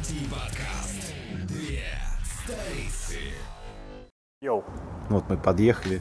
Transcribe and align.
IT-подкаст. 0.00 1.12
Две 1.46 1.82
столицы. 2.24 3.18
Йоу. 4.40 4.64
Вот 5.10 5.24
мы 5.28 5.36
подъехали. 5.36 6.00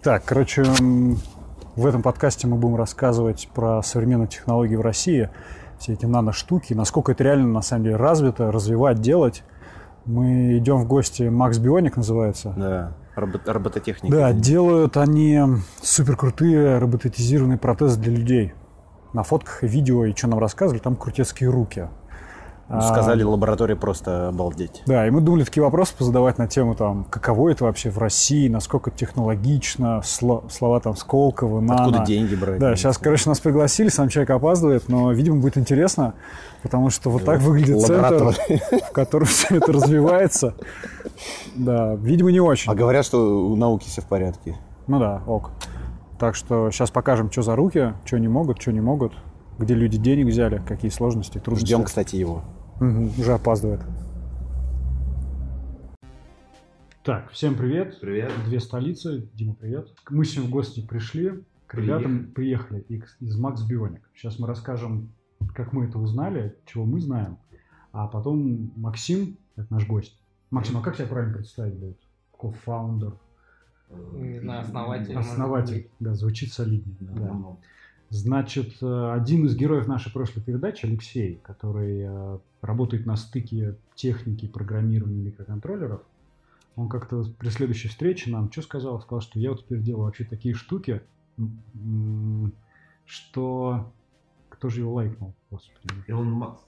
Так, 0.00 0.24
короче, 0.24 0.62
в 0.62 1.86
этом 1.86 2.02
подкасте 2.02 2.46
мы 2.46 2.56
будем 2.56 2.76
рассказывать 2.76 3.48
про 3.52 3.82
современные 3.82 4.28
технологии 4.28 4.76
в 4.76 4.80
России, 4.80 5.28
все 5.80 5.94
эти 5.94 6.06
нано-штуки, 6.06 6.72
насколько 6.74 7.10
это 7.12 7.24
реально 7.24 7.48
на 7.48 7.62
самом 7.62 7.84
деле 7.84 7.96
развито, 7.96 8.52
развивать, 8.52 9.00
делать. 9.00 9.42
Мы 10.04 10.58
идем 10.58 10.76
в 10.76 10.86
гости, 10.86 11.24
Макс 11.24 11.58
Бионик 11.58 11.96
называется. 11.96 12.54
Да, 12.56 12.96
робот- 13.16 13.48
робототехника. 13.48 14.16
Да, 14.16 14.32
делают 14.32 14.96
они 14.96 15.40
супер 15.80 16.16
крутые 16.16 16.78
роботизированные 16.78 17.58
протезы 17.58 17.98
для 18.00 18.12
людей. 18.12 18.52
На 19.12 19.24
фотках 19.24 19.64
и 19.64 19.66
видео, 19.66 20.04
и 20.04 20.14
что 20.14 20.28
нам 20.28 20.38
рассказывали, 20.38 20.78
там 20.80 20.94
крутецкие 20.94 21.50
руки. 21.50 21.88
Ну, 22.72 22.80
Сказали, 22.80 23.22
лаборатория 23.22 23.76
просто 23.76 24.28
обалдеть. 24.28 24.82
Да, 24.86 25.06
и 25.06 25.10
мы 25.10 25.20
думали 25.20 25.44
такие 25.44 25.62
вопросы 25.62 25.94
позадавать 25.96 26.38
на 26.38 26.46
тему, 26.48 26.74
там, 26.74 27.04
каково 27.04 27.50
это 27.50 27.64
вообще 27.64 27.90
в 27.90 27.98
России, 27.98 28.48
насколько 28.48 28.90
технологично, 28.90 30.00
сло- 30.02 30.48
слова 30.50 30.80
там 30.80 30.96
Сколково, 30.96 31.60
нано. 31.60 31.82
Откуда 31.84 32.04
деньги 32.06 32.34
брать? 32.34 32.58
Да, 32.58 32.74
сейчас, 32.74 32.96
короче, 32.96 33.28
нас 33.28 33.40
пригласили, 33.40 33.88
сам 33.88 34.08
человек 34.08 34.30
опаздывает, 34.30 34.88
но, 34.88 35.12
видимо, 35.12 35.36
будет 35.40 35.58
интересно, 35.58 36.14
потому 36.62 36.88
что 36.88 37.10
вот 37.10 37.24
так 37.24 37.40
выглядит 37.40 37.82
центр, 37.82 38.34
в 38.88 38.92
котором 38.92 39.26
все 39.26 39.56
это 39.56 39.70
развивается. 39.72 40.54
Да, 41.54 41.94
видимо, 41.96 42.32
не 42.32 42.40
очень. 42.40 42.72
А 42.72 42.74
говорят, 42.74 43.04
что 43.04 43.46
у 43.48 43.56
науки 43.56 43.86
все 43.88 44.00
в 44.00 44.06
порядке. 44.06 44.56
Ну 44.86 44.98
да, 44.98 45.22
ок. 45.26 45.50
Так 46.18 46.34
что 46.36 46.70
сейчас 46.70 46.90
покажем, 46.90 47.30
что 47.30 47.42
за 47.42 47.54
руки, 47.56 47.94
что 48.04 48.18
не 48.18 48.28
могут, 48.28 48.62
что 48.62 48.72
не 48.72 48.80
могут, 48.80 49.12
где 49.58 49.74
люди 49.74 49.98
денег 49.98 50.26
взяли, 50.28 50.62
какие 50.66 50.90
сложности, 50.90 51.38
трудности. 51.38 51.66
Ждем, 51.66 51.84
кстати, 51.84 52.16
его. 52.16 52.42
Уже 52.82 53.34
опаздывает. 53.34 53.80
Так, 57.04 57.30
всем 57.30 57.54
привет. 57.54 58.00
Привет. 58.00 58.32
Две 58.46 58.58
столицы. 58.58 59.28
Дима, 59.34 59.54
привет. 59.54 59.88
Мы 60.10 60.24
сегодня 60.24 60.48
в 60.50 60.52
гости 60.52 60.84
пришли, 60.84 61.44
к 61.68 61.74
ребятам 61.74 62.32
приехали 62.32 62.80
из, 62.88 63.16
из 63.20 63.38
Макс 63.38 63.62
Бионик. 63.62 64.10
Сейчас 64.16 64.40
мы 64.40 64.48
расскажем, 64.48 65.12
как 65.54 65.72
мы 65.72 65.84
это 65.84 66.00
узнали, 66.00 66.56
чего 66.66 66.84
мы 66.84 67.00
знаем. 67.00 67.38
А 67.92 68.08
потом 68.08 68.72
Максим, 68.74 69.38
это 69.54 69.72
наш 69.72 69.86
гость. 69.86 70.18
Максим, 70.50 70.76
а 70.76 70.82
как 70.82 70.96
тебя 70.96 71.06
правильно 71.06 71.34
представить 71.36 71.74
будет? 71.74 72.00
Кофаундер, 72.36 73.12
Не 74.14 74.40
знаю, 74.40 74.62
основатель. 74.62 75.16
основатель. 75.16 75.90
Да, 76.00 76.14
звучит 76.14 76.52
солиднее. 76.52 76.96
Да. 76.98 77.56
Значит, 78.12 78.74
э, 78.82 79.12
один 79.14 79.46
из 79.46 79.56
героев 79.56 79.86
нашей 79.86 80.12
прошлой 80.12 80.42
передачи, 80.42 80.84
Алексей, 80.84 81.40
который 81.42 82.02
э, 82.02 82.38
работает 82.60 83.06
на 83.06 83.16
стыке 83.16 83.78
техники 83.94 84.46
программирования 84.46 85.22
микроконтроллеров, 85.22 86.02
он 86.76 86.90
как-то 86.90 87.24
при 87.38 87.48
следующей 87.48 87.88
встрече 87.88 88.30
нам 88.30 88.52
что 88.52 88.60
сказал? 88.60 89.00
Сказал, 89.00 89.22
что 89.22 89.38
я 89.38 89.52
вот 89.52 89.64
теперь 89.64 89.80
делаю 89.80 90.04
вообще 90.04 90.24
такие 90.24 90.54
штуки, 90.54 91.00
что... 93.06 93.90
Кто 94.50 94.68
же 94.68 94.80
его 94.80 94.92
лайкнул? 94.92 95.32
Господи. 95.50 95.88
Илон 96.06 96.32
Макс. 96.32 96.60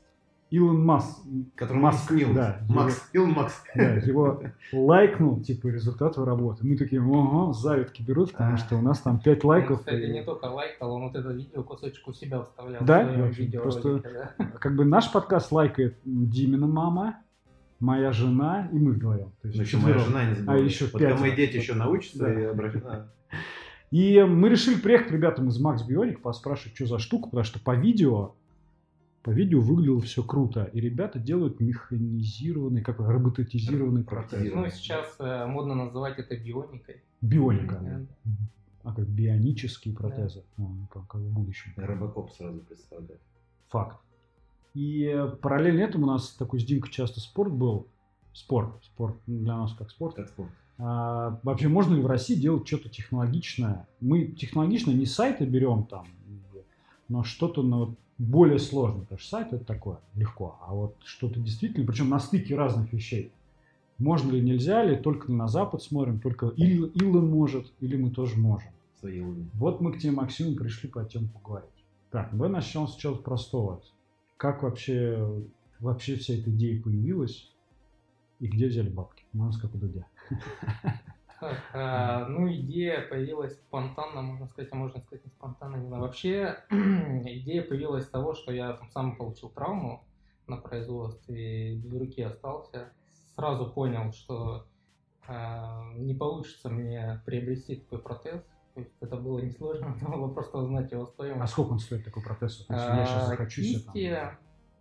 Илон 0.55 0.85
Маск. 0.85 1.19
Который 1.57 1.79
Маск, 1.79 2.11
Маск, 2.11 2.33
да. 2.35 2.61
Макс. 2.69 3.11
Илон 3.13 3.33
Макс. 3.33 3.63
Да, 3.75 3.95
его 3.95 4.43
лайкнул, 4.73 5.41
типа, 5.43 5.67
результат 5.69 6.17
его 6.17 6.25
работы. 6.27 6.65
Мы 6.67 6.77
такие, 6.77 7.03
ого, 7.03 7.53
завидки 7.53 8.03
берут, 8.03 8.33
потому 8.33 8.55
А. 8.55 8.57
что 8.57 8.77
у 8.77 8.81
нас 8.81 9.01
там 9.01 9.19
5 9.19 9.45
Он, 9.45 9.51
лайков. 9.51 9.79
кстати, 9.81 10.03
и- 10.05 10.13
не 10.13 10.23
только 10.23 10.45
лайкал, 10.45 10.93
он 10.93 11.03
вот 11.05 11.17
это 11.17 11.31
видео 11.33 11.63
кусочек 11.65 12.07
у 12.07 12.13
себя 12.13 12.43
вставлял. 12.43 12.85
Да? 12.85 13.01
в 13.01 13.07
своем 13.09 13.21
Да, 13.23 13.29
видеоролике, 13.29 13.81
просто- 13.81 14.35
да. 14.39 14.45
как 14.61 14.77
бы 14.77 14.85
наш 14.85 15.11
подкаст 15.11 15.51
лайкает 15.51 15.97
Димина 16.05 16.67
мама, 16.67 17.17
моя 17.81 18.13
жена 18.13 18.69
и 18.73 18.79
мы 18.79 18.93
вдвоем. 18.93 19.33
То 19.43 19.49
есть 19.49 19.57
Ну, 19.59 19.63
еще 19.65 19.77
моя 19.79 19.99
жена 19.99 20.25
не 20.25 20.35
забывай. 20.37 20.61
А, 20.61 20.65
еще 20.65 20.85
Вот 20.85 20.93
пятеро. 21.01 21.17
мои 21.19 21.35
дети 21.35 21.57
еще 21.57 21.75
научатся 21.75 22.19
Да. 22.19 22.33
и 22.41 22.45
обращаются. 22.45 23.13
И 23.91 24.23
мы 24.23 24.49
решили 24.49 24.77
приехать 24.77 25.09
к 25.09 25.13
ребятам 25.13 25.49
из 25.49 25.59
Макс 25.61 25.83
Бионик, 25.83 26.21
поспрашивать, 26.23 26.75
что 26.77 26.87
за 26.87 26.99
штука, 26.99 27.25
потому 27.29 27.45
что 27.45 27.61
по 27.61 27.75
видео, 27.77 28.35
по 29.25 29.31
видео 29.31 29.61
выглядело 29.61 30.03
все 30.03 30.23
круто. 30.23 30.65
И 30.65 30.81
ребята 30.81 31.19
делают 31.19 31.59
механизированный, 31.59 32.83
как 32.83 33.01
роботизированный 33.01 34.05
протез. 34.05 34.53
Ну, 34.53 34.69
сейчас 34.69 35.17
э, 35.19 35.47
модно 35.47 35.75
называть 35.75 36.19
это 36.19 36.37
бионикой. 36.37 37.03
Бионика. 37.23 37.81
Да. 37.83 38.31
А 38.83 38.95
как 38.95 39.09
бионические 39.09 39.95
протезы. 39.95 40.45
Ну, 40.59 40.87
как, 40.93 41.07
как 41.07 41.23
в 41.23 41.33
будущем. 41.33 41.73
Робокоп 41.77 42.33
сразу 42.33 42.61
представляю. 42.61 43.19
Факт. 43.71 43.99
И 44.75 45.05
э, 45.05 45.27
параллельно 45.41 45.81
этому 45.81 46.05
у 46.05 46.11
нас 46.11 46.35
такой 46.35 46.61
с 46.61 46.65
Димкой 46.65 46.93
часто 46.93 47.21
спорт 47.21 47.53
был. 47.53 47.89
Спорт. 48.35 48.85
Спорт 48.85 49.17
для 49.27 49.57
нас 49.57 49.73
как 49.73 49.91
спорт. 49.91 50.17
Как 50.17 50.29
спорт. 50.29 50.51
А, 50.77 51.41
вообще, 51.45 51.69
можно 51.69 51.95
ли 51.95 52.03
в 52.03 52.07
России 52.07 52.35
делать 52.35 52.67
что-то 52.67 52.91
технологичное? 52.91 53.89
Мы 54.01 54.27
технологично 54.27 54.91
не 54.91 55.07
сайты 55.07 55.47
берем 55.47 55.85
там, 55.85 56.09
но 57.09 57.23
что-то 57.23 57.63
ну, 57.63 57.97
более 58.19 58.59
сложное. 58.59 59.03
Потому 59.03 59.19
что 59.19 59.29
сайт 59.29 59.53
это 59.53 59.65
такое, 59.65 59.99
легко. 60.15 60.59
А 60.63 60.75
вот 60.75 60.97
что-то 61.05 61.41
действительно, 61.41 61.87
причем 61.87 62.09
на 62.09 62.19
стыке 62.19 62.57
разных 62.57 62.93
вещей. 62.93 63.33
Можно 63.99 64.33
ли, 64.33 64.41
нельзя 64.41 64.83
ли, 64.83 64.97
только 64.97 65.31
на 65.33 65.47
Запад 65.47 65.83
смотрим, 65.83 66.19
только 66.19 66.47
Ил- 66.49 66.87
Илон 66.87 67.29
может, 67.31 67.73
или 67.81 67.97
мы 67.97 68.11
тоже 68.11 68.37
можем. 68.37 68.71
Вот 69.55 69.81
мы 69.81 69.93
к 69.93 69.99
тебе, 69.99 70.13
Максим, 70.13 70.57
пришли 70.57 70.89
по 70.89 71.05
тему 71.05 71.29
поговорить. 71.29 71.71
Так, 72.11 72.31
давай 72.33 72.49
начнем 72.49 72.89
с 72.89 72.97
чего-то 72.97 73.23
простого. 73.23 73.83
Как 74.37 74.63
вообще, 74.63 75.43
вообще 75.79 76.17
вся 76.17 76.35
эта 76.35 76.51
идея 76.51 76.83
появилась? 76.83 77.51
И 78.41 78.47
где 78.49 78.67
взяли 78.67 78.89
бабки? 78.89 79.25
Ну, 79.33 79.51
как 79.61 79.75
у 79.75 79.79
Дудя. 79.79 80.07
Так, 80.31 80.41
а, 80.81 81.04
ну, 82.29 82.51
идея 82.53 83.03
появилась 83.09 83.55
спонтанно, 83.55 84.23
можно 84.23 84.47
сказать, 84.49 84.71
а 84.73 84.77
можно 84.77 85.01
сказать 85.01 85.25
не 85.25 85.31
спонтанно, 85.31 85.77
не 85.77 85.87
знаю. 85.87 86.03
Вообще, 86.03 86.57
идея 86.71 87.63
появилась 87.63 88.05
с 88.05 88.11
того, 88.11 88.35
что 88.35 88.53
я 88.53 88.73
там 88.75 88.91
сам 88.91 89.17
получил 89.17 89.49
травму 89.51 90.05
на 90.47 90.57
производстве, 90.57 91.77
без 91.77 91.93
руки 91.93 92.23
остался. 92.23 92.93
Сразу 93.35 93.71
понял, 93.73 94.13
что 94.13 94.67
а, 95.27 95.83
не 95.95 96.15
получится 96.15 96.69
мне 96.71 97.21
приобрести 97.27 97.77
такой 97.77 97.99
протез. 98.01 98.43
То 98.75 98.81
есть 98.81 98.93
это 99.01 99.17
было 99.17 99.39
несложно, 99.39 99.97
надо 100.03 100.17
было 100.17 100.35
просто 100.35 100.59
узнать 100.59 100.91
его 100.93 101.05
А 101.05 101.07
стоимость. 101.07 101.53
сколько 101.53 101.71
он 101.73 101.79
стоит 101.79 102.05
такой 102.05 102.23
протез? 102.23 102.59
Если 102.61 102.75
я 102.75 103.07
сейчас 103.07 103.23
А, 103.25 103.27
захочу 103.27 103.63
себе 103.63 103.85
там- 103.85 103.95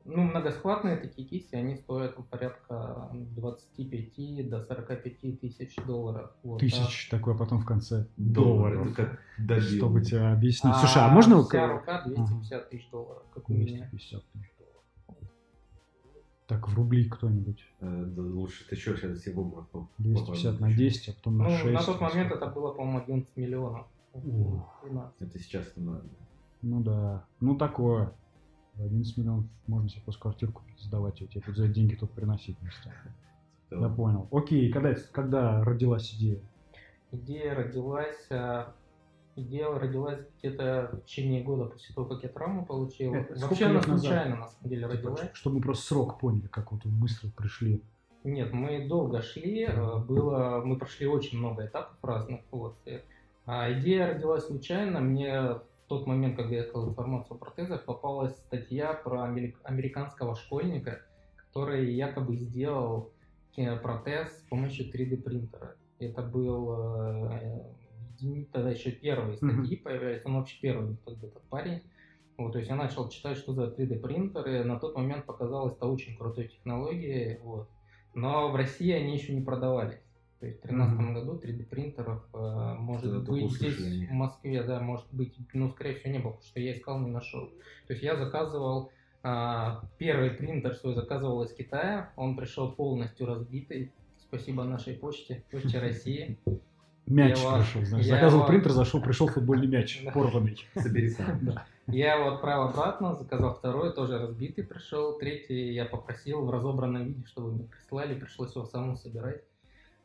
ну, 0.06 0.24
многосхватные 0.24 0.98
такие 0.98 1.28
кисти, 1.28 1.56
они 1.56 1.76
стоят 1.78 2.16
порядка 2.30 3.10
25 3.14 4.50
до 4.50 4.62
45 4.64 5.40
тысяч 5.40 5.76
долларов. 5.86 6.32
Вот, 6.44 6.60
Тысяч 6.60 7.10
а 7.12 7.20
потом 7.20 7.60
в 7.60 7.66
конце 7.66 8.08
Доллар. 8.18 8.74
долларов. 8.74 8.92
Это 8.92 8.96
как 9.06 9.20
добил. 9.38 9.78
Чтобы 9.78 10.02
тебе 10.02 10.22
объяснить. 10.22 10.74
А 10.76 10.80
Слушай, 10.80 11.04
а 11.04 11.10
можно... 11.10 11.42
Вся 11.44 11.68
рука 11.68 12.04
250 12.06 12.70
тысяч 12.70 12.90
долларов, 12.90 13.24
как 13.34 13.50
у 13.50 13.54
меня. 13.54 13.88
250 13.92 14.24
тысяч 14.34 14.52
долларов. 14.58 15.28
Так, 16.48 16.68
в 16.68 16.76
рубли 16.76 17.10
кто-нибудь. 17.10 17.66
Э, 17.80 18.04
да 18.06 18.22
Лучше 18.22 18.68
ты 18.68 18.76
что, 18.76 18.96
сейчас 18.98 19.18
все 19.20 19.32
в 19.32 19.40
обморок 19.40 19.70
поп- 19.70 19.90
250 20.00 20.54
на 20.60 20.68
попадешь. 20.68 20.78
10, 20.78 21.10
а 21.10 21.14
потом 21.14 21.38
на 21.38 21.44
Ну, 21.46 21.50
6. 21.58 21.74
на 21.74 21.84
тот 21.84 22.02
момент 22.02 22.32
это 22.34 22.48
было, 22.48 22.74
по-моему, 22.74 23.00
11 23.00 23.38
миллионов. 23.38 23.88
О. 24.14 24.70
13. 24.84 25.14
Это 25.22 25.40
сейчас 25.40 25.72
надо. 25.78 26.04
Ну 26.62 26.82
да, 26.82 27.26
ну 27.40 27.56
такое. 27.56 28.12
За 28.76 28.86
11 28.86 29.18
миллионов 29.18 29.46
можно 29.68 29.88
себе 29.90 30.02
просто 30.02 30.22
квартиру 30.22 30.52
купить, 30.52 30.80
сдавать 30.80 31.22
ее, 31.22 31.28
тебе 31.28 31.42
тут 31.42 31.56
за 31.56 31.68
деньги 31.68 31.96
тут 31.96 32.12
приносить 32.12 32.58
вместе. 32.60 32.92
Я 33.70 33.90
понял. 33.90 34.28
Окей, 34.32 34.72
когда, 34.72 34.94
когда 35.12 35.64
родилась 35.64 36.14
идея? 36.14 36.40
Идея 37.12 37.56
родилась, 37.56 38.28
а, 38.32 38.74
идея 39.36 39.70
родилась 39.70 40.20
где-то 40.40 40.90
в 40.94 41.06
течение 41.06 41.44
года 41.44 41.66
после 41.66 41.94
того, 41.94 42.08
как 42.08 42.24
я 42.24 42.30
травму 42.30 42.66
получил. 42.66 43.14
Это 43.14 43.40
Вообще 43.40 43.66
она 43.66 43.82
случайно, 43.82 44.38
на 44.38 44.48
самом 44.48 44.70
деле, 44.70 44.82
Типа, 44.84 44.94
родилась. 44.96 45.30
чтобы 45.34 45.58
мы 45.58 45.62
просто 45.62 45.86
срок 45.88 46.20
поняли, 46.20 46.48
как 46.48 46.72
вот 46.72 46.84
вы 46.86 46.92
быстро 46.92 47.30
пришли. 47.30 47.82
Нет, 48.24 48.54
мы 48.54 48.88
долго 48.88 49.22
шли, 49.22 49.66
э, 49.66 49.98
было, 49.98 50.62
мы 50.64 50.78
прошли 50.78 51.08
очень 51.08 51.40
много 51.40 51.66
этапов 51.66 51.98
разных. 52.04 52.42
Вот. 52.52 52.78
И, 52.86 53.02
а 53.46 53.72
идея 53.74 54.14
родилась 54.14 54.46
случайно. 54.46 55.00
Мне 55.02 55.58
в 55.86 55.88
тот 55.88 56.08
момент, 56.08 56.38
когда 56.38 56.56
я 56.56 56.64
искал 56.64 56.90
информацию 56.90 57.36
о 57.36 57.40
протезах, 57.40 57.86
попалась 57.86 58.36
статья 58.38 58.94
про 58.94 59.26
амери- 59.26 59.56
американского 59.64 60.36
школьника, 60.36 61.02
который 61.36 61.94
якобы 61.94 62.38
сделал 62.38 63.12
э, 63.58 63.76
протез 63.78 64.40
с 64.40 64.42
помощью 64.50 64.92
3D 64.92 65.18
принтера. 65.22 65.76
Это 66.00 66.22
был 66.22 66.72
э, 66.72 67.74
едини- 68.18 68.48
тогда 68.52 68.72
еще 68.72 68.92
первые 68.92 69.38
статьи 69.38 69.76
появлялись, 69.78 70.26
он 70.26 70.36
вообще 70.36 70.60
первый 70.62 70.92
бы, 70.92 70.98
этот 71.06 71.44
парень. 71.50 71.82
Вот, 72.38 72.54
то 72.54 72.58
есть 72.58 72.70
я 72.70 72.76
начал 72.76 73.10
читать, 73.10 73.38
что 73.38 73.54
за 73.54 73.66
3D 73.66 74.00
принтеры. 74.00 74.64
На 74.64 74.80
тот 74.80 74.96
момент 74.96 75.26
показалось 75.26 75.76
это 75.76 75.86
очень 75.86 76.18
крутой 76.18 76.48
технологией. 76.48 77.38
Вот. 77.40 77.70
Но 78.16 78.52
в 78.52 78.56
России 78.56 78.92
они 78.92 79.14
еще 79.14 79.34
не 79.36 79.42
продавались. 79.42 80.02
То 80.44 80.48
есть 80.48 80.60
в 80.60 80.68
2013 80.68 81.00
Мгм. 81.00 81.14
году 81.14 81.40
3D 81.42 81.64
принтеров 81.64 82.22
э, 82.34 82.76
может 82.78 83.10
только 83.26 83.32
быть 83.32 83.52
здесь, 83.54 84.10
в 84.10 84.12
Москве, 84.12 84.62
да, 84.64 84.82
может 84.82 85.06
быть, 85.14 85.34
ну, 85.54 85.70
скорее 85.70 85.96
всего, 85.96 86.12
не 86.12 86.20
было, 86.20 86.32
потому 86.32 86.48
что 86.50 86.60
я 86.60 86.74
искал, 86.74 87.00
не 87.00 87.10
нашел. 87.12 87.48
То 87.88 87.94
есть 87.94 88.04
я 88.04 88.18
заказывал 88.18 88.92
А, 89.26 89.84
Первый 89.98 90.32
принтер 90.32 90.76
свой 90.76 90.96
заказывал 90.96 91.44
из 91.44 91.54
Китая. 91.54 92.12
Он 92.18 92.36
пришел 92.36 92.74
полностью 92.74 93.26
разбитый. 93.26 93.94
Спасибо 94.18 94.66
нашей 94.66 94.96
почте, 94.96 95.46
почте 95.50 95.80
России. 95.80 96.38
Мяч 97.06 97.38
Я 97.38 97.44
его- 97.48 97.58
пришел, 97.58 97.86
знаешь. 97.86 98.06
Заказывал 98.06 98.42
его- 98.44 98.50
принтер, 98.50 98.72
зашел, 98.72 99.02
пришел 99.02 99.28
футбольный 99.30 99.68
мяч, 99.68 100.04
порванный. 100.14 100.58
Собери 100.76 101.08
сам. 101.10 101.40
Я 101.88 102.16
его 102.16 102.34
отправил 102.34 102.64
обратно, 102.64 103.16
заказал 103.16 103.54
второй, 103.56 103.94
тоже 103.94 104.20
разбитый 104.20 104.66
пришел. 104.66 105.18
Третий 105.18 105.72
я 105.74 105.86
попросил 105.86 106.44
в 106.44 106.50
разобранном 106.52 107.06
виде, 107.06 107.26
чтобы 107.26 107.54
мне 107.54 107.64
прислали, 107.64 108.20
пришлось 108.20 108.54
его 108.56 108.66
самому 108.66 108.98
собирать. 108.98 109.42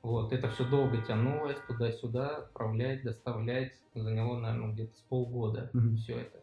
Вот, 0.08 0.32
это 0.32 0.48
все 0.48 0.64
долго 0.64 1.02
тянулось, 1.02 1.58
туда-сюда, 1.66 2.38
отправлять, 2.38 3.02
доставлять. 3.02 3.74
Заняло, 3.94 4.38
наверное, 4.38 4.72
где-то 4.72 4.96
с 4.96 5.02
полгода 5.02 5.68
Мгм. 5.74 5.96
все 5.98 6.20
это. 6.20 6.38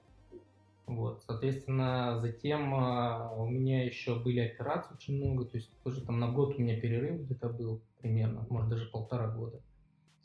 Вот, 0.85 1.23
соответственно, 1.25 2.19
затем 2.21 2.75
а, 2.75 3.31
у 3.33 3.47
меня 3.47 3.83
еще 3.83 4.19
были 4.19 4.41
операции 4.41 4.93
очень 4.93 5.15
много, 5.15 5.45
то 5.45 5.57
есть 5.57 5.71
тоже 5.83 6.05
там 6.05 6.19
на 6.19 6.31
год 6.31 6.55
у 6.55 6.61
меня 6.61 6.79
перерыв 6.79 7.21
где-то 7.21 7.49
был 7.49 7.81
примерно, 8.01 8.45
может 8.51 8.69
даже 8.69 8.85
полтора 8.85 9.29
года. 9.29 9.59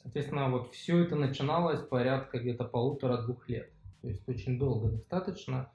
Соответственно, 0.02 0.50
вот 0.50 0.74
все 0.74 1.02
это 1.02 1.16
начиналось 1.16 1.80
порядка 1.80 2.40
где-то 2.40 2.64
полутора-двух 2.64 3.48
лет. 3.48 3.70
То 4.02 4.08
есть 4.08 4.28
очень 4.28 4.58
долго 4.58 4.90
достаточно. 4.90 5.72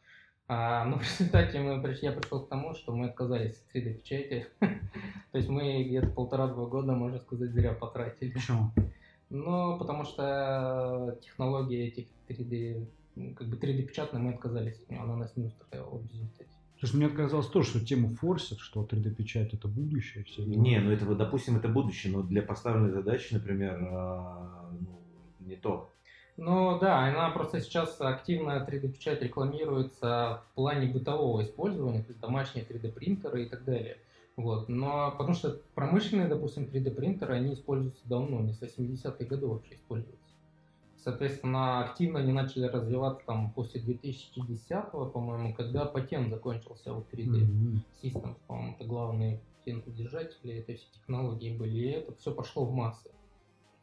А, 0.48 0.86
но 0.86 0.98
в 1.00 1.02
результате 1.02 1.60
мы, 1.60 1.82
приш- 1.82 2.00
я 2.02 2.12
пришел 2.12 2.42
к 2.42 2.50
тому, 2.50 2.74
что 2.76 2.96
мы 2.96 3.08
отказались 3.08 3.58
от 3.58 3.76
3D-печати. 3.76 4.48
То 4.60 5.38
есть 5.38 5.50
мы 5.50 5.84
где-то 5.84 6.08
полтора-два 6.08 6.66
года, 6.66 6.94
можно 6.94 7.20
сказать, 7.20 7.52
зря 7.52 7.74
потратили. 7.74 8.32
Почему? 8.32 8.72
Но 9.30 9.78
потому 9.78 10.06
что 10.06 11.18
технология 11.22 11.88
этих 11.88 12.06
3D, 12.30 12.88
ну, 13.16 13.34
как 13.34 13.48
бы 13.48 13.58
3D-печатной 13.58 14.20
мы 14.20 14.34
отказались 14.34 14.80
от 14.80 14.90
нее, 14.90 15.02
она 15.02 15.16
нас 15.16 15.36
не 15.36 15.46
устраивала 15.46 15.98
в 15.98 16.08
результате. 16.12 16.50
Слушай, 16.80 16.98
мне 16.98 17.10
казалось 17.10 17.48
тоже, 17.48 17.70
что 17.70 17.86
тему 17.86 18.10
форсят, 18.10 18.60
что 18.60 18.84
3D-печать 18.84 19.54
это 19.54 19.68
будущее. 19.68 20.24
Все. 20.26 20.44
Не, 20.44 20.80
ну 20.80 20.92
это, 20.92 21.06
вот, 21.06 21.18
допустим, 21.18 21.58
это 21.58 21.70
будущее, 21.70 22.14
но 22.14 22.22
для 22.22 22.44
поставленной 22.44 22.92
задачи, 22.92 23.34
например, 23.34 23.80
а, 23.92 24.70
ну, 24.80 25.02
не 25.40 25.56
то. 25.56 25.90
Ну 26.38 26.78
да, 26.80 27.06
она 27.06 27.30
просто 27.30 27.62
сейчас 27.62 28.00
активно 28.02 28.66
3D-печать 28.70 29.22
рекламируется 29.22 30.42
в 30.52 30.56
плане 30.56 30.88
бытового 30.88 31.44
использования, 31.44 32.02
то 32.02 32.10
есть 32.10 32.20
домашние 32.20 32.66
3D-принтеры 32.66 33.46
и 33.46 33.50
так 33.50 33.64
далее. 33.64 33.98
Вот. 34.36 34.68
Но 34.68 35.12
потому 35.18 35.34
что 35.34 35.62
промышленные, 35.76 36.28
допустим, 36.28 36.64
3D-принтеры, 36.64 37.36
они 37.36 37.54
используются 37.54 38.02
давно, 38.06 38.42
не 38.42 38.54
с 38.54 38.62
80-х 38.62 39.24
годов 39.26 39.52
вообще 39.52 39.76
используются. 39.76 40.26
Соответственно, 40.98 41.86
активно 41.86 42.20
они 42.20 42.34
начали 42.34 42.66
развиваться 42.66 43.24
там 43.28 43.52
после 43.52 43.80
2010 43.80 44.92
по-моему, 44.92 45.54
когда 45.54 45.86
патент 45.86 46.30
закончился 46.30 46.94
у 46.94 47.02
3D. 47.02 47.46
Мгм. 47.46 47.84
Systems, 48.02 48.36
по-моему, 48.48 48.76
это 48.78 48.86
главные 48.86 49.40
патентодержатели 49.60 50.56
этой 50.56 50.76
всей 50.76 50.90
технологии 50.94 51.56
были, 51.56 51.78
и 51.78 51.92
это 51.92 52.14
все 52.16 52.34
пошло 52.34 52.66
в 52.66 52.74
массы. 52.74 53.12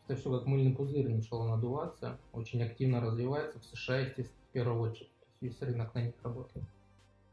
Это 0.08 0.18
все 0.20 0.36
как 0.36 0.46
мыльный 0.46 0.74
пузырь 0.74 1.08
начало 1.08 1.48
надуваться, 1.48 2.18
очень 2.32 2.62
активно 2.62 3.00
развивается 3.00 3.58
в 3.60 3.64
США, 3.64 3.98
естественно, 4.00 4.38
в 4.50 4.52
первую 4.52 4.80
очередь. 4.90 5.10
То 5.20 5.46
есть 5.46 5.60
Весь 5.60 5.68
рынок 5.68 5.94
на 5.94 6.02
них 6.02 6.14
работает. 6.22 6.64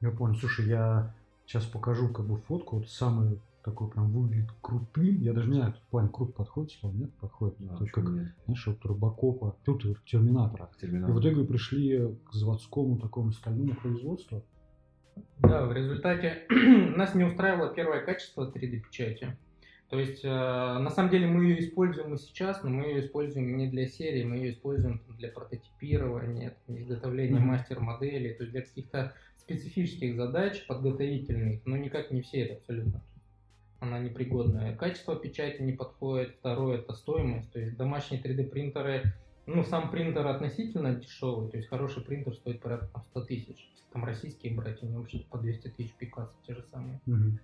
Я 0.02 0.12
понял. 0.12 0.36
Слушай, 0.36 0.68
я 0.68 1.14
сейчас 1.46 1.66
покажу 1.66 2.10
как 2.10 2.26
бы 2.26 2.38
фотку. 2.38 2.78
Вот 2.78 2.90
самый 2.90 3.40
такой 3.64 3.90
прям 3.90 4.12
выглядит 4.12 4.50
крутым. 4.62 5.20
Я 5.22 5.34
даже 5.34 5.50
не 5.50 5.56
знаю, 5.58 5.74
тут 5.74 5.82
в 5.82 5.88
плане 5.88 6.10
крут 6.10 6.36
подходит 6.36 6.72
слово, 6.72 6.94
нет? 6.94 7.14
Подходит. 7.16 7.56
Да, 7.60 7.76
То 7.76 7.86
как, 7.86 8.04
нет? 8.06 8.34
знаешь, 8.46 8.68
вот 8.68 8.86
Робокопа, 8.86 9.56
тут 9.66 9.84
Терминатора. 10.06 10.70
И 10.78 10.82
Терминал. 10.82 11.12
в 11.12 11.20
итоге 11.20 11.44
пришли 11.44 12.16
к 12.30 12.34
заводскому 12.34 12.98
такому 12.98 13.32
стальному 13.32 13.76
производству. 13.76 14.44
Да, 15.40 15.66
в 15.66 15.74
результате 15.74 16.46
нас 16.96 17.14
не 17.16 17.26
устраивало 17.26 17.74
первое 17.74 18.06
качество 18.06 18.50
3D-печати. 18.50 19.38
То 19.90 20.00
есть, 20.00 20.24
э, 20.24 20.30
на 20.30 20.90
самом 20.92 21.10
деле, 21.10 21.26
мы 21.26 21.46
ее 21.46 21.60
используем 21.62 22.14
и 22.14 22.18
сейчас, 22.18 22.64
но 22.64 22.70
мы 22.70 22.84
ее 22.86 23.06
используем 23.06 23.58
не 23.58 23.68
для 23.68 23.88
серии, 23.88 24.24
мы 24.24 24.36
ее 24.38 24.52
используем 24.52 25.02
для 25.18 25.30
прототипирования, 25.30 26.56
изготовления 26.68 27.40
Мгм. 27.40 27.48
мастер-моделей, 27.48 28.36
то 28.36 28.44
есть 28.44 28.54
для 28.54 28.62
каких-то 28.62 29.14
специфических 29.38 30.16
задач 30.16 30.66
подготовительных, 30.68 31.66
но 31.66 31.76
никак 31.76 32.12
не 32.12 32.22
все 32.22 32.42
это 32.42 32.54
абсолютно. 32.56 33.02
Она 33.80 33.98
непригодная. 33.98 34.76
Качество 34.76 35.16
печати 35.16 35.62
не 35.62 35.72
подходит. 35.72 36.36
Второе 36.40 36.80
это 36.80 36.94
стоимость. 36.94 37.52
То 37.52 37.60
есть 37.60 37.78
домашние 37.78 38.22
3D 38.22 38.44
принтеры, 38.44 39.14
ну 39.48 39.64
сам 39.64 39.90
принтер 39.90 40.28
относительно 40.28 40.94
дешевый, 40.94 41.50
то 41.50 41.58
есть 41.58 41.70
хороший 41.70 42.04
принтер 42.04 42.36
стоит 42.36 42.62
порядка 42.62 42.90
там, 42.94 43.04
100 43.12 43.22
тысяч. 43.26 43.70
Там 43.92 44.06
российские 44.06 44.54
брать, 44.54 44.84
они 44.84 44.96
вообще 44.96 45.20
по 45.32 45.40
200 45.40 45.70
тысяч 45.70 45.94
Пикассо 45.94 46.36
те 46.46 46.54
же 46.54 46.64
самые. 46.72 47.00
Мгм. 47.08 47.40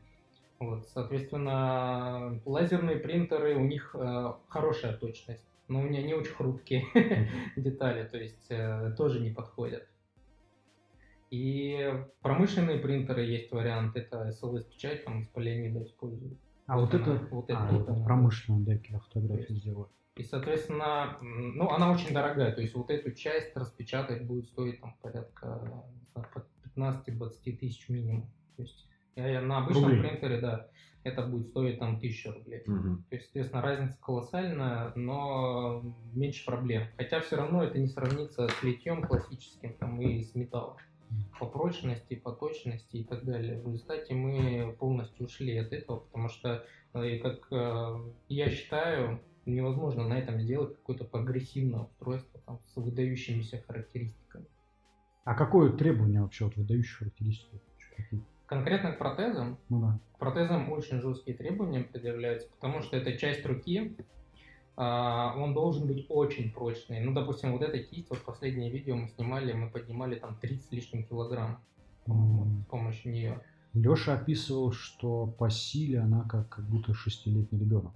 Вот, 0.60 0.88
соответственно, 0.88 2.40
лазерные 2.46 2.98
принтеры, 2.98 3.56
у 3.56 3.66
них 3.66 3.94
э, 3.94 4.34
хорошая 4.48 4.96
точность, 4.98 5.46
но 5.68 5.82
у 5.82 5.88
них 5.88 6.00
они 6.04 6.14
очень 6.14 6.34
хрупкие 6.34 6.86
детали, 7.58 8.08
то 8.08 8.18
есть 8.18 8.46
э, 8.50 8.94
тоже 8.98 9.20
не 9.20 9.32
подходят. 9.32 9.88
И 11.32 11.94
промышленные 12.22 12.80
принтеры 12.80 13.24
есть 13.26 13.52
вариант, 13.52 13.96
это 13.98 14.30
SLS-печать, 14.30 15.04
там 15.04 15.20
из 15.22 15.28
полиамида 15.28 15.84
используют. 15.84 16.38
А 16.68 16.80
вот 16.80 16.94
Она- 16.94 17.04
это, 17.04 17.28
вот 17.32 17.50
а, 17.50 17.54
это 17.54 17.74
вот 17.74 17.80
вот 17.82 17.90
она. 17.90 18.06
промышленная, 18.06 18.66
да, 18.66 18.82
я 18.90 19.00
фотографию 19.00 19.46
То 19.48 19.54
есть- 19.54 19.62
сделаю. 19.64 19.90
И, 20.16 20.24
соответственно, 20.24 21.18
ну, 21.22 21.70
она 21.72 21.92
очень 21.92 22.14
дорогая, 22.14 22.54
то 22.54 22.62
есть 22.62 22.74
вот 22.74 22.90
эту 22.90 23.12
часть 23.12 23.54
распечатать 23.58 24.26
будет 24.26 24.48
стоить 24.48 24.80
там 24.80 24.96
порядка 25.02 25.84
не 25.94 26.06
знаю, 26.14 26.28
под 26.34 26.48
15-20 26.78 27.58
тысяч 27.58 27.90
минимум. 27.90 28.32
То 28.56 28.62
есть 28.64 28.88
на 29.16 29.60
обычном 29.60 29.86
Рублей. 29.86 30.02
принтере, 30.02 30.42
да, 30.42 30.70
это 31.04 31.22
будет 31.26 31.48
стоить 31.50 31.80
там 31.80 31.98
1000 31.98 32.34
рублей. 32.34 32.64
Мгм. 32.66 33.06
То 33.10 33.16
есть, 33.16 33.28
соответственно, 33.28 33.62
разница 33.62 33.98
колоссальная, 34.02 34.92
но 34.96 35.84
меньше 36.14 36.46
проблем. 36.46 36.88
Хотя 36.98 37.22
все 37.22 37.36
равно 37.38 37.64
это 37.64 37.78
не 37.78 37.88
сравнится 37.88 38.48
с 38.48 38.64
литьем 38.64 39.04
классическим 39.04 39.74
там, 39.76 40.02
и 40.02 40.24
с 40.24 40.34
металлом. 40.36 40.78
По 41.40 41.46
прочности, 41.46 42.16
по 42.16 42.32
точности 42.32 42.98
и 42.98 43.04
так 43.04 43.24
далее. 43.24 43.62
В 43.62 43.68
результате 43.68 44.16
мы 44.16 44.76
полностью 44.80 45.28
ушли 45.28 45.56
от 45.58 45.72
этого, 45.72 46.00
потому 46.00 46.30
что, 46.30 46.66
э, 46.94 47.20
как 47.20 47.48
э, 47.52 48.12
я 48.28 48.50
считаю, 48.50 49.22
невозможно 49.46 50.08
на 50.08 50.18
этом 50.18 50.40
сделать 50.40 50.76
какое-то 50.76 51.06
прогрессивное 51.06 51.82
устройство 51.82 52.42
там, 52.46 52.60
с 52.60 52.76
выдающимися 52.76 53.64
характеристиками. 53.68 54.48
А 55.24 55.36
какое 55.36 55.72
требование 55.72 56.22
вообще 56.22 56.48
от 56.48 56.56
выдающих 56.56 56.98
характеристик? 56.98 57.62
Конкретно 58.46 58.92
к 58.92 59.00
протезам 59.00 59.58
Ну 59.70 59.82
да. 59.82 60.00
К 60.14 60.20
протезам 60.20 60.72
очень 60.72 61.02
жесткие 61.02 61.36
требования 61.36 61.82
предъявляются, 61.82 62.50
потому 62.50 62.82
что 62.82 62.96
это 62.96 63.18
часть 63.18 63.46
руки, 63.46 63.98
а, 64.78 65.34
он 65.38 65.54
должен 65.54 65.88
быть 65.88 66.06
очень 66.10 66.52
прочный. 66.52 67.00
Ну, 67.00 67.14
допустим, 67.14 67.52
вот 67.52 67.62
эта 67.62 67.80
кисть, 67.80 68.10
вот 68.10 68.24
последнее 68.24 68.72
видео 68.72 68.96
мы 68.96 69.08
снимали, 69.10 69.54
мы 69.54 69.70
поднимали 69.70 70.16
там 70.16 70.38
30 70.38 70.68
с 70.68 70.72
лишним 70.72 71.06
килограмм 71.06 71.64
М. 72.08 72.64
с 72.64 72.70
помощью 72.70 73.12
нее. 73.12 73.42
Леша 73.74 74.14
описывал, 74.14 74.72
что 74.72 75.28
по 75.28 75.50
силе 75.50 76.00
она 76.00 76.24
как, 76.30 76.48
как 76.50 76.66
будто 76.66 76.94
шестилетний 76.94 77.60
ребенок. 77.60 77.94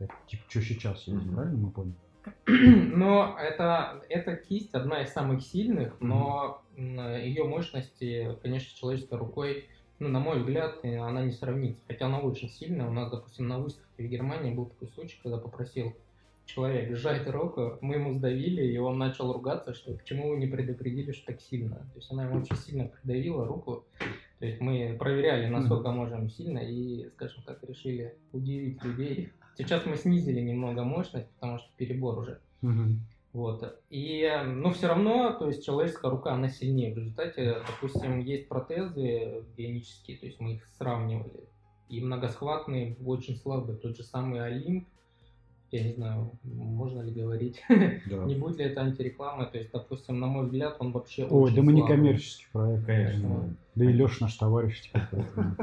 Это 0.00 0.12
типа 0.26 0.42
что 0.48 0.60
сейчас 0.60 1.06
есть, 1.06 1.24
Мгм. 1.24 1.34
правильно 1.34 1.58
мы 1.58 1.70
поняли? 1.70 1.96
Но 2.46 3.36
это, 3.38 4.02
эта 4.08 4.34
кисть 4.36 4.74
одна 4.74 5.02
из 5.02 5.12
самых 5.12 5.42
сильных, 5.42 6.00
но 6.00 6.62
ее 6.76 7.44
мощности, 7.44 8.36
конечно, 8.42 8.74
человеческой 8.76 9.18
рукой, 9.18 9.68
ну, 9.98 10.08
на 10.08 10.18
мой 10.18 10.40
взгляд, 10.40 10.80
э, 10.82 10.98
она 10.98 11.22
не 11.22 11.32
сравнится. 11.32 11.82
Хотя 11.86 12.06
она 12.06 12.20
очень 12.20 12.48
сильная. 12.48 12.86
У 12.86 12.92
нас, 12.92 13.10
допустим, 13.10 13.48
на 13.48 13.58
выставке 13.58 14.04
в 14.04 14.08
Германии 14.08 14.54
был 14.54 14.66
такой 14.66 14.88
случай, 14.88 15.18
когда 15.22 15.38
попросил 15.38 15.94
человек 16.46 16.96
сжать 16.96 17.26
руку, 17.28 17.78
мы 17.80 17.94
ему 17.94 18.12
сдавили, 18.12 18.62
и 18.66 18.76
он 18.76 18.98
начал 18.98 19.32
ругаться, 19.32 19.72
что 19.74 19.94
почему 19.94 20.30
вы 20.30 20.36
не 20.36 20.46
предупредили, 20.46 21.12
что 21.12 21.26
так 21.26 21.40
сильно. 21.40 21.76
То 21.76 21.96
есть 21.96 22.10
она 22.10 22.24
ему 22.24 22.40
очень 22.40 22.56
сильно 22.56 22.86
придавила 22.86 23.46
руку. 23.46 23.84
То 24.40 24.46
есть 24.46 24.60
мы 24.60 24.96
проверяли, 24.98 25.46
насколько 25.46 25.90
можем 25.90 26.28
сильно, 26.28 26.58
и, 26.58 27.08
скажем 27.14 27.42
так, 27.44 27.62
решили 27.64 28.14
удивить 28.32 28.82
людей. 28.84 29.30
Сейчас 29.56 29.86
мы 29.86 29.96
снизили 29.96 30.40
немного 30.40 30.82
мощность, 30.82 31.28
потому 31.38 31.58
что 31.58 31.68
перебор 31.76 32.18
уже. 32.18 32.40
Вот. 33.34 33.80
И, 33.90 34.20
э, 34.20 34.44
но 34.44 34.70
все 34.70 34.86
равно, 34.86 35.32
то 35.32 35.48
есть 35.48 35.66
человеческая 35.66 36.12
рука, 36.12 36.34
она 36.34 36.48
сильнее. 36.48 36.94
В 36.94 36.98
результате, 36.98 37.56
допустим, 37.66 38.20
есть 38.20 38.48
протезы 38.48 39.42
бионические, 39.56 40.18
то 40.18 40.26
есть 40.26 40.38
мы 40.38 40.54
их 40.54 40.64
сравнивали. 40.78 41.48
И 41.88 42.00
многосхватные 42.00 42.96
очень 43.04 43.36
слабые. 43.36 43.76
Тот 43.76 43.96
же 43.96 44.04
самый 44.04 44.40
Олимп, 44.40 44.86
я 45.72 45.82
не 45.82 45.94
знаю, 45.94 46.30
можно 46.44 47.02
ли 47.02 47.10
говорить, 47.10 47.60
Да. 47.68 48.24
не 48.24 48.36
будет 48.36 48.58
ли 48.58 48.66
это 48.66 48.82
антирекламой. 48.82 49.46
То 49.46 49.58
есть, 49.58 49.72
допустим, 49.72 50.20
на 50.20 50.28
мой 50.28 50.44
взгляд, 50.44 50.76
он 50.78 50.92
вообще 50.92 51.24
Ой, 51.24 51.46
очень 51.46 51.56
да 51.56 51.62
мы 51.62 51.72
не 51.72 51.84
коммерческий 51.84 52.46
проект. 52.52 52.86
Конечно. 52.86 53.56
Да 53.74 53.84
и 53.84 53.92
Леша 53.92 54.16
наш 54.20 54.34
товарищ. 54.36 54.92
Вот 55.10 55.24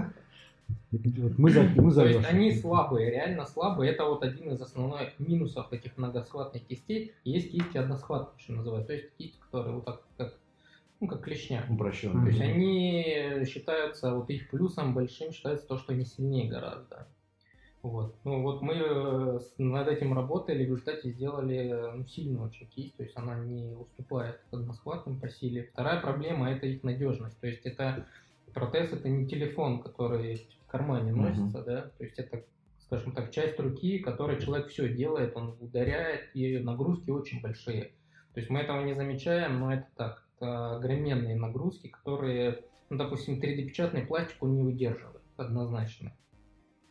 Мы 0.92 1.50
за, 1.50 1.64
мы 1.64 1.92
за 1.92 2.02
То 2.02 2.08
есть 2.10 2.26
они 2.28 2.54
слабые, 2.54 3.12
реально 3.12 3.46
слабые. 3.46 3.92
Это 3.92 4.06
вот 4.06 4.24
один 4.24 4.52
из 4.54 4.62
основных 4.62 5.18
минусов 5.20 5.72
этих 5.72 5.98
многосхватных 5.98 6.66
кистей. 6.66 7.14
Есть 7.24 7.52
кисти 7.52 7.78
односхватные, 7.78 8.40
что 8.40 8.54
называют. 8.54 8.88
То 8.88 8.94
есть 8.94 9.10
кисть, 9.18 9.40
которая 9.40 9.76
вот 9.76 9.86
так 9.86 10.02
как 10.18 10.34
ну, 11.02 11.08
как 11.08 11.22
клешня. 11.24 11.66
Упрощенно. 11.68 12.24
То 12.24 12.30
есть 12.30 12.42
они 12.42 13.46
считаются, 13.46 14.14
вот 14.14 14.30
их 14.30 14.50
плюсом 14.50 14.94
большим 14.94 15.32
считается 15.32 15.68
то, 15.68 15.78
что 15.78 15.94
они 15.94 16.06
сильнее 16.06 16.48
гораздо. 16.48 17.08
Вот. 17.82 18.16
Ну 18.24 18.44
вот 18.44 18.62
мы 18.62 18.76
э, 18.76 19.40
над 19.58 19.88
этим 19.88 20.14
работали, 20.14 20.60
в 20.60 20.62
результате 20.62 21.10
сделали 21.10 21.74
ну, 21.96 22.06
сильную 22.06 22.46
очень 22.46 22.68
кисть, 22.68 22.96
то 22.96 23.04
есть 23.04 23.18
она 23.18 23.40
не 23.40 23.74
уступает 23.74 24.40
односхватным 24.52 25.20
по 25.20 25.28
силе. 25.30 25.70
Вторая 25.74 26.00
проблема 26.00 26.52
это 26.52 26.68
их 26.68 26.84
надежность, 26.84 27.40
то 27.40 27.48
есть 27.48 27.66
это 27.66 28.06
протез 28.54 28.94
это 28.94 29.10
не 29.10 29.26
телефон, 29.26 29.82
который 29.82 30.48
кармане 30.72 31.12
носится, 31.12 31.64
да, 31.64 31.82
то 31.98 32.04
есть 32.04 32.18
это, 32.18 32.46
скажем 32.80 33.12
так, 33.12 33.32
часть 33.32 33.60
руки, 33.60 34.00
которой 34.00 34.40
человек 34.40 34.70
все 34.70 34.94
делает, 34.94 35.36
он 35.36 35.58
ударяет, 35.60 36.34
и 36.34 36.58
нагрузки 36.60 37.10
очень 37.10 37.42
большие. 37.42 37.92
То 38.34 38.40
есть 38.40 38.50
мы 38.50 38.60
этого 38.62 38.84
не 38.84 38.96
замечаем, 38.96 39.60
но 39.60 39.74
это 39.74 39.88
так, 39.96 40.28
это 40.38 40.78
огроменные 40.78 41.36
нагрузки, 41.36 41.88
которые, 41.88 42.64
ну, 42.90 42.98
допустим, 42.98 43.40
3D-печатный 43.40 44.06
пластик 44.06 44.42
он 44.42 44.56
не 44.56 44.64
выдерживает 44.64 45.22
однозначно. 45.38 46.16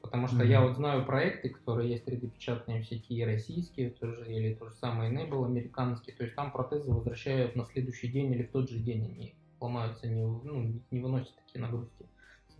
Потому 0.02 0.28
что 0.28 0.44
я 0.44 0.60
Мгм. 0.60 0.68
вот 0.68 0.76
знаю 0.76 1.04
проекты, 1.06 1.50
которые 1.50 1.90
есть 1.90 2.04
3D-печатные 2.06 2.82
всякие 2.82 3.26
российские 3.26 3.90
тоже, 3.90 4.26
или 4.32 4.54
то 4.54 4.68
же 4.68 4.74
самое 4.74 5.12
Enable 5.12 5.44
американские. 5.46 6.16
То 6.16 6.24
есть 6.24 6.36
там 6.36 6.52
протезы 6.52 6.90
возвращают 6.90 7.54
на 7.56 7.64
следующий 7.64 8.08
день 8.08 8.32
или 8.32 8.42
в 8.42 8.50
тот 8.50 8.70
же 8.70 8.78
день 8.78 9.04
они 9.04 9.34
ломаются, 9.60 10.08
не, 10.08 10.22
ну, 10.22 10.80
не 10.90 11.00
выносят 11.00 11.34
такие 11.36 11.60
нагрузки. 11.60 12.06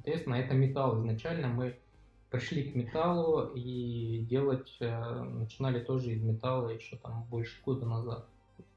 Соответственно, 0.03 0.37
это 0.37 0.55
металл. 0.55 0.99
Изначально 0.99 1.49
мы 1.49 1.77
пришли 2.31 2.71
к 2.71 2.75
металлу 2.75 3.51
и 3.55 4.25
делать 4.31 4.75
э, 4.81 5.23
начинали 5.25 5.81
тоже 5.81 6.13
из 6.13 6.23
металла 6.23 6.71
еще 6.71 6.97
там 6.97 7.25
больше 7.25 7.61
года 7.63 7.85
назад. 7.85 8.27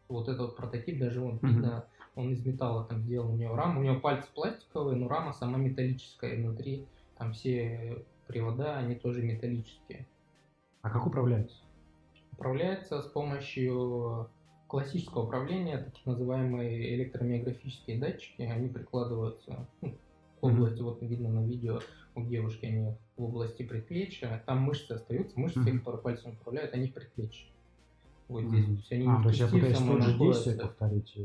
Вот 0.10 0.28
этот 0.28 0.42
вот 0.42 0.58
прототип 0.58 1.00
даже 1.00 1.22
он 1.22 1.36
Мгм. 1.36 1.48
видно, 1.48 1.86
он 2.16 2.34
из 2.34 2.46
металла 2.46 2.84
там 2.84 3.02
сделан. 3.04 3.32
У 3.32 3.38
него 3.38 3.56
рама, 3.56 3.80
у 3.80 3.84
него 3.84 4.02
пальцы 4.02 4.28
пластиковые, 4.36 4.98
но 4.98 5.08
рама 5.08 5.34
сама 5.34 5.58
металлическая. 5.58 6.36
Внутри 6.36 6.88
там 7.18 7.32
все 7.32 8.04
привода, 8.28 8.78
они 8.78 8.96
тоже 8.96 9.22
металлические. 9.24 10.06
А 10.82 10.90
как 10.90 11.08
управляется? 11.08 11.56
Управляется 12.34 13.02
с 13.02 13.06
помощью 13.06 14.30
классического 14.68 15.24
управления, 15.24 15.78
так 15.78 16.06
называемые 16.06 16.96
электромиографические 16.96 17.98
датчики, 18.00 18.42
они 18.42 18.68
прикладываются 18.68 19.68
ну, 19.82 19.96
Мгм. 20.44 20.56
области, 20.56 20.82
вот 20.82 21.02
видно 21.02 21.30
на 21.30 21.46
видео 21.48 21.80
у 22.16 22.24
девушки, 22.26 22.66
они 22.66 22.98
в 23.18 23.24
области 23.24 23.64
предплечья, 23.64 24.44
там 24.46 24.60
мышцы 24.60 24.92
остаются, 24.94 25.40
мышцы, 25.40 25.60
Мгм. 25.60 25.80
которые 25.80 26.02
пальцами 26.02 26.36
управляют, 26.36 26.74
они 26.74 26.88
в 26.90 26.94
предплечье. 26.94 27.50
Вот 28.28 28.46
здесь, 28.46 28.66
то 28.66 28.72
есть 28.72 28.92
они 28.92 29.08
А, 29.08 29.18
в 29.18 29.24
то 29.24 29.30
есть 29.30 29.40
я 29.40 29.46
кисти 29.46 29.60
пытаюсь 29.60 29.78
самой 29.78 29.98
тот 29.98 30.04
же 30.04 30.18
действие 30.20 30.58
повторить. 30.58 31.16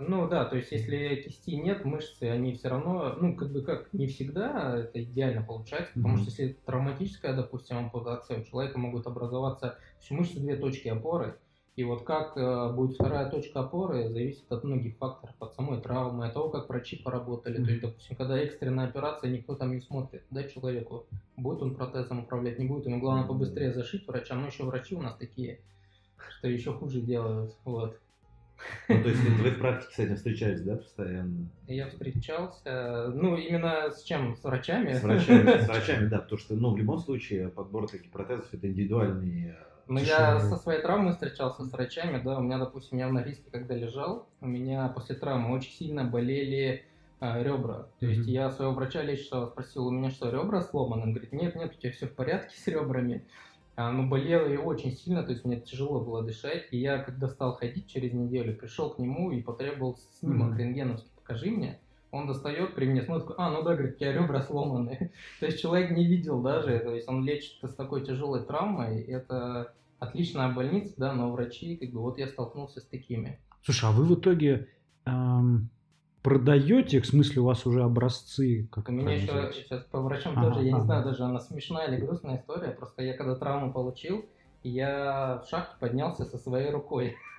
Ну 0.00 0.28
да, 0.28 0.44
то 0.44 0.56
есть 0.56 0.70
если 0.72 1.22
кисти 1.22 1.50
нет, 1.52 1.84
мышцы, 1.84 2.24
они 2.24 2.54
все 2.54 2.68
равно, 2.68 3.14
ну 3.20 3.34
как 3.36 3.52
бы 3.52 3.62
как 3.62 3.92
не 3.92 4.06
всегда 4.06 4.78
это 4.78 5.02
идеально 5.02 5.42
получается, 5.42 5.94
потому 5.94 6.16
Мгм. 6.16 6.22
что 6.22 6.30
если 6.30 6.52
травматическая, 6.64 7.34
допустим, 7.34 7.78
ампутация, 7.78 8.40
у 8.40 8.44
человека 8.44 8.78
могут 8.78 9.06
образоваться 9.06 9.70
то 9.70 9.78
есть 10.00 10.10
мышцы 10.10 10.40
две 10.40 10.56
точки 10.56 10.88
опоры, 10.88 11.40
и 11.76 11.84
вот 11.84 12.04
как 12.04 12.38
э, 12.38 12.72
будет 12.72 12.94
вторая 12.94 13.30
точка 13.30 13.60
опоры, 13.60 14.08
зависит 14.08 14.50
от 14.50 14.64
многих 14.64 14.96
факторов, 14.96 15.34
от 15.38 15.54
самой 15.54 15.78
травмы, 15.82 16.26
от 16.26 16.32
того, 16.32 16.48
как 16.48 16.70
врачи 16.70 16.96
поработали. 16.96 17.62
То 17.62 17.70
есть, 17.70 17.82
допустим, 17.82 18.16
когда 18.16 18.38
экстренная 18.38 18.88
операция, 18.88 19.30
никто 19.30 19.54
там 19.54 19.74
не 19.74 19.82
смотрит, 19.82 20.24
да, 20.30 20.44
человеку, 20.44 21.06
будет 21.36 21.60
он 21.60 21.74
протезом 21.74 22.20
управлять, 22.20 22.58
не 22.58 22.64
будет, 22.64 22.86
ему 22.86 22.98
главное 22.98 23.26
побыстрее 23.26 23.74
зашить 23.74 24.06
врачам, 24.08 24.40
но 24.40 24.46
еще 24.46 24.64
врачи 24.64 24.94
у 24.94 25.02
нас 25.02 25.16
такие, 25.16 25.60
что 26.38 26.48
еще 26.48 26.72
хуже 26.72 27.02
делают, 27.02 27.54
вот. 27.64 28.00
Ну, 28.88 29.02
то 29.02 29.08
есть 29.10 29.20
вы 29.20 29.50
в 29.50 29.58
практике 29.58 29.94
с 29.94 29.98
этим 29.98 30.16
встречаетесь, 30.16 30.62
да, 30.62 30.76
постоянно? 30.76 31.50
Я 31.68 31.90
встречался, 31.90 33.12
ну, 33.14 33.36
именно 33.36 33.90
с 33.90 34.02
чем? 34.02 34.34
С 34.34 34.42
врачами? 34.42 34.94
С 34.94 35.02
врачами, 35.02 35.60
с 35.60 35.66
врачами, 35.68 36.08
да, 36.08 36.20
потому 36.20 36.38
что, 36.38 36.54
ну, 36.54 36.72
в 36.72 36.78
любом 36.78 37.00
случае, 37.00 37.50
подбор 37.50 37.86
таких 37.86 38.10
протезов 38.10 38.48
это 38.54 38.66
индивидуальный. 38.66 39.54
Э, 39.86 39.88
Ну, 39.88 40.00
я 40.00 40.40
со 40.40 40.56
своей 40.56 40.82
травмой 40.82 41.12
встречался 41.12 41.64
с 41.64 41.72
врачами, 41.72 42.20
да, 42.22 42.38
у 42.38 42.40
меня, 42.42 42.58
допустим, 42.58 42.98
я 42.98 43.08
в 43.08 43.12
Норильске, 43.12 43.50
когда 43.50 43.74
лежал, 43.74 44.28
у 44.40 44.46
меня 44.46 44.88
после 44.88 45.14
травмы 45.14 45.54
очень 45.54 45.70
сильно 45.72 46.04
болели 46.04 46.84
а, 47.20 47.40
ребра. 47.42 47.92
То 48.00 48.08
есть 48.08 48.26
Мгм. 48.26 48.26
я 48.26 48.50
своего 48.50 48.72
врача 48.74 49.02
лечащего 49.02 49.46
спросил, 49.46 49.86
у 49.86 49.90
меня 49.92 50.10
что, 50.10 50.28
ребра 50.28 50.60
сломаны? 50.60 51.02
Он 51.02 51.12
говорит, 51.12 51.32
нет, 51.32 51.54
нет, 51.54 51.72
у 51.74 51.78
тебя 51.78 51.92
все 51.92 52.08
в 52.08 52.14
порядке 52.16 52.56
с 52.58 52.66
ребрами. 52.66 53.26
А, 53.76 53.92
ну, 53.92 54.08
болело 54.08 54.46
и 54.48 54.56
очень 54.56 54.92
сильно, 54.92 55.22
то 55.24 55.32
есть 55.32 55.44
мне 55.44 55.60
тяжело 55.60 56.04
было 56.04 56.22
дышать. 56.24 56.66
И 56.72 56.78
я, 56.78 56.98
когда 56.98 57.28
стал 57.28 57.52
ходить 57.54 57.86
через 57.88 58.12
неделю, 58.12 58.56
пришел 58.56 58.90
к 58.92 58.98
нему 58.98 59.30
и 59.32 59.42
потребовал 59.42 59.96
снимок 59.96 60.56
Мгм. 60.56 60.58
рентгеновский, 60.58 61.12
покажи 61.14 61.50
мне. 61.50 61.80
Он 62.10 62.26
достает 62.26 62.74
при 62.74 62.86
мне, 62.86 63.02
смотрит, 63.02 63.34
а, 63.36 63.50
ну 63.50 63.62
да, 63.62 63.74
говорит, 63.74 63.96
у 63.96 63.98
тебя 63.98 64.12
ребра 64.12 64.42
сломаны. 64.42 65.12
То 65.40 65.46
есть 65.46 65.60
человек 65.60 65.90
не 65.90 66.06
видел 66.06 66.40
даже, 66.40 66.78
то 66.78 66.94
есть 66.94 67.08
он 67.08 67.24
лечит 67.24 67.62
с 67.62 67.74
такой 67.74 68.04
тяжелой 68.04 68.44
травмой, 68.44 69.02
это 69.02 69.74
отличная 69.98 70.52
больница, 70.52 70.94
да, 70.96 71.12
но 71.12 71.30
врачи, 71.32 71.76
как 71.76 71.90
бы, 71.90 72.00
вот 72.00 72.18
я 72.18 72.28
столкнулся 72.28 72.80
с 72.80 72.84
такими. 72.84 73.40
Слушай, 73.62 73.90
а 73.90 73.92
вы 73.92 74.04
в 74.04 74.14
итоге 74.14 74.68
эм, 75.04 75.70
продаете, 76.22 77.00
в 77.00 77.06
смысле 77.06 77.42
у 77.42 77.44
вас 77.44 77.66
уже 77.66 77.82
образцы? 77.82 78.68
Как 78.70 78.88
У 78.88 78.92
меня 78.92 79.14
еще 79.14 79.52
сейчас 79.52 79.84
по 79.84 80.00
врачам 80.00 80.34
Ага, 80.36 80.48
тоже, 80.48 80.66
я 80.66 80.72
не 80.72 80.78
ага. 80.78 80.84
знаю, 80.84 81.04
даже 81.04 81.22
она 81.24 81.40
смешная 81.40 81.88
или 81.88 82.00
грустная 82.00 82.38
история, 82.38 82.70
просто 82.70 83.02
я 83.02 83.14
когда 83.16 83.36
травму 83.36 83.72
получил, 83.72 84.26
я 84.68 85.42
в 85.44 85.48
шахте 85.48 85.76
поднялся 85.78 86.24
со 86.24 86.38
своей 86.38 86.70
рукой. 86.70 87.16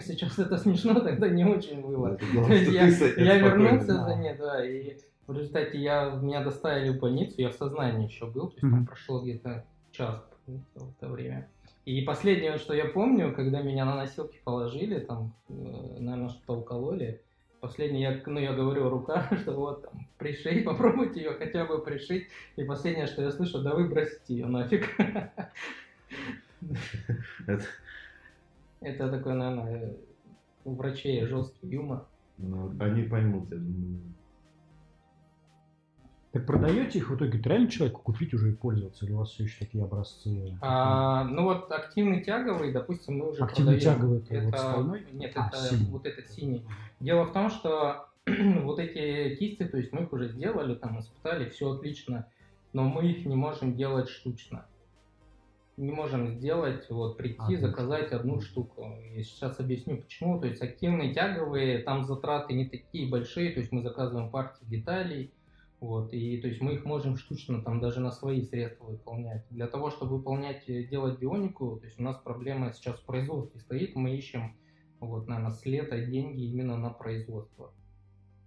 Сейчас 0.00 0.38
это 0.38 0.56
смешно, 0.56 1.00
тогда 1.00 1.28
не 1.28 1.44
очень 1.44 1.80
было. 1.82 2.18
что 2.18 3.20
я, 3.20 3.38
вернулся 3.38 4.04
за 4.04 4.14
ней, 4.16 4.34
да, 4.34 4.64
и 4.64 4.96
в 5.26 5.36
результате 5.36 5.78
я, 5.78 6.10
меня 6.10 6.42
доставили 6.42 6.90
в 6.90 7.00
больницу, 7.00 7.34
я 7.38 7.50
в 7.50 7.54
сознании 7.54 8.08
еще 8.08 8.26
был, 8.26 8.48
то 8.48 8.56
есть 8.56 8.74
там 8.74 8.86
прошло 8.86 9.20
где-то 9.22 9.64
час 9.92 10.22
в 10.46 10.90
это 10.98 11.10
время. 11.10 11.48
И 11.84 12.00
последнее, 12.00 12.56
что 12.56 12.74
я 12.74 12.86
помню, 12.86 13.34
когда 13.34 13.60
меня 13.60 13.84
на 13.84 13.96
носилки 13.96 14.40
положили, 14.42 15.00
там, 15.00 15.34
э, 15.48 15.52
наверное, 15.98 16.30
что-то 16.30 16.54
укололи, 16.54 17.20
последнее, 17.60 18.02
я, 18.02 18.22
ну, 18.26 18.40
я 18.40 18.54
говорю, 18.54 18.88
рука, 18.88 19.28
что 19.42 19.52
вот, 19.52 19.82
там, 19.82 20.06
пришей, 20.18 20.62
попробуйте 20.62 21.20
ее 21.20 21.32
хотя 21.32 21.64
бы 21.66 21.78
пришить, 21.80 22.28
и 22.56 22.64
последнее, 22.64 23.06
что 23.06 23.22
я 23.22 23.30
слышу, 23.30 23.60
да 23.60 23.74
выбросите 23.74 24.34
ее 24.34 24.46
нафиг. 24.46 24.88
Это- 27.46 27.64
Это 28.80 29.10
такой, 29.10 29.34
наверное, 29.34 29.96
у 30.64 30.74
врачей 30.74 31.24
жесткий 31.26 31.68
юмор. 31.68 32.06
Ну, 32.38 32.74
они 32.80 33.02
поймут, 33.04 33.50
я 33.50 33.56
думаю. 33.58 34.00
Так 36.32 36.46
продаете 36.46 36.98
их 36.98 37.10
в 37.10 37.16
итоге 37.16 37.38
реально 37.40 37.68
человеку 37.70 38.02
купить 38.02 38.34
уже 38.34 38.50
и 38.50 38.54
пользоваться? 38.56 39.04
Или 39.06 39.12
у 39.12 39.18
вас 39.18 39.30
все 39.30 39.44
еще 39.44 39.56
такие 39.64 39.84
образцы? 39.84 40.58
А, 40.60 41.22
ну 41.24 41.44
вот 41.44 41.70
активный 41.70 42.24
тяговый, 42.24 42.72
допустим, 42.72 43.18
мы 43.18 43.30
уже 43.30 43.44
Активный 43.44 43.74
продаем. 43.78 43.98
тяговый 44.00 44.18
это 44.28 44.44
вот 44.44 44.58
стальной? 44.58 45.06
Нет, 45.12 45.32
А, 45.36 45.46
это 45.48 45.56
синий. 45.56 45.90
вот 45.92 46.06
этот 46.06 46.28
синий. 46.28 46.66
Дело 46.98 47.24
в 47.26 47.32
том, 47.32 47.50
что 47.50 48.08
вот 48.26 48.80
эти 48.80 49.36
кисти, 49.36 49.64
то 49.64 49.76
есть 49.76 49.92
мы 49.92 50.02
их 50.02 50.12
уже 50.12 50.28
сделали, 50.28 50.74
там 50.74 50.98
испытали, 50.98 51.48
все 51.50 51.70
отлично, 51.72 52.26
но 52.72 52.82
мы 52.88 53.06
их 53.06 53.24
не 53.26 53.36
можем 53.36 53.76
делать 53.76 54.08
штучно. 54.08 54.66
Не 55.76 55.90
можем 55.90 56.28
сделать, 56.28 56.88
вот 56.88 57.16
прийти, 57.16 57.38
Одну 57.38 57.56
заказать 57.56 58.06
штуку. 58.06 58.20
одну 58.20 58.40
штуку. 58.40 58.92
И 59.14 59.22
сейчас 59.24 59.58
объясню 59.58 59.98
почему. 59.98 60.40
То 60.40 60.46
есть 60.46 60.62
активные 60.62 61.12
тяговые, 61.12 61.80
там 61.80 62.04
затраты 62.04 62.54
не 62.54 62.68
такие 62.68 63.08
большие, 63.10 63.52
то 63.52 63.60
есть 63.60 63.72
мы 63.72 63.82
заказываем 63.82 64.30
партии 64.30 64.64
деталей, 64.66 65.32
вот, 65.80 66.14
и 66.14 66.40
то 66.40 66.48
есть 66.48 66.60
мы 66.60 66.74
их 66.74 66.84
можем 66.84 67.16
штучно 67.16 67.60
там 67.60 67.80
даже 67.80 68.00
на 68.00 68.10
свои 68.10 68.42
средства 68.42 68.86
выполнять. 68.86 69.44
Для 69.50 69.66
того, 69.66 69.90
чтобы 69.90 70.16
выполнять, 70.16 70.68
э, 70.68 70.84
делать 70.84 71.18
бионику, 71.18 71.76
то 71.76 71.84
есть 71.84 72.00
у 72.00 72.02
нас 72.02 72.16
проблема 72.18 72.72
сейчас 72.72 73.00
в 73.00 73.04
производстве 73.04 73.60
стоит, 73.60 73.94
мы 73.94 74.16
ищем, 74.16 74.56
вот, 75.00 75.26
наверное, 75.26 75.50
с 75.50 75.66
лета 75.66 76.00
деньги 76.00 76.42
именно 76.44 76.78
на 76.78 76.90
производство. 76.90 77.72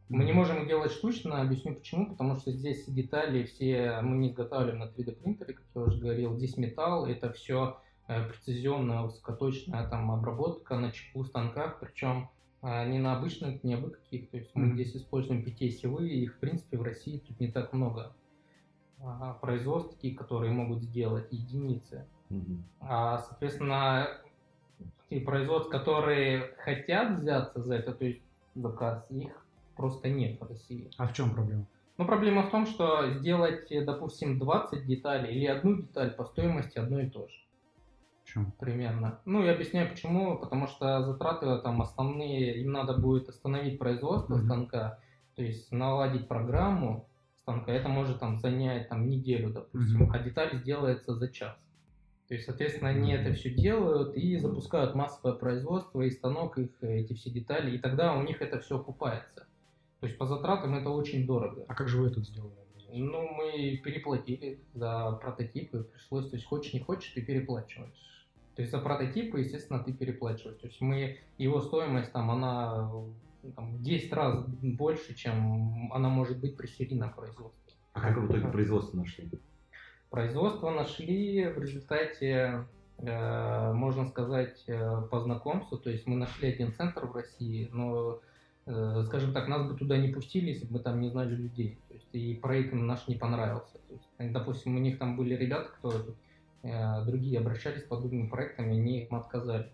Мы 0.10 0.24
не 0.24 0.32
можем 0.32 0.68
делать 0.68 0.92
штучно, 0.92 1.42
объясню 1.42 1.76
почему, 1.76 2.12
потому 2.12 2.36
что 2.36 2.52
здесь 2.52 2.86
детали 2.88 3.44
все 3.44 4.00
мы 4.02 4.18
не 4.18 4.30
изготавливаем 4.30 4.80
на 4.80 4.86
3D 4.86 5.12
принтере, 5.14 5.54
как 5.54 5.66
я 5.76 5.82
уже 5.82 6.00
говорил, 6.00 6.38
здесь 6.38 6.58
металл, 6.58 7.06
это 7.06 7.32
все 7.34 7.78
прецизионная, 8.06 9.02
высокоточная 9.02 9.88
там 9.90 10.10
обработка 10.12 10.78
на 10.78 10.92
чеку 10.92 11.26
станках, 11.26 11.80
причем 11.82 12.30
а, 12.62 12.86
не 12.86 13.00
на 13.00 13.18
обычных, 13.18 13.64
не 13.64 13.76
абы 13.76 13.92
каких, 13.92 14.32
то 14.32 14.38
есть 14.38 14.56
мы 14.56 14.68
Мгм. 14.68 14.76
здесь 14.76 14.96
используем 14.96 15.44
PTSевые, 15.44 16.10
их 16.10 16.36
в 16.36 16.40
принципе 16.40 16.78
в 16.78 16.82
России 16.82 17.20
тут 17.20 17.40
не 17.40 17.52
так 17.52 17.74
много. 17.74 18.16
А, 19.00 19.34
производств 19.34 19.96
таких, 19.96 20.18
которые 20.18 20.52
могут 20.52 20.84
сделать 20.84 21.32
единицы. 21.32 22.08
Мгм. 22.30 22.64
А, 22.80 23.20
соответственно, 23.20 24.08
те 25.10 25.20
производств, 25.20 25.70
которые 25.70 26.56
хотят 26.58 27.20
взяться 27.20 27.62
за 27.62 27.76
это, 27.76 27.94
то 27.94 28.06
есть 28.06 28.24
заказ, 28.56 29.06
их 29.12 29.47
просто 29.78 30.10
нет 30.10 30.40
в 30.42 30.44
России. 30.46 30.92
А 30.98 31.08
в 31.08 31.14
чем 31.14 31.32
проблема? 31.32 31.68
Но 31.98 32.06
проблема 32.06 32.44
в 32.44 32.52
том, 32.52 32.66
что 32.66 33.10
сделать, 33.14 33.68
допустим, 33.86 34.38
20 34.38 34.86
деталей 34.86 35.36
или 35.36 35.46
одну 35.46 35.78
деталь 35.82 36.12
по 36.16 36.26
стоимости 36.26 36.78
одно 36.78 37.00
и 37.00 37.10
то 37.10 37.28
же. 37.28 37.36
Почему? 38.24 38.52
примерно. 38.60 39.22
Ну, 39.26 39.44
я 39.44 39.54
объясняю 39.54 39.90
почему. 39.90 40.38
Потому 40.38 40.68
что 40.68 41.02
затраты 41.02 41.62
там 41.62 41.82
основные, 41.82 42.60
им 42.62 42.72
надо 42.72 42.98
будет 42.98 43.30
остановить 43.30 43.80
производство 43.80 44.36
Мгм. 44.36 44.46
станка, 44.46 45.00
то 45.36 45.42
есть 45.44 45.72
наладить 45.72 46.28
программу 46.28 47.08
станка. 47.36 47.72
Это 47.72 47.88
может 47.88 48.20
там 48.20 48.38
занять 48.38 48.90
там 48.90 49.08
неделю, 49.08 49.52
допустим, 49.52 50.02
Мгм. 50.02 50.12
а 50.12 50.20
деталь 50.20 50.58
сделается 50.58 51.16
за 51.16 51.30
час. 51.32 51.58
То 52.28 52.34
есть, 52.34 52.46
соответственно, 52.46 52.90
они 52.90 53.14
это 53.14 53.34
все 53.34 53.50
делают 53.50 54.14
и 54.16 54.38
запускают 54.38 54.94
массовое 54.96 55.34
производство, 55.38 56.02
и 56.02 56.12
станок 56.12 56.58
их, 56.58 56.84
эти 56.84 57.14
все 57.14 57.32
детали, 57.32 57.76
и 57.76 57.80
тогда 57.80 58.14
у 58.16 58.22
них 58.24 58.42
это 58.42 58.60
все 58.60 58.78
окупается. 58.78 59.47
То 60.00 60.08
есть 60.08 60.18
по 60.18 60.26
затратам 60.26 60.76
это 60.76 60.90
очень 60.90 61.26
дорого. 61.26 61.66
А 61.68 61.74
как 61.74 61.88
же 61.88 62.02
вы 62.02 62.08
это 62.08 62.22
сделали? 62.22 62.54
Ну, 62.92 63.28
мы 63.34 63.78
переплатили 63.84 64.60
за 64.74 65.12
прототипы, 65.22 65.84
пришлось, 65.84 66.30
то 66.30 66.36
есть 66.36 66.48
хочешь 66.48 66.74
не 66.74 66.80
хочешь, 66.80 67.12
ты 67.12 67.22
переплачиваешь. 67.22 68.08
То 68.56 68.62
есть 68.62 68.72
за 68.72 68.80
прототипы, 68.80 69.40
естественно, 69.40 69.84
ты 69.84 69.94
переплачиваешь. 69.94 70.58
То 70.60 70.68
есть 70.68 70.82
мы, 70.82 71.20
его 71.38 71.62
стоимость 71.62 72.12
там, 72.12 72.32
она 72.32 72.90
ну, 72.92 73.14
там, 73.56 73.78
в 73.78 73.84
10 73.84 74.14
раз 74.14 74.46
больше, 74.48 75.14
чем 75.16 75.92
она 75.94 76.10
может 76.10 76.40
быть 76.40 76.58
при 76.58 76.68
серийном 76.68 77.14
производстве. 77.14 77.74
А 77.94 78.02
как 78.02 78.18
вы 78.18 78.28
в 78.28 78.32
итоге 78.32 78.48
производство 78.48 78.98
нашли? 78.98 79.30
Производство 80.10 80.72
нашли 80.72 81.46
в 81.46 81.60
результате, 81.60 82.66
э, 82.98 83.74
можно 83.74 84.08
сказать, 84.08 84.64
э, 84.68 85.02
по 85.12 85.20
знакомству. 85.20 85.78
То 85.78 85.90
есть 85.90 86.08
мы 86.08 86.16
нашли 86.16 86.50
один 86.50 86.74
центр 86.74 87.06
в 87.06 87.16
России, 87.16 87.70
но, 87.72 88.22
скажем 89.06 89.34
так, 89.34 89.48
нас 89.48 89.66
бы 89.66 89.78
туда 89.78 89.98
не 89.98 90.10
пустили, 90.10 90.50
если 90.50 90.66
бы 90.66 90.74
мы 90.74 90.80
там 90.80 91.00
не 91.00 91.10
знали 91.10 91.36
людей. 91.36 91.78
То 91.88 91.94
есть 91.94 92.08
и 92.14 92.36
проект 92.36 92.74
наш 92.74 93.08
не 93.08 93.16
понравился. 93.16 93.74
То 93.88 93.94
есть, 93.94 94.10
э, 94.18 94.30
допустим, 94.30 94.76
у 94.76 94.80
них 94.80 94.98
там 95.00 95.16
были 95.16 95.36
ребята, 95.36 95.70
которые 95.70 96.04
э, 96.64 97.06
другие 97.06 97.40
обращались 97.40 97.84
с 97.84 97.88
подобными 97.88 98.28
проектами, 98.28 98.74
они 98.78 99.02
им 99.06 99.16
отказали. 99.16 99.70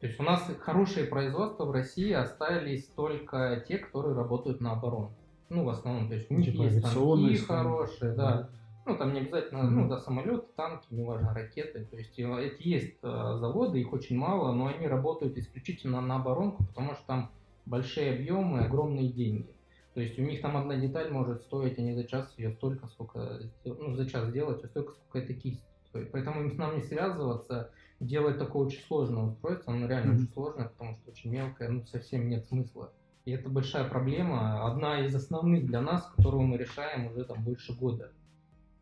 То 0.00 0.06
есть 0.06 0.18
у 0.18 0.22
нас 0.24 0.50
хорошие 0.60 1.06
производства 1.06 1.64
в 1.64 1.70
России 1.70 2.10
остались 2.12 2.86
только 2.86 3.62
те, 3.68 3.78
которые 3.78 4.16
работают 4.16 4.60
на 4.60 4.72
оборону. 4.72 5.12
Ну, 5.48 5.64
в 5.64 5.68
основном, 5.68 6.08
то 6.08 6.14
есть 6.14 6.30
у 6.30 6.34
них 6.34 6.46
Типа 6.52 6.62
есть 6.62 6.78
станки. 6.80 7.36
хорошие, 7.38 8.12
да. 8.12 8.48
Ну, 8.84 8.96
там 8.96 9.12
не 9.12 9.20
обязательно, 9.20 9.62
Мгм. 9.62 9.82
ну, 9.82 9.88
да, 9.88 9.98
самолеты, 9.98 10.46
танки, 10.56 10.86
неважно, 10.90 11.32
ракеты. 11.32 11.84
То 11.84 11.96
есть 11.96 12.18
э, 12.18 12.44
эти 12.44 12.66
есть 12.66 12.96
э, 13.02 13.36
заводы, 13.38 13.80
их 13.80 13.92
очень 13.92 14.16
мало, 14.16 14.52
но 14.52 14.66
они 14.66 14.88
работают 14.88 15.36
исключительно 15.38 16.00
на 16.00 16.16
оборонку, 16.16 16.64
потому 16.64 16.94
что 16.94 17.06
там 17.06 17.30
большие 17.66 18.14
объемы, 18.14 18.60
огромные 18.60 19.08
деньги. 19.12 19.54
То 19.94 20.00
есть 20.00 20.18
у 20.18 20.22
них 20.22 20.40
там 20.40 20.56
одна 20.56 20.76
деталь 20.76 21.10
может 21.10 21.42
стоить, 21.42 21.78
они 21.78 21.94
за 21.94 22.04
час 22.04 22.32
ее 22.38 22.52
столько, 22.52 22.86
сколько, 22.88 23.40
ну, 23.64 23.94
за 23.94 24.08
час 24.08 24.28
сделать, 24.30 24.64
а 24.64 24.68
столько, 24.68 24.92
сколько 24.92 25.18
это 25.18 25.34
кисть 25.34 25.62
стоит. 25.88 26.10
Поэтому 26.12 26.40
им 26.42 26.50
с 26.50 26.56
нами 26.56 26.80
связываться, 26.80 27.70
делать 28.00 28.38
такое 28.38 28.66
очень 28.66 28.82
сложное 28.84 29.24
устройство, 29.24 29.74
оно 29.74 29.86
реально 29.86 30.12
Мгм. 30.14 30.22
очень 30.22 30.32
сложное, 30.32 30.68
потому 30.68 30.96
что 30.96 31.10
очень 31.10 31.30
мелкое, 31.30 31.68
ну, 31.68 31.84
совсем 31.84 32.28
нет 32.28 32.46
смысла. 32.46 32.92
И 33.26 33.32
это 33.32 33.48
большая 33.50 33.88
проблема, 33.88 34.66
одна 34.66 35.04
из 35.04 35.14
основных 35.14 35.66
для 35.66 35.80
нас, 35.80 36.06
которую 36.16 36.42
мы 36.42 36.56
решаем 36.56 37.06
уже 37.06 37.24
там 37.24 37.44
больше 37.44 37.72
года. 37.74 38.10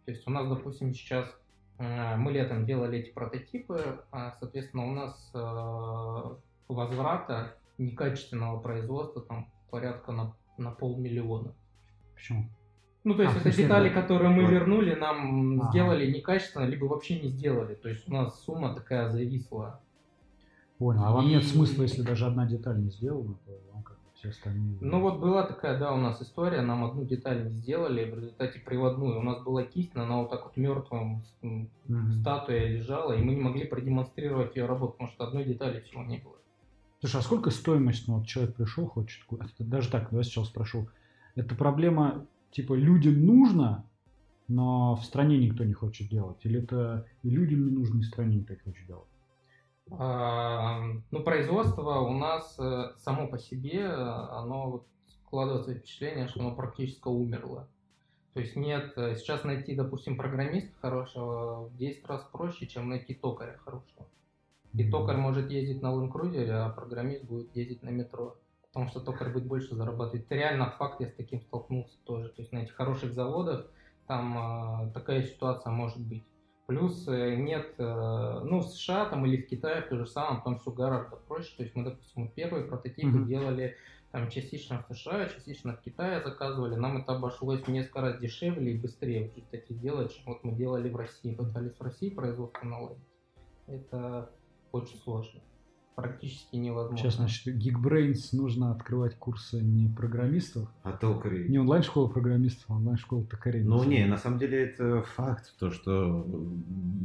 То 0.07 0.13
есть 0.13 0.27
у 0.27 0.31
нас, 0.31 0.49
допустим, 0.49 0.95
сейчас 0.95 1.29
э, 1.79 2.17
мы 2.17 2.33
летом 2.33 2.65
делали 2.65 3.01
эти 3.01 3.13
прототипы, 3.13 4.01
а, 4.13 4.37
соответственно, 4.39 4.87
у 4.87 4.93
нас 4.93 5.31
э, 5.35 6.37
возврата 6.69 7.57
некачественного 7.81 8.61
производства 8.61 9.23
там 9.23 9.51
порядка 9.71 10.13
на, 10.13 10.37
на 10.59 10.71
полмиллиона. 10.71 11.55
Почему? 12.15 12.45
Ну, 13.03 13.15
то 13.15 13.23
есть 13.23 13.35
А, 13.37 13.41
это 13.41 13.57
детали, 13.57 13.89
которые 13.89 14.29
мы 14.31 14.43
Вот. 14.43 14.51
вернули, 14.51 14.95
нам 14.95 15.61
Ага. 15.61 15.71
сделали 15.71 16.11
некачественно, 16.11 16.65
либо 16.65 16.85
вообще 16.85 17.19
не 17.19 17.29
сделали. 17.29 17.75
То 17.75 17.89
есть 17.89 18.07
у 18.09 18.13
нас 18.13 18.43
сумма 18.45 18.75
такая 18.75 19.09
зависла. 19.09 19.81
Понял. 20.79 21.03
А 21.05 21.13
вам 21.13 21.27
нет 21.29 21.45
смысла, 21.45 21.83
если 21.83 22.03
даже 22.03 22.27
одна 22.27 22.47
деталь 22.47 22.79
не 22.79 22.91
сделана, 22.91 23.35
то 23.47 23.53
вам 23.73 23.83
как 23.83 23.99
все 24.15 24.31
остальные... 24.31 24.77
Ну 24.81 25.01
вот 25.01 25.19
была 25.19 25.47
такая, 25.47 25.79
да, 25.79 25.93
у 25.95 25.97
нас 25.97 26.21
история, 26.21 26.61
нам 26.61 26.85
одну 26.85 27.05
деталь 27.05 27.45
не 27.45 27.51
сделали, 27.53 28.11
в 28.11 28.15
результате 28.15 28.61
приводную. 28.61 29.19
У 29.19 29.23
нас 29.23 29.43
была 29.43 29.63
кисть, 29.63 29.95
но 29.95 30.03
она 30.03 30.19
вот 30.19 30.31
так 30.31 30.45
вот 30.45 30.57
мертвым 30.59 31.23
Мгм. 31.43 32.21
статуя 32.21 32.67
лежала, 32.67 33.13
и 33.13 33.23
мы 33.23 33.35
не 33.35 33.41
могли 33.41 33.65
продемонстрировать 33.67 34.57
ее 34.57 34.67
работу, 34.67 34.93
потому 34.93 35.11
что 35.11 35.25
одной 35.25 35.45
детали 35.45 35.81
всего 35.81 36.03
не 36.03 36.19
было. 36.19 36.37
Слушай, 37.01 37.21
а 37.21 37.23
сколько 37.23 37.51
стоимость, 37.51 38.07
ну 38.09 38.19
вот 38.19 38.27
человек 38.27 38.55
пришел, 38.55 38.87
хочет, 38.87 39.25
даже 39.59 39.91
так, 39.91 40.11
давай 40.11 40.23
сначала 40.23 40.45
спрошу. 40.45 40.89
Это 41.35 41.55
проблема, 41.55 42.27
типа, 42.51 42.75
людям 42.75 43.25
нужно, 43.25 43.87
но 44.49 44.97
в 44.97 45.05
стране 45.05 45.39
никто 45.39 45.65
не 45.65 45.73
хочет 45.73 46.09
делать? 46.11 46.45
Или 46.45 46.63
это 46.63 47.07
и 47.23 47.31
людям 47.31 47.65
не 47.65 47.71
нужно, 47.71 48.01
и 48.01 48.03
стране 48.03 48.37
никто 48.37 48.53
не 48.53 48.61
хочет 48.61 48.87
делать? 48.87 49.09
А, 49.91 50.83
Ну, 51.11 51.23
производство 51.23 52.01
у 52.01 52.13
нас 52.13 52.59
э, 52.59 52.93
само 52.99 53.29
по 53.29 53.39
себе, 53.39 53.81
э, 53.81 53.93
оно 53.93 54.85
складывается 55.07 55.75
впечатление, 55.75 56.29
что 56.29 56.41
оно 56.41 56.55
практически 56.55 57.09
умерло. 57.09 57.67
То 58.35 58.41
есть 58.41 58.57
нет, 58.57 58.93
э, 58.97 59.17
сейчас 59.17 59.45
найти, 59.45 59.75
допустим, 59.75 60.17
программиста 60.17 60.73
хорошего 60.81 61.69
в 61.69 61.77
10 61.77 62.07
раз 62.07 62.23
проще, 62.31 62.67
чем 62.67 62.89
найти 62.89 63.15
токаря 63.15 63.57
хорошего. 63.65 64.07
И 64.75 64.89
токарь 64.89 65.17
может 65.17 65.51
ездить 65.51 65.83
на 65.83 65.89
Cruiser, 65.89 66.51
а 66.51 66.71
программист 66.71 67.25
будет 67.25 67.55
ездить 67.57 67.83
на 67.83 67.91
метро. 67.91 68.37
Потому 68.69 68.89
что 68.89 69.01
токарь 69.01 69.33
будет 69.33 69.47
больше 69.47 69.75
зарабатывать. 69.75 70.25
Это 70.27 70.37
реально 70.37 70.71
факт, 70.79 71.01
я 71.01 71.09
с 71.09 71.15
таким 71.15 71.41
столкнулся 71.41 71.99
тоже. 72.05 72.29
То 72.29 72.43
есть 72.43 72.53
на 72.53 72.59
этих 72.59 72.75
хороших 72.75 73.13
заводах 73.13 73.67
там 74.07 74.87
э, 74.89 74.93
такая 74.93 75.23
ситуация 75.25 75.73
может 75.73 75.99
быть. 75.99 76.25
Плюс 76.67 77.07
э, 77.09 77.35
нет, 77.35 77.75
э, 77.79 78.41
ну 78.45 78.61
в 78.61 78.69
США 78.69 79.07
там 79.07 79.27
или 79.27 79.43
в 79.43 79.49
Китае 79.49 79.83
то 79.83 79.97
же 79.97 80.07
самое, 80.07 80.41
там 80.45 80.61
все 80.61 80.71
гораздо 80.71 81.17
проще. 81.17 81.57
То 81.57 81.65
есть 81.65 81.75
мы, 81.75 81.83
допустим, 81.83 82.25
вот 82.25 82.35
первые 82.35 82.65
прототипы 82.65 83.09
Мгм. 83.09 83.27
делали 83.27 83.77
там 84.13 84.29
частично 84.31 84.85
в 84.89 84.95
США, 84.95 85.29
частично 85.29 85.75
в 85.75 85.81
Китае 85.81 86.23
заказывали. 86.23 86.77
Нам 86.77 86.99
это 86.99 87.17
обошлось 87.17 87.63
в 87.63 87.69
несколько 87.69 88.01
раз 88.03 88.19
дешевле 88.21 88.73
и 88.75 88.79
быстрее 88.79 89.29
в 89.29 89.37
результате 89.37 89.75
сделать, 89.75 90.15
чем 90.15 90.25
вот 90.27 90.45
мы 90.45 90.53
делали 90.53 90.89
в 90.89 90.97
России. 90.97 91.35
Пытались 91.35 91.77
в 91.77 91.83
России 91.83 92.11
производство 92.11 92.65
наладить. 92.65 93.03
Это 93.67 94.31
очень 94.73 94.97
сложно. 94.99 95.41
Практически 95.97 96.57
невозможно. 96.57 96.97
Сейчас, 96.97 97.17
значит, 97.17 97.47
Geekbrains 97.55 98.29
нужно 98.33 98.71
открывать 98.71 99.17
курсы 99.17 99.61
не 99.61 99.89
программистов, 99.89 100.69
А 100.83 100.93
токарей? 100.93 101.49
не 101.49 101.59
онлайн-школа 101.59 102.09
программистов, 102.09 102.65
а 102.71 102.75
онлайн-школа 102.75 103.25
токарей. 103.27 103.63
Ну 103.65 103.85
не, 103.85 104.07
на 104.07 104.17
самом 104.17 104.39
деле 104.39 104.63
это 104.65 105.03
факт, 105.03 105.55
то 105.59 105.71
что 105.71 106.27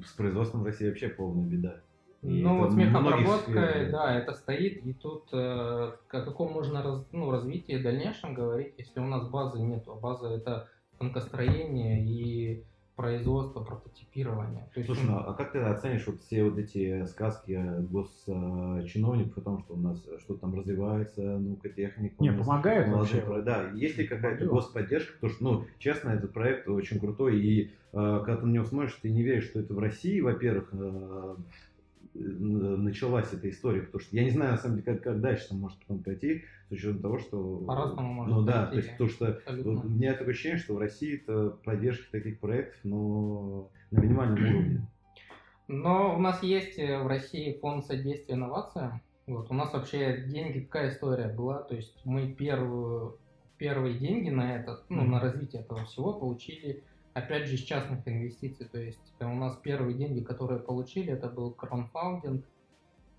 с 0.06 0.12
производством 0.14 0.62
в 0.62 0.66
России 0.66 0.88
вообще 0.88 1.10
полная 1.10 1.46
беда. 1.46 1.82
И 2.22 2.42
Ну 2.42 2.60
вот 2.60 2.72
с 2.72 2.76
сферах. 3.44 3.92
да, 3.92 4.16
это 4.18 4.34
стоит, 4.34 4.86
и 4.86 4.94
тут 4.94 5.28
э, 5.34 5.38
о 5.38 5.98
каком 6.10 6.54
можно 6.54 6.82
раз- 6.82 7.06
ну, 7.12 7.30
развитии 7.32 7.78
в 7.78 7.84
дальнейшем 7.84 8.34
говорить, 8.34 8.74
если 8.78 9.00
у 9.00 9.06
нас 9.06 9.28
базы 9.30 9.60
нету, 9.60 9.92
а 9.92 9.96
база 10.00 10.30
это 10.30 10.70
тонкостроение 10.98 12.04
и 12.06 12.64
производство, 12.96 13.62
прототипирование. 13.62 14.70
То 14.74 14.80
есть, 14.80 14.86
Слушай, 14.88 15.06
ну, 15.10 15.18
а 15.18 15.34
как 15.34 15.52
ты 15.52 15.60
оценишь 15.60 16.08
вот 16.08 16.22
все 16.22 16.44
вот 16.44 16.58
эти 16.58 17.06
сказки 17.06 17.60
госчиновников 17.92 19.38
о 19.38 19.42
том, 19.42 19.60
что 19.60 19.74
у 19.74 19.78
нас 19.78 20.02
что-то 20.20 20.42
там 20.42 20.56
развивается, 20.56 21.22
наука, 21.22 21.70
техника? 21.70 22.16
Не, 22.20 22.32
помогает 22.32 22.88
вообще. 22.90 23.18
про- 23.22 23.42
Да, 23.42 23.70
есть 23.72 23.98
ли 23.98 24.08
какая-то 24.08 24.46
господдержка? 24.46 25.14
Потому 25.16 25.34
что, 25.34 25.44
ну, 25.44 25.66
честно, 25.78 26.10
этот 26.10 26.32
проект 26.34 26.68
очень 26.68 27.00
крутой, 27.00 27.40
и 27.42 27.72
э, 27.94 28.22
когда 28.26 28.38
ты 28.38 28.46
на 28.46 28.52
него 28.52 28.66
смотришь, 28.66 28.98
ты 29.02 29.10
не 29.10 29.24
веришь, 29.24 29.46
что 29.46 29.60
это 29.60 29.74
в 29.74 29.80
России, 29.80 30.20
во-первых, 30.22 30.70
э, 30.72 31.36
началась 32.16 33.32
эта 33.34 33.50
история, 33.50 33.82
потому 33.82 34.00
что 34.02 34.16
я 34.16 34.24
не 34.24 34.30
знаю, 34.32 34.52
на 34.52 34.58
самом 34.58 34.78
деле, 34.78 34.94
как, 34.94 35.04
как 35.04 35.22
дальше 35.22 35.50
там 35.50 35.60
может 35.60 35.80
потом 35.80 36.02
пойти, 36.04 36.44
с 36.70 36.72
учетом 36.72 37.02
того, 37.02 37.20
что... 37.20 37.58
По-разному 37.68 38.14
может 38.14 38.34
Ну 38.36 38.42
да, 38.44 38.68
пойти. 38.68 38.72
то 38.72 38.78
есть, 38.78 38.92
потому 38.92 39.10
что 39.10 39.28
абсолютно. 39.28 39.82
у 39.82 39.90
меня 39.90 40.14
такое 40.14 40.34
ощущение, 40.34 40.58
что 40.58 40.76
в 40.76 40.80
России 40.80 41.22
это 41.22 41.50
поддержки 41.64 42.10
таких 42.12 42.40
проектов, 42.40 42.80
но 42.84 43.70
на 43.92 44.00
минимальном 44.00 44.40
уровне. 44.56 44.88
Но 45.68 46.16
у 46.16 46.20
нас 46.20 46.42
есть 46.44 46.78
э, 46.78 47.02
в 47.02 47.08
России 47.08 47.58
фонд 47.60 47.86
содействия 47.86 48.36
инновациям. 48.36 49.02
Вот, 49.28 49.50
у 49.50 49.54
нас 49.56 49.74
вообще 49.74 50.24
деньги, 50.28 50.60
какая 50.60 50.92
история 50.92 51.28
была, 51.34 51.64
то 51.64 51.76
есть 51.76 52.00
мы 52.06 52.32
первую, 52.32 53.18
первые 53.58 53.98
деньги 53.98 54.30
на 54.30 54.56
это, 54.58 54.84
ну, 54.90 55.02
Мгм. 55.02 55.12
на 55.12 55.20
развитие 55.20 55.64
этого 55.64 55.84
всего 55.86 56.14
получили, 56.14 56.84
опять 57.16 57.48
же, 57.48 57.56
из 57.56 57.62
частных 57.62 58.08
инвестиций. 58.08 58.68
То 58.68 58.78
есть 58.78 59.14
э, 59.20 59.26
у 59.26 59.34
нас 59.34 59.56
первые 59.56 59.98
деньги, 59.98 60.20
которые 60.20 60.60
получили, 60.60 61.14
это 61.14 61.28
был 61.30 61.52
краудфандинг. 61.52 62.46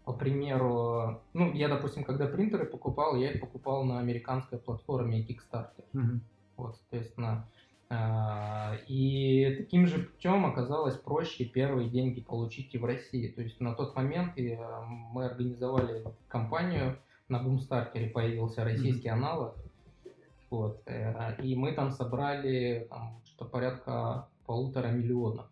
По 0.04 0.12
примеру, 0.12 1.20
ну, 1.32 1.52
я, 1.52 1.68
допустим, 1.68 2.04
когда 2.04 2.26
принтеры 2.26 2.66
покупал, 2.66 3.16
я 3.16 3.32
их 3.32 3.40
покупал 3.40 3.84
на 3.84 3.98
американской 3.98 4.58
платформе 4.58 5.26
Kickstarter. 5.26 5.84
Мгм. 5.94 6.20
Вот, 6.56 6.76
соответственно, 6.76 7.48
а, 7.88 8.76
и 8.86 9.56
таким 9.58 9.86
же 9.86 9.98
путем 10.00 10.44
оказалось 10.46 10.96
проще 10.96 11.44
первые 11.44 11.88
деньги 11.88 12.20
получить 12.20 12.74
и 12.74 12.78
в 12.78 12.84
России. 12.84 13.28
То 13.28 13.42
есть 13.42 13.60
на 13.60 13.74
тот 13.74 13.96
момент 13.96 14.34
а, 14.38 14.84
мы 14.84 15.24
организовали 15.24 16.04
компанию, 16.28 16.98
на 17.28 17.42
Бумстартере 17.42 18.10
появился 18.10 18.62
российский 18.62 19.08
аналог. 19.08 19.56
Вот, 20.48 20.80
э, 20.86 21.42
и 21.42 21.56
мы 21.56 21.72
там 21.72 21.90
собрали 21.90 22.86
там, 22.88 23.20
что 23.36 23.44
порядка 23.44 24.28
полутора 24.46 24.88
миллионов. 24.88 25.46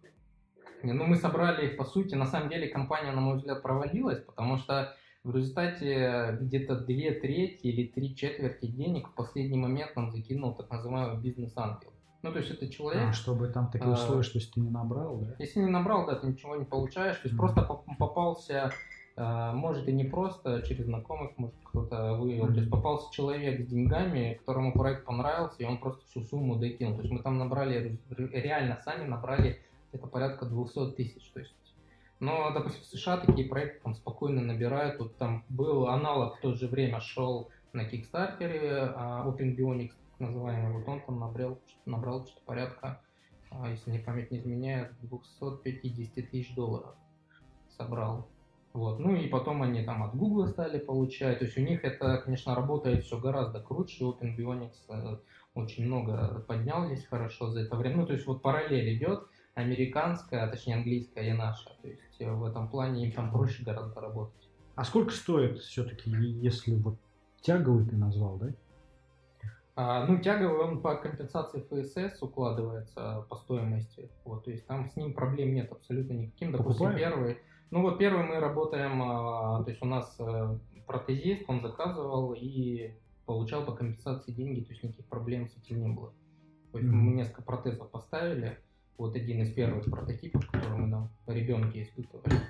Ну 0.82 1.04
мы 1.06 1.16
собрали 1.16 1.66
их, 1.66 1.76
по 1.76 1.84
сути, 1.84 2.14
на 2.14 2.26
самом 2.26 2.48
деле 2.48 2.68
компания, 2.68 3.12
на 3.12 3.20
мой 3.20 3.36
взгляд, 3.36 3.62
провалилась, 3.62 4.20
потому 4.20 4.56
что 4.56 4.94
в 5.22 5.34
результате 5.34 6.38
где-то 6.40 6.80
две 6.80 7.12
трети 7.12 7.66
или 7.66 7.86
три 7.86 8.14
четверти 8.14 8.66
денег 8.66 9.08
в 9.08 9.14
последний 9.14 9.58
момент 9.58 9.96
нам 9.96 10.10
закинул 10.10 10.54
так 10.54 10.70
называемый 10.70 11.20
бизнес-ангел. 11.20 11.90
Ну, 12.22 12.32
то 12.32 12.38
есть 12.38 12.50
это 12.50 12.68
человек... 12.70 13.08
А, 13.10 13.12
чтобы 13.12 13.48
там 13.48 13.70
такие 13.70 13.90
А, 13.90 13.94
условия, 13.94 14.22
что 14.22 14.38
если 14.38 14.52
ты 14.52 14.60
не 14.60 14.70
набрал, 14.70 15.18
да? 15.18 15.34
Если 15.38 15.60
не 15.60 15.68
набрал, 15.70 16.06
да, 16.06 16.14
ты 16.14 16.26
ничего 16.26 16.56
не 16.56 16.64
получаешь. 16.64 17.16
То 17.16 17.28
есть 17.28 17.34
Мгм. 17.34 17.46
просто 17.46 17.62
поп- 17.62 17.98
попался, 17.98 18.70
может 19.16 19.86
и 19.88 19.92
не 19.92 20.04
просто, 20.04 20.62
через 20.62 20.86
знакомых, 20.86 21.36
может 21.36 21.54
кто-то 21.62 22.14
вывел. 22.14 22.48
То 22.48 22.58
есть 22.60 22.70
попался 22.70 23.12
человек 23.12 23.60
с 23.60 23.66
деньгами, 23.66 24.34
которому 24.34 24.72
проект 24.72 25.04
понравился, 25.04 25.56
и 25.62 25.64
он 25.64 25.78
просто 25.78 26.04
всю 26.06 26.22
сумму 26.22 26.56
докинул. 26.56 26.94
То 26.96 27.02
есть 27.02 27.12
мы 27.12 27.20
там 27.20 27.38
набрали, 27.38 27.98
ре- 28.10 28.40
реально 28.42 28.80
сами 28.84 29.06
набрали 29.06 29.60
это 29.92 30.08
порядка 30.08 30.46
200 30.46 30.92
тысяч. 30.96 31.30
То 31.32 31.40
есть 31.40 31.54
но, 32.20 32.50
допустим, 32.52 32.82
в 32.82 32.86
США 32.86 33.18
такие 33.18 33.48
проекты 33.48 33.80
там 33.82 33.94
спокойно 33.94 34.40
набирают. 34.40 34.98
Вот 34.98 35.16
там 35.16 35.44
был 35.48 35.88
аналог 35.88 36.38
в 36.38 36.40
то 36.40 36.54
же 36.54 36.68
время 36.68 37.00
шел 37.00 37.50
на 37.72 37.84
Кикстартере, 37.84 38.92
а, 38.96 39.26
Open 39.26 39.56
Bionics, 39.56 39.92
так 40.12 40.20
называемый. 40.20 40.72
Вот 40.72 40.88
он 40.88 41.00
там 41.02 41.18
набрал, 41.18 41.58
набрал 41.84 42.24
что-то 42.24 42.40
порядка, 42.46 43.02
а, 43.50 43.68
если 43.68 43.90
мне 43.90 43.98
память 43.98 44.30
не 44.30 44.38
изменяет, 44.38 44.92
250 45.02 46.30
тысяч 46.30 46.54
долларов 46.54 46.94
собрал. 47.76 48.28
Вот. 48.74 48.98
Ну 48.98 49.14
и 49.14 49.28
потом 49.28 49.62
они 49.62 49.84
там 49.84 50.02
от 50.02 50.16
Google 50.16 50.48
стали 50.48 50.80
получать. 50.80 51.38
То 51.38 51.44
есть 51.44 51.56
у 51.56 51.60
них 51.60 51.84
это, 51.84 52.18
конечно, 52.18 52.56
работает 52.56 53.04
все 53.04 53.18
гораздо 53.20 53.60
круче. 53.60 54.04
Open 54.04 54.36
Bionics 54.36 54.80
э, 54.88 55.16
очень 55.54 55.86
много 55.86 56.44
поднялись 56.48 57.06
хорошо 57.06 57.50
за 57.50 57.60
это 57.60 57.76
время. 57.76 57.98
Ну, 57.98 58.06
то 58.06 58.14
есть 58.14 58.26
вот 58.26 58.42
параллель 58.42 58.96
идет 58.96 59.28
американская, 59.54 60.42
а 60.42 60.48
точнее 60.48 60.74
английская 60.74 61.30
и 61.30 61.32
наша. 61.32 61.70
То 61.82 61.88
есть 61.88 62.20
э, 62.20 62.28
в 62.28 62.44
этом 62.44 62.68
плане 62.68 63.06
им 63.06 63.12
там 63.12 63.30
проще 63.30 63.62
гораздо 63.62 64.00
работать. 64.00 64.50
А 64.74 64.82
сколько 64.82 65.12
стоит 65.12 65.60
все-таки, 65.60 66.10
если 66.10 66.74
вот 66.74 66.96
тяговый 67.42 67.86
ты 67.86 67.94
назвал, 67.94 68.38
да? 68.38 68.48
А, 69.76 70.04
ну, 70.06 70.18
тяговый 70.18 70.58
он 70.58 70.82
по 70.82 70.96
компенсации 70.96 71.60
ФСС 71.60 72.20
укладывается 72.22 73.24
по 73.28 73.36
стоимости. 73.36 74.10
Вот, 74.24 74.44
то 74.44 74.50
есть 74.50 74.66
там 74.66 74.90
с 74.90 74.96
ним 74.96 75.14
проблем 75.14 75.54
нет 75.54 75.70
абсолютно 75.70 76.14
никаким. 76.14 76.50
Допустим, 76.50 76.86
Покупают? 76.88 76.98
первый. 76.98 77.38
Ну 77.70 77.82
вот 77.82 77.98
первый 77.98 78.24
мы 78.24 78.38
работаем, 78.40 79.02
а, 79.02 79.62
то 79.64 79.70
есть 79.70 79.82
у 79.82 79.86
нас 79.86 80.16
э, 80.18 80.58
протезист, 80.86 81.44
он 81.48 81.60
заказывал 81.60 82.34
и 82.34 82.92
получал 83.26 83.64
по 83.64 83.72
компенсации 83.72 84.32
деньги, 84.32 84.60
то 84.60 84.70
есть 84.70 84.82
никаких 84.82 85.06
проблем 85.06 85.48
с 85.48 85.56
этим 85.56 85.80
не 85.80 85.88
было. 85.88 86.12
То 86.72 86.78
есть 86.78 86.90
мы 86.90 87.12
несколько 87.12 87.42
протезов 87.42 87.90
поставили. 87.90 88.58
Вот 88.98 89.16
один 89.16 89.42
из 89.42 89.52
первых 89.52 89.84
прототипов, 89.86 90.46
который 90.50 90.78
мы 90.78 90.90
там 90.90 91.10
по 91.24 91.32
ребенке 91.32 91.82
испытывали. 91.82 92.40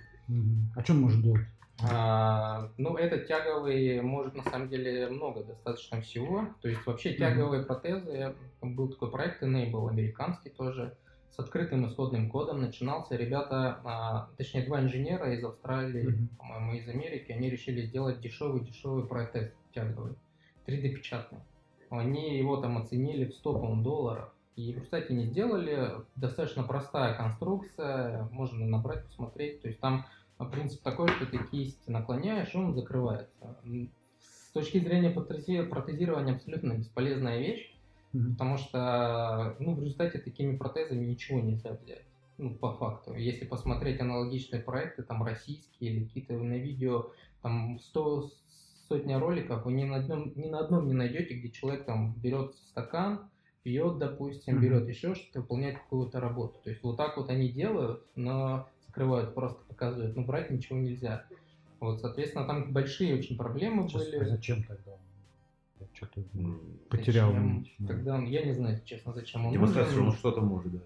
А 0.75 0.83
что 0.83 0.93
он 0.93 1.01
может 1.01 1.23
делать? 1.23 1.47
А, 1.83 2.71
ну, 2.79 2.97
этот 2.97 3.27
тяговый 3.27 4.01
может 4.01 4.35
на 4.35 4.43
самом 4.45 4.69
деле 4.69 5.09
много 5.09 5.43
достаточно 5.45 6.01
всего. 6.01 6.49
То 6.63 6.69
есть 6.69 6.87
вообще 6.87 7.15
тяговые 7.15 7.65
протезы, 7.65 8.35
там 8.61 8.75
был 8.75 8.89
такой 8.89 9.11
проект 9.11 9.43
Enable, 9.43 9.91
американский 9.91 10.51
тоже, 10.51 10.97
с 11.35 11.39
открытым 11.39 11.87
исходным 11.87 12.31
кодом 12.31 12.61
начинался. 12.61 13.17
Ребята, 13.17 13.81
а, 13.85 14.29
точнее 14.37 14.67
два 14.67 14.81
инженера 14.81 15.35
из 15.35 15.43
Австралии, 15.45 16.07
Мгм. 16.07 16.29
по-моему, 16.39 16.75
из 16.75 16.89
Америки, 16.89 17.33
они 17.33 17.51
решили 17.51 17.83
сделать 17.87 18.21
дешевый-дешевый 18.21 19.07
протез 19.07 19.53
тяговый, 19.75 20.15
3D-печатный. 20.67 21.41
Они 21.91 22.39
его 22.39 22.59
там 22.59 22.79
оценили 22.79 23.27
в 23.27 23.35
100 23.35 23.53
по-моему, 23.53 23.83
долларов. 23.83 24.33
И 24.55 24.73
результате 24.73 25.15
не 25.15 25.25
сделали. 25.25 25.91
Достаточно 26.15 26.63
простая 26.63 27.15
конструкция, 27.15 28.29
можно 28.31 28.65
набрать, 28.67 29.05
посмотреть. 29.07 29.61
То 29.63 29.69
есть 29.69 29.81
там 29.81 30.07
а, 30.39 30.45
принцип 30.45 30.83
такой, 30.83 31.09
что 31.09 31.27
ты 31.27 31.39
кисть 31.51 31.89
наклоняешь, 31.89 32.55
и 32.55 32.59
он 32.59 32.75
закрывается. 32.75 33.59
С 34.21 34.53
точки 34.53 34.79
зрения 34.79 35.13
протези- 35.13 35.67
протезирования 35.67 36.37
абсолютно 36.37 36.75
бесполезная 36.75 37.41
вещь, 37.41 37.74
Мгм. 38.15 38.37
потому 38.37 38.57
что 38.57 39.57
ну, 39.59 39.75
в 39.75 39.81
результате 39.81 40.19
такими 40.19 40.57
протезами 40.57 41.05
ничего 41.05 41.41
нельзя 41.41 41.75
взять. 41.75 42.07
Ну, 42.37 42.59
по 42.59 42.73
факту. 42.77 43.15
Если 43.15 43.47
посмотреть 43.47 44.01
аналогичные 44.01 44.61
проекты, 44.63 45.05
там 45.05 45.23
российские 45.23 45.91
или 45.93 46.05
какие-то 46.05 46.35
на 46.37 46.55
видео, 46.55 47.11
там 47.43 47.79
100 47.79 48.23
сотня 48.89 49.19
роликов, 49.21 49.65
вы 49.65 49.73
ни 49.73 49.85
на, 49.85 49.97
одном, 49.99 50.33
ни 50.35 50.49
на 50.49 50.61
одном 50.61 50.87
не 50.87 50.95
найдете, 50.95 51.35
где 51.35 51.51
человек 51.51 51.87
там 51.87 52.15
берет 52.17 52.55
стакан, 52.55 53.31
пьет, 53.63 53.99
допустим, 53.99 54.59
берет 54.61 54.89
еще 54.89 55.15
что-то, 55.15 55.41
выполняет 55.41 55.79
какую-то 55.79 56.21
работу. 56.21 56.61
То 56.63 56.71
есть 56.71 56.83
вот 56.83 56.97
так 56.97 57.17
вот 57.17 57.31
они 57.31 57.51
делают, 57.53 58.03
но 58.15 58.67
скрывают, 58.81 59.35
просто 59.35 59.65
показывают, 59.69 60.17
ну 60.17 60.25
брать 60.27 60.51
ничего 60.51 60.79
нельзя. 60.79 61.25
Вот, 61.81 62.01
соответственно, 62.01 62.47
там 62.47 62.73
большие 62.73 63.15
очень 63.15 63.37
проблемы 63.37 63.85
Сейчас, 63.87 64.11
были. 64.11 64.19
а 64.19 64.25
зачем 64.27 64.65
тогда? 64.65 64.99
Я 65.81 65.87
что-то 65.93 66.23
потерял. 66.89 67.29
Зачем? 67.31 67.59
нить, 67.59 67.75
да. 67.79 67.95
Когда 67.95 68.15
он, 68.15 68.25
я 68.27 68.45
не 68.45 68.53
знаю, 68.53 68.81
честно, 68.85 69.13
зачем 69.13 69.47
он 69.47 69.53
Демонстрация, 69.53 69.91
нужен. 69.97 70.09
он 70.09 70.13
что-то 70.17 70.41
может, 70.41 70.73
да. 70.73 70.79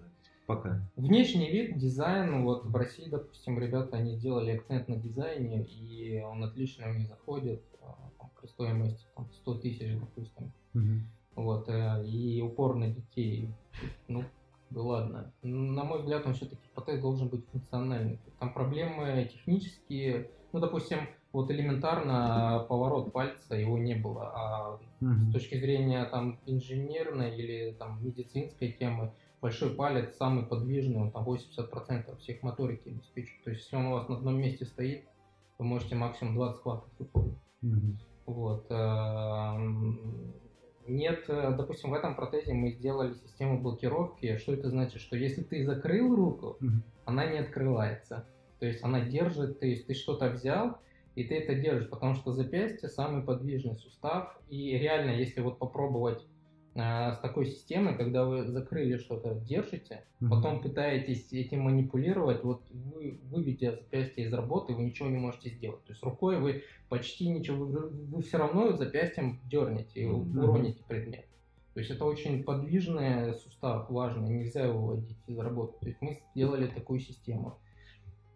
Пока. 0.47 0.81
Внешний 0.95 1.51
вид, 1.51 1.77
дизайн, 1.77 2.43
вот 2.43 2.65
в 2.65 2.75
России, 2.75 3.07
допустим, 3.07 3.59
ребята, 3.59 3.97
они 3.97 4.15
сделали 4.15 4.51
акцент 4.57 4.87
на 4.87 4.95
дизайне, 4.95 5.63
и 5.65 6.21
он 6.21 6.43
отлично 6.43 6.89
у 6.89 6.93
них 6.95 7.07
заходит, 7.07 7.61
а, 7.83 8.09
там, 8.17 8.31
при 8.41 8.47
стоимости 8.47 9.05
там, 9.15 9.27
100 9.31 9.53
тысяч, 9.59 9.99
допустим, 9.99 10.51
Мгм. 10.73 11.03
вот, 11.35 11.69
э, 11.69 12.03
и 12.07 12.41
упор 12.41 12.75
на 12.77 12.87
детей, 12.87 13.49
ну, 14.07 14.23
да 14.71 14.81
ладно. 14.81 15.31
На 15.43 15.83
мой 15.83 15.99
взгляд, 15.99 16.25
он 16.25 16.33
все-таки 16.33 16.61
протез 16.73 16.99
должен 16.99 17.27
быть 17.27 17.45
функциональный. 17.51 18.17
Там 18.39 18.51
проблемы 18.51 19.29
технические, 19.31 20.31
ну, 20.51 20.59
допустим, 20.59 20.99
вот 21.31 21.51
элементарно 21.51 22.65
поворот 22.67 23.11
пальца, 23.11 23.55
его 23.55 23.77
не 23.77 23.95
было, 23.95 24.31
а 24.33 24.79
Мгм. 24.99 25.29
с 25.29 25.33
точки 25.33 25.59
зрения 25.59 26.03
там 26.05 26.39
инженерной 26.45 27.35
или 27.37 27.71
там 27.73 28.03
медицинской 28.03 28.71
темы, 28.71 29.13
большой 29.41 29.75
палец 29.75 30.15
самый 30.15 30.45
подвижный, 30.45 30.99
он 31.01 31.11
там 31.11 31.23
80% 31.23 32.17
всех 32.19 32.41
моторики 32.41 32.89
обеспечивает. 32.89 33.43
То 33.43 33.49
есть, 33.51 33.63
если 33.63 33.75
он 33.75 33.85
у 33.87 33.91
вас 33.91 34.09
на 34.09 34.17
одном 34.17 34.37
месте 34.39 34.65
стоит, 34.65 35.05
вы 35.57 35.65
можете 35.65 35.95
максимум 35.95 36.35
20 36.35 36.61
хватов 36.61 36.89
выполнить. 36.97 37.37
Мгм. 37.61 37.97
Вот. 38.25 38.65
эм, 38.69 40.33
Нет, 40.87 41.25
э, 41.27 41.53
допустим, 41.55 41.91
в 41.91 41.93
этом 41.93 42.15
протезе 42.15 42.53
мы 42.53 42.71
сделали 42.71 43.13
систему 43.13 43.61
блокировки. 43.61 44.37
Что 44.37 44.53
это 44.53 44.69
значит? 44.69 44.99
Что 45.01 45.15
если 45.15 45.43
ты 45.43 45.63
закрыл 45.63 46.15
руку, 46.15 46.57
Мгм. 46.59 46.83
она 47.05 47.27
не 47.27 47.37
открывается. 47.37 48.25
То 48.59 48.65
есть 48.65 48.83
она 48.83 49.01
держит, 49.01 49.59
то 49.59 49.67
есть 49.67 49.85
ты 49.85 49.93
что-то 49.93 50.29
взял, 50.29 50.77
и 51.15 51.23
ты 51.23 51.35
это 51.39 51.55
держишь, 51.55 51.89
потому 51.89 52.15
что 52.15 52.31
запястье 52.31 52.89
самый 52.89 53.23
подвижный 53.23 53.75
сустав. 53.77 54.37
И 54.49 54.77
реально, 54.77 55.11
если 55.11 55.41
вот 55.41 55.59
попробовать 55.59 56.25
э, 56.75 56.79
с 57.13 57.19
такой 57.19 57.45
системой, 57.45 57.95
когда 57.97 58.25
вы 58.25 58.45
закрыли 58.47 58.97
что-то, 58.97 59.33
держите, 59.35 60.05
Мгм. 60.19 60.29
потом 60.29 60.61
пытаетесь 60.61 61.31
этим 61.33 61.61
манипулировать, 61.61 62.43
вот 62.43 62.63
вы, 62.71 63.19
выведя 63.31 63.71
запястье 63.75 64.25
из 64.25 64.33
работы, 64.33 64.73
вы 64.73 64.83
ничего 64.83 65.09
не 65.09 65.17
можете 65.17 65.49
сделать. 65.49 65.83
То 65.85 65.91
есть 65.93 66.03
рукой 66.03 66.39
вы 66.39 66.63
почти 66.89 67.27
ничего, 67.29 67.65
вы, 67.65 68.21
все 68.21 68.37
равно 68.37 68.71
запястьем 68.73 69.39
дернете, 69.45 70.05
Мгм. 70.07 70.43
уроните 70.43 70.83
предмет. 70.87 71.25
То 71.73 71.79
есть 71.81 71.91
это 71.91 72.03
очень 72.05 72.43
подвижный 72.43 73.33
сустав, 73.35 73.89
важный, 73.89 74.29
нельзя 74.29 74.65
его 74.65 74.79
выводить 74.79 75.17
из 75.27 75.37
работы. 75.37 75.77
То 75.79 75.87
есть 75.87 76.01
мы 76.01 76.19
сделали 76.35 76.67
такую 76.67 76.99
систему, 76.99 77.57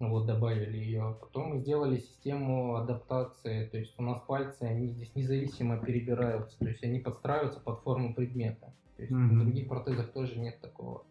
вот 0.10 0.26
добавили 0.26 0.78
ее. 0.78 1.18
Потом 1.20 1.50
мы 1.50 1.60
сделали 1.60 1.98
систему 1.98 2.76
адаптации, 2.76 3.68
то 3.68 3.78
есть 3.78 3.94
у 3.98 4.04
нас 4.04 4.22
пальцы, 4.28 4.63
они 4.63 4.88
здесь 4.88 5.16
независимо 5.16 5.78
перебираются, 5.78 6.58
то 6.60 6.68
есть 6.68 6.84
они 6.84 7.00
подстраиваются 7.00 7.60
под 7.60 7.80
форму 7.80 8.13
предмета. 8.13 8.74
То 8.96 9.02
есть 9.02 9.12
Мгм. 9.12 9.39
в 9.39 9.44
других 9.44 9.68
протезах 9.68 10.12
тоже 10.12 10.39
нет 10.39 10.60
такого. 10.62 11.04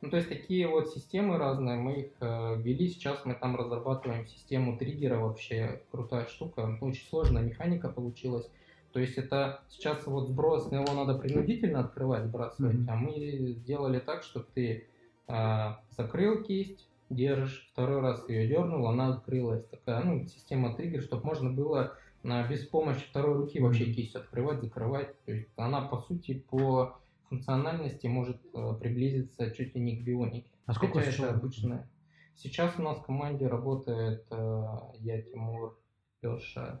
Ну, 0.00 0.10
то 0.10 0.16
есть 0.16 0.28
такие 0.28 0.68
вот 0.68 0.90
системы 0.90 1.38
разные, 1.38 1.76
мы 1.76 2.00
их 2.00 2.12
э, 2.20 2.56
ввели, 2.62 2.88
сейчас 2.88 3.24
мы 3.24 3.34
там 3.34 3.56
разрабатываем 3.56 4.26
систему 4.26 4.76
триггера 4.78 5.18
вообще, 5.18 5.82
крутая 5.90 6.26
штука, 6.26 6.78
очень 6.80 7.04
сложная 7.08 7.42
механика 7.42 7.88
получилась. 7.88 8.48
То 8.92 9.00
есть 9.00 9.18
это 9.18 9.62
сейчас 9.68 10.06
вот 10.06 10.28
сброс, 10.28 10.70
его 10.72 10.92
надо 10.94 11.18
принудительно 11.18 11.80
открывать, 11.80 12.26
сбрасывать, 12.26 12.76
Мгм. 12.76 12.90
а 12.90 12.96
мы 12.96 13.52
сделали 13.58 13.98
так, 13.98 14.22
чтобы 14.22 14.46
ты 14.54 14.86
а, 15.26 15.82
закрыл 15.90 16.42
кисть, 16.42 16.88
держишь, 17.10 17.68
второй 17.72 18.00
раз 18.00 18.28
ее 18.28 18.46
дернул, 18.48 18.86
она 18.88 19.08
открылась. 19.08 19.64
Такая, 19.66 20.02
ну, 20.02 20.26
система 20.26 20.74
триггер, 20.74 21.02
чтобы 21.02 21.24
можно 21.24 21.50
было 21.50 21.96
без 22.22 22.66
помощи 22.66 23.06
второй 23.08 23.36
руки 23.36 23.60
вообще 23.60 23.92
кисть 23.92 24.14
открывать, 24.14 24.60
закрывать. 24.60 25.14
То 25.24 25.32
есть 25.32 25.48
она, 25.56 25.82
по 25.82 25.98
сути, 25.98 26.34
по 26.34 26.98
функциональности 27.28 28.06
может 28.06 28.40
э, 28.54 28.74
приблизиться 28.80 29.50
чуть 29.50 29.74
ли 29.74 29.80
не 29.80 29.96
к 29.96 30.02
бионике. 30.02 30.50
А 30.66 30.74
сколько 30.74 31.00
Хотя 31.00 31.10
это 31.10 31.34
обычное. 31.34 31.88
Сейчас 32.34 32.78
у 32.78 32.82
нас 32.82 32.98
в 32.98 33.02
команде 33.02 33.46
работает 33.46 34.26
э, 34.30 34.64
я, 34.98 35.22
Тимур, 35.22 35.78
Леша, 36.22 36.80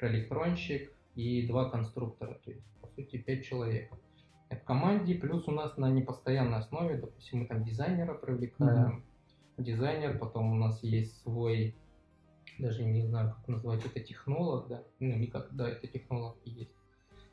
электронщик 0.00 0.92
и 1.14 1.46
два 1.46 1.70
конструктора. 1.70 2.34
То 2.44 2.50
есть, 2.50 2.64
по 2.80 2.88
сути, 2.88 3.18
пять 3.18 3.44
человек. 3.44 3.90
В 4.50 4.64
команде, 4.64 5.14
плюс 5.14 5.46
у 5.46 5.52
нас 5.52 5.76
на 5.76 5.90
непостоянной 5.90 6.58
основе, 6.58 6.96
допустим, 6.96 7.40
мы 7.40 7.46
там 7.46 7.64
дизайнера 7.64 8.14
привлекаем, 8.14 9.04
дизайнер, 9.58 10.18
потом 10.18 10.52
у 10.52 10.54
нас 10.54 10.82
есть 10.82 11.20
свой, 11.22 11.74
даже 12.58 12.84
не 12.84 13.02
знаю, 13.02 13.34
как 13.34 13.48
назвать 13.48 13.84
это, 13.84 14.00
технолог, 14.00 14.68
да, 14.68 14.82
ну, 15.00 15.16
не 15.16 15.26
как, 15.26 15.54
да, 15.54 15.68
это 15.68 15.86
технолог 15.86 16.36
и 16.44 16.50
есть. 16.50 16.74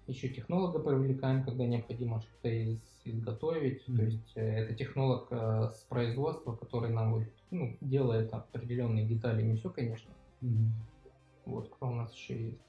Еще 0.08 0.30
технолога 0.30 0.80
привлекаем, 0.80 1.44
когда 1.44 1.66
необходимо 1.66 2.22
что-то 2.22 2.50
из, 2.50 2.80
изготовить. 3.06 3.88
Мгм. 3.88 3.98
То 3.98 4.04
есть 4.04 4.32
э, 4.36 4.42
это 4.42 4.76
технолог 4.76 5.28
э, 5.32 5.72
с 5.74 5.84
производства, 5.90 6.56
который 6.56 6.92
нам 6.92 7.14
вот, 7.14 7.24
ну, 7.50 7.76
делает 7.82 8.32
определенные 8.32 9.08
детали. 9.08 9.42
Не 9.42 9.56
все, 9.56 9.72
конечно. 9.72 10.12
Мгм. 10.42 10.74
Вот, 11.46 11.70
кто 11.70 11.88
у 11.88 11.96
нас 11.96 12.14
еще 12.14 12.50
есть? 12.50 12.62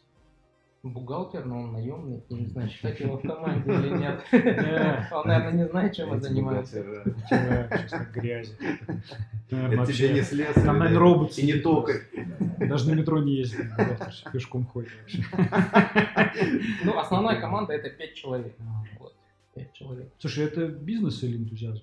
Бухгалтер, 0.92 1.44
но 1.44 1.60
он 1.62 1.72
наемный. 1.72 2.24
Я 2.28 2.38
не 2.38 2.46
знаю, 2.46 2.68
считать 2.68 3.00
его 3.00 3.16
в 3.16 3.22
команде 3.26 3.70
или 3.72 3.88
нет. 3.90 4.20
Он, 5.12 5.26
наверное, 5.26 5.52
не 5.52 5.68
знает, 5.68 5.94
чем 5.94 6.10
он 6.10 6.20
занимается. 6.20 6.82
честно, 7.28 8.08
грязи. 8.12 8.52
Это 9.48 9.92
тебе 9.92 10.14
не 10.14 10.22
слесарь, 10.22 10.64
Там, 10.64 10.78
наверное, 10.78 10.98
робот 10.98 11.38
И 11.38 11.46
не 11.46 11.54
токарь. 11.54 12.02
Даже 12.58 12.90
на 12.90 12.94
метро 12.94 13.18
не 13.22 13.36
ездит, 13.36 13.66
пешком 14.32 14.66
ходит 14.66 14.90
вообще. 15.00 15.24
Ну, 16.84 16.98
основная 16.98 17.40
команда 17.40 17.72
это 17.72 17.90
5 17.90 18.14
человек. 18.14 18.54
А. 18.60 19.06
5 19.54 19.72
человек. 19.72 20.12
Слушай, 20.18 20.44
это 20.46 20.66
бизнес 20.68 21.22
или 21.22 21.36
энтузиазм? 21.36 21.82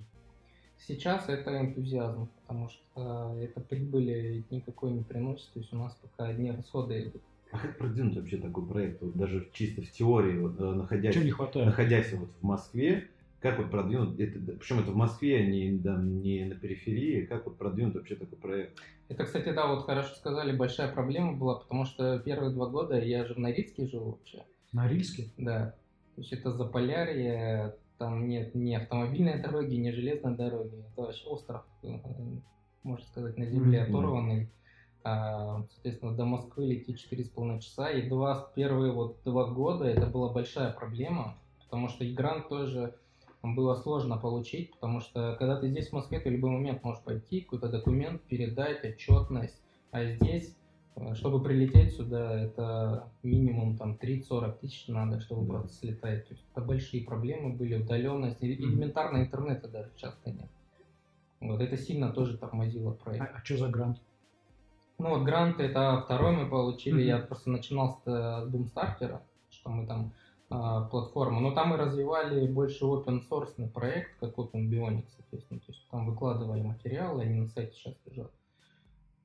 Сейчас 0.86 1.30
это 1.30 1.58
энтузиазм, 1.60 2.30
потому 2.42 2.70
что 2.70 3.38
это 3.40 3.62
прибыли 3.62 4.44
никакой 4.50 4.92
не 4.92 5.04
приносит, 5.04 5.50
то 5.54 5.60
есть 5.60 5.72
у 5.74 5.78
нас 5.78 5.96
пока 6.02 6.30
одни 6.30 6.52
расходы 6.52 7.04
идут. 7.04 7.22
А 7.54 7.60
как 7.60 7.78
продвинуть 7.78 8.16
вообще 8.16 8.38
такой 8.38 8.66
проект? 8.66 9.00
Вот 9.04 9.16
даже 9.16 9.48
чисто 9.54 9.84
в 9.84 9.92
теории, 9.92 10.40
вот, 10.40 10.60
э, 10.60 10.64
находясь, 10.64 11.14
Чего 11.14 11.24
не 11.24 11.30
хватает? 11.32 11.68
находясь 11.68 12.12
вот 12.14 12.30
в 12.42 12.44
Москве, 12.44 13.10
как 13.40 13.60
вот 13.60 13.70
продвинуть, 13.70 14.20
это, 14.20 14.40
причем 14.54 14.80
это 14.80 14.90
в 14.92 14.96
Москве, 14.96 15.38
а 15.38 15.46
не, 15.46 15.72
да, 15.74 15.96
не 16.02 16.46
на 16.46 16.56
периферии, 16.56 17.26
как 17.26 17.46
вот 17.46 17.60
продвинуть 17.60 17.94
вообще 17.94 18.16
такой 18.16 18.40
проект? 18.40 18.80
Это, 19.08 19.24
кстати, 19.26 19.54
да, 19.54 19.68
вот 19.68 19.86
хорошо 19.86 20.16
сказали, 20.16 20.58
большая 20.58 20.92
проблема 20.92 21.34
была, 21.34 21.60
потому 21.60 21.86
что 21.86 22.18
первые 22.18 22.52
два 22.52 22.68
года 22.70 23.00
я 23.00 23.24
же 23.24 23.36
в 23.36 23.38
Норильске 23.38 23.86
жил 23.86 24.04
вообще, 24.06 24.44
На 24.72 24.88
Рильске? 24.88 25.28
да. 25.38 25.76
То 26.16 26.22
есть 26.22 26.34
это 26.34 26.52
Заполярье, 26.54 27.76
там 28.00 28.28
нет 28.28 28.56
ни 28.56 28.74
автомобильной 28.74 29.40
дороги, 29.44 29.76
ни 29.76 29.92
железной 29.92 30.36
дороги, 30.36 30.84
это 30.92 31.02
вообще 31.04 31.28
остров, 31.28 31.64
э, 31.84 31.88
можно 32.82 33.06
сказать, 33.06 33.38
на 33.38 33.46
земле 33.46 33.84
Мгм. 33.84 33.90
оторванный. 33.96 34.50
А, 35.04 35.64
соответственно, 35.70 36.16
до 36.16 36.24
Москвы 36.26 36.66
лететь 36.66 37.06
4,5 37.12 37.60
часа, 37.60 37.90
и 37.90 38.08
два, 38.08 38.52
первые 38.56 38.94
вот 38.94 39.18
два 39.26 39.48
года 39.48 39.84
это 39.86 40.06
была 40.06 40.30
большая 40.30 40.72
проблема, 40.72 41.38
потому 41.66 41.90
что 41.90 42.06
и 42.06 42.14
грант 42.14 42.48
тоже 42.48 42.96
было 43.42 43.76
сложно 43.76 44.18
получить, 44.18 44.72
потому 44.72 45.02
что 45.02 45.36
когда 45.38 45.60
ты 45.60 45.68
здесь 45.68 45.90
в 45.90 45.94
Москве, 45.94 46.22
ты 46.22 46.30
в 46.30 46.32
любой 46.32 46.52
момент 46.52 46.84
можешь 46.86 47.04
пойти, 47.04 47.42
какой-то 47.42 47.68
документ 47.68 48.22
передать, 48.22 48.86
отчетность, 48.86 49.62
а 49.92 50.06
здесь, 50.06 50.56
э, 50.96 51.14
чтобы 51.16 51.44
прилететь 51.44 51.94
сюда, 51.94 52.40
это 52.40 53.10
минимум 53.24 53.76
там 53.76 53.98
30-40 53.98 54.60
тысяч 54.60 54.88
надо, 54.88 55.20
чтобы 55.20 55.46
Да. 55.46 55.60
просто 55.60 55.74
слетать. 55.74 56.26
То 56.30 56.34
есть 56.34 56.46
это 56.56 56.66
большие 56.66 57.04
проблемы 57.04 57.52
были, 57.52 57.76
удаленность, 57.76 58.42
элементарно 58.42 59.18
интернета 59.18 59.68
даже 59.68 59.92
часто 59.98 60.32
нет. 60.32 60.48
Вот 61.42 61.60
это 61.60 61.76
сильно 61.76 62.14
тоже 62.14 62.38
тормозило 62.38 62.92
проект. 62.92 63.30
А, 63.36 63.44
что 63.44 63.58
за 63.58 63.68
грант? 63.68 64.00
Ну 65.04 65.10
вот 65.10 65.24
грант 65.24 65.60
это 65.60 66.02
второй 66.06 66.32
мы 66.32 66.50
получили. 66.50 66.94
Мгм. 66.94 67.04
Я 67.04 67.18
просто 67.18 67.50
начинал 67.50 67.92
с, 67.92 68.08
э, 68.08 68.46
с 68.46 68.50
Boomstarter, 68.50 69.20
что 69.50 69.70
мы 69.70 69.86
там 69.86 70.14
а, 70.50 70.86
платформу. 70.86 71.42
Но 71.42 71.52
там 71.52 71.72
мы 71.72 71.78
развивали 71.78 72.48
больше 72.48 72.86
open 72.86 73.22
source 73.30 73.70
проект, 73.70 74.18
как 74.22 74.38
Open 74.38 74.70
Bionics, 74.70 75.10
соответственно. 75.18 75.60
То 75.60 75.74
есть 75.74 75.86
там 75.92 76.10
выкладывали 76.10 76.62
материалы, 76.62 77.24
они 77.24 77.42
на 77.42 77.48
сайте 77.50 77.74
сейчас 77.74 77.96
лежат. 78.06 78.32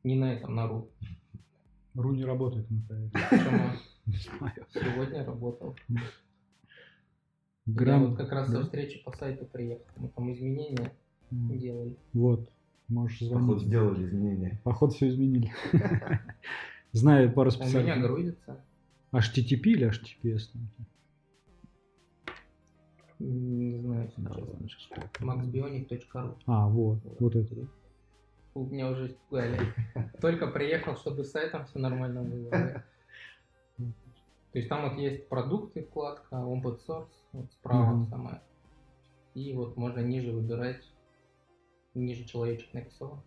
Не 0.02 0.16
на 0.16 0.32
этом, 0.32 0.56
на 0.56 0.66
ру. 0.66 0.88
Ру 1.94 2.12
не 2.12 2.24
работает 2.24 2.68
на 2.68 2.80
проекте. 2.88 3.18
Почему 4.04 4.48
сегодня 4.74 5.24
работал. 5.24 5.76
Я 5.86 6.00
Грант. 7.66 8.08
вот 8.08 8.18
как 8.18 8.32
раз 8.32 8.50
да? 8.50 8.56
со 8.56 8.64
встречи 8.64 9.00
по 9.04 9.12
сайту 9.12 9.44
приехал. 9.44 9.84
Мы 9.94 10.08
там 10.08 10.32
изменения 10.32 10.92
делали. 11.30 11.96
Вот. 12.14 12.50
Можешь 12.88 13.18
Поход 13.20 13.42
звонить. 13.42 13.62
сделали 13.66 14.07
изменения. 14.07 14.61
Поход 14.64 14.94
все 14.94 15.09
изменили. 15.09 15.53
Знаю 16.92 17.33
пару 17.33 17.51
У 17.51 17.64
меня 17.64 17.98
грузится. 17.98 18.61
HTTP 19.12 19.62
или 19.64 19.90
HTTPS? 19.90 20.51
Не 23.18 23.79
знаю, 23.81 24.11
maxbionic.ru 25.20 26.37
А, 26.46 26.68
вот. 26.68 26.98
Вот 27.18 27.37
это, 27.37 27.55
да? 27.55 27.62
Меня 28.55 28.90
уже 28.90 29.09
испугали. 29.09 29.59
Только 30.20 30.46
приехал, 30.48 30.96
чтобы 30.96 31.24
с 31.24 31.31
сайтом 31.31 31.66
все 31.66 31.79
нормально 31.79 32.22
было. 32.22 32.51
То 34.53 34.59
есть 34.59 34.68
там 34.68 34.88
вот 34.88 34.98
есть 34.98 35.29
продукты, 35.29 35.83
вкладка, 35.85 36.37
open 36.37 36.79
source, 36.87 37.07
вот 37.33 37.53
справа 37.53 38.07
самая. 38.11 38.42
И 39.35 39.53
вот 39.53 39.77
можно 39.77 40.01
ниже 40.01 40.33
выбирать, 40.33 40.83
ниже 41.94 42.24
человечек 42.24 42.72
нарисован. 42.72 43.20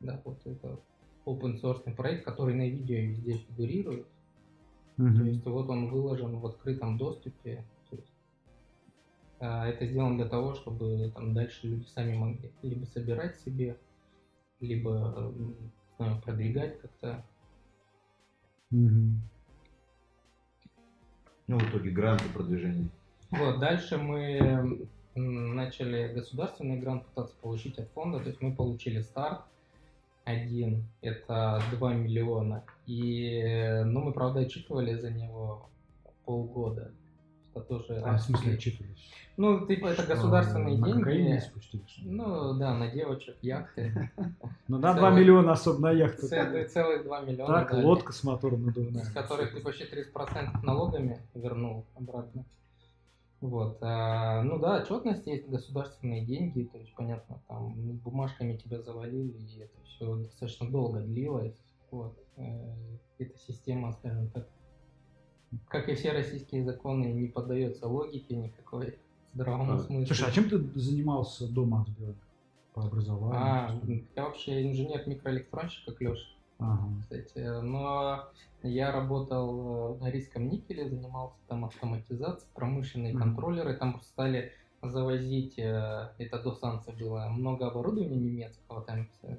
Да, 0.00 0.20
вот 0.24 0.46
это 0.46 0.78
open 1.26 1.60
source 1.60 1.94
проект, 1.94 2.24
который 2.24 2.54
на 2.54 2.68
видео 2.68 2.96
везде 2.96 3.34
фигурирует. 3.34 4.06
То 4.96 5.02
Мгм. 5.04 5.26
есть 5.26 5.44
вот 5.44 5.68
он 5.68 5.88
выложен 5.88 6.38
в 6.38 6.46
открытом 6.46 6.98
доступе. 6.98 7.64
То 7.88 7.96
есть, 7.96 8.12
а, 9.38 9.66
это 9.66 9.86
сделано 9.86 10.16
для 10.16 10.28
того, 10.28 10.54
чтобы 10.54 11.10
там 11.14 11.34
дальше 11.34 11.68
люди 11.68 11.86
сами 11.86 12.16
могли 12.16 12.52
либо 12.62 12.84
собирать 12.84 13.38
себе, 13.40 13.78
либо 14.60 15.32
знаю, 15.96 16.20
продвигать 16.22 16.80
как-то. 16.80 17.24
Мгм. 18.70 19.20
Ну, 21.46 21.58
в 21.58 21.68
итоге 21.68 21.90
гранты 21.90 22.24
продвижения. 22.32 22.88
Вот, 23.30 23.58
дальше 23.58 23.98
мы 23.98 24.88
начали 25.20 26.12
государственный 26.12 26.78
грант 26.78 27.06
пытаться 27.06 27.34
получить 27.40 27.78
от 27.78 27.88
фонда, 27.90 28.18
то 28.20 28.28
есть 28.28 28.40
мы 28.40 28.54
получили 28.54 29.00
старт 29.00 29.40
один, 30.24 30.84
это 31.00 31.62
2 31.72 31.94
миллиона, 31.94 32.62
и, 32.86 33.40
э, 33.42 33.84
ну, 33.84 34.00
мы, 34.00 34.12
правда, 34.12 34.40
отчитывали 34.40 34.94
за 34.94 35.10
него 35.10 35.68
полгода. 36.24 36.90
Это 37.52 37.64
тоже 37.64 38.00
А, 38.04 38.16
в 38.16 38.20
смысле 38.20 38.54
отчитывались? 38.54 39.10
Ну, 39.36 39.66
типа, 39.66 39.86
это 39.86 40.02
Что, 40.02 40.14
государственные 40.14 40.78
на 40.78 40.86
деньги. 40.86 41.38
спустили, 41.40 41.82
что 41.86 42.02
ли? 42.02 42.10
Ну, 42.10 42.54
да, 42.58 42.74
на 42.74 42.88
девочек, 42.90 43.36
яхты. 43.42 44.10
Ну 44.68 44.78
да, 44.78 44.92
целый- 44.94 45.00
2 45.00 45.10
миллиона 45.18 45.52
особо 45.52 45.80
на 45.80 45.90
яхту. 45.90 46.28
Целых 46.28 46.68
целых 46.70 47.02
2 47.04 47.20
миллиона. 47.22 47.54
Так, 47.64 47.72
лодка 47.72 48.12
с 48.12 48.22
мотором 48.22 48.66
надувная. 48.66 49.02
Из 49.02 49.12
которых 49.12 49.52
ты 49.52 49.60
почти 49.60 49.84
30% 49.84 50.62
налогами 50.62 51.18
вернул 51.34 51.84
обратно. 51.96 52.44
Вот. 53.40 53.78
а, 53.80 54.42
ну 54.42 54.58
да, 54.58 54.82
отчетность 54.82 55.26
есть, 55.26 55.48
государственные 55.48 56.26
деньги, 56.26 56.64
то 56.64 56.78
есть, 56.78 56.94
понятно, 56.94 57.40
там 57.48 57.72
бумажками 57.98 58.56
тебя 58.56 58.82
завалили, 58.82 59.32
и 59.32 59.60
это 59.60 59.80
все 59.84 60.14
достаточно 60.16 60.70
долго 60.70 61.00
длилось. 61.00 61.56
Вот. 61.90 62.18
э, 62.36 62.72
Эта 63.18 63.38
система, 63.38 63.92
скажем 63.92 64.28
так, 64.30 64.46
как 65.68 65.88
и 65.88 65.94
все 65.94 66.12
российские 66.12 66.64
законы, 66.64 67.06
не 67.06 67.28
поддается 67.28 67.88
логике 67.88 68.36
никакой, 68.36 68.98
здравому 69.32 69.72
А, 69.72 69.78
смыслу. 69.78 70.06
Слушай, 70.06 70.28
а 70.28 70.32
чем 70.32 70.48
ты 70.48 70.58
занимался 70.78 71.48
до 71.52 71.64
Макс 71.64 71.88
Биона? 71.90 72.14
По 72.74 72.84
образованию? 72.84 73.40
А, 73.40 73.80
я 74.14 74.24
вообще 74.24 74.62
инженер-микроэлектронщик, 74.70 75.86
как 75.86 76.00
Леша, 76.00 76.28
Ага. 76.60 76.88
кстати. 77.02 77.60
Но 77.62 78.24
я 78.62 78.92
работал 78.92 79.96
э, 79.96 79.98
на 80.00 80.10
рисском 80.10 80.48
никеле, 80.48 80.88
занимался 80.88 81.38
там 81.48 81.64
автоматизацией, 81.64 82.48
промышленные 82.54 83.16
контроллеры. 83.16 83.74
Там 83.76 84.00
стали 84.02 84.52
завозить, 84.82 85.58
э, 85.58 86.10
это 86.18 86.42
до 86.42 86.52
санкций 86.52 86.94
было, 86.94 87.28
много 87.28 87.68
оборудования 87.68 88.16
немецкого, 88.16 88.82
там 88.82 89.08
э, 89.22 89.36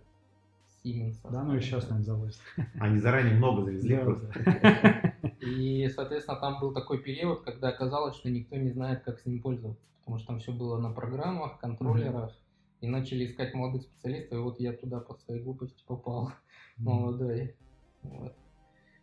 Siemens. 0.84 1.18
Да, 1.30 1.44
ну 1.44 1.56
и 1.56 1.62
сейчас, 1.62 1.84
наверное, 1.84 2.04
завозят. 2.04 2.42
Они 2.80 2.98
заранее 2.98 3.36
много 3.36 3.64
завезли 3.64 3.96
Да, 3.96 4.04
просто. 4.04 5.14
И, 5.42 5.88
соответственно, 5.90 6.40
там 6.40 6.60
был 6.60 6.74
такой 6.74 7.00
период, 7.00 7.44
когда 7.44 7.70
оказалось, 7.70 8.16
что 8.16 8.30
никто 8.30 8.56
не 8.56 8.72
знает, 8.72 9.04
как 9.04 9.20
с 9.20 9.26
ним 9.26 9.42
пользоваться, 9.42 9.84
потому 10.00 10.18
что 10.18 10.28
там 10.28 10.40
все 10.40 10.52
было 10.52 10.78
на 10.78 10.92
программах, 10.92 11.60
контроллерах, 11.60 12.32
и 12.82 12.88
начали 12.88 13.26
искать 13.26 13.54
молодых 13.54 13.84
специалистов, 13.84 14.38
и 14.38 14.42
вот 14.42 14.60
я 14.60 14.74
туда 14.74 15.00
по 15.00 15.16
своей 15.16 15.42
глупости 15.42 15.84
попал, 15.88 16.34
молодой. 16.78 17.56
Вот. 18.04 18.36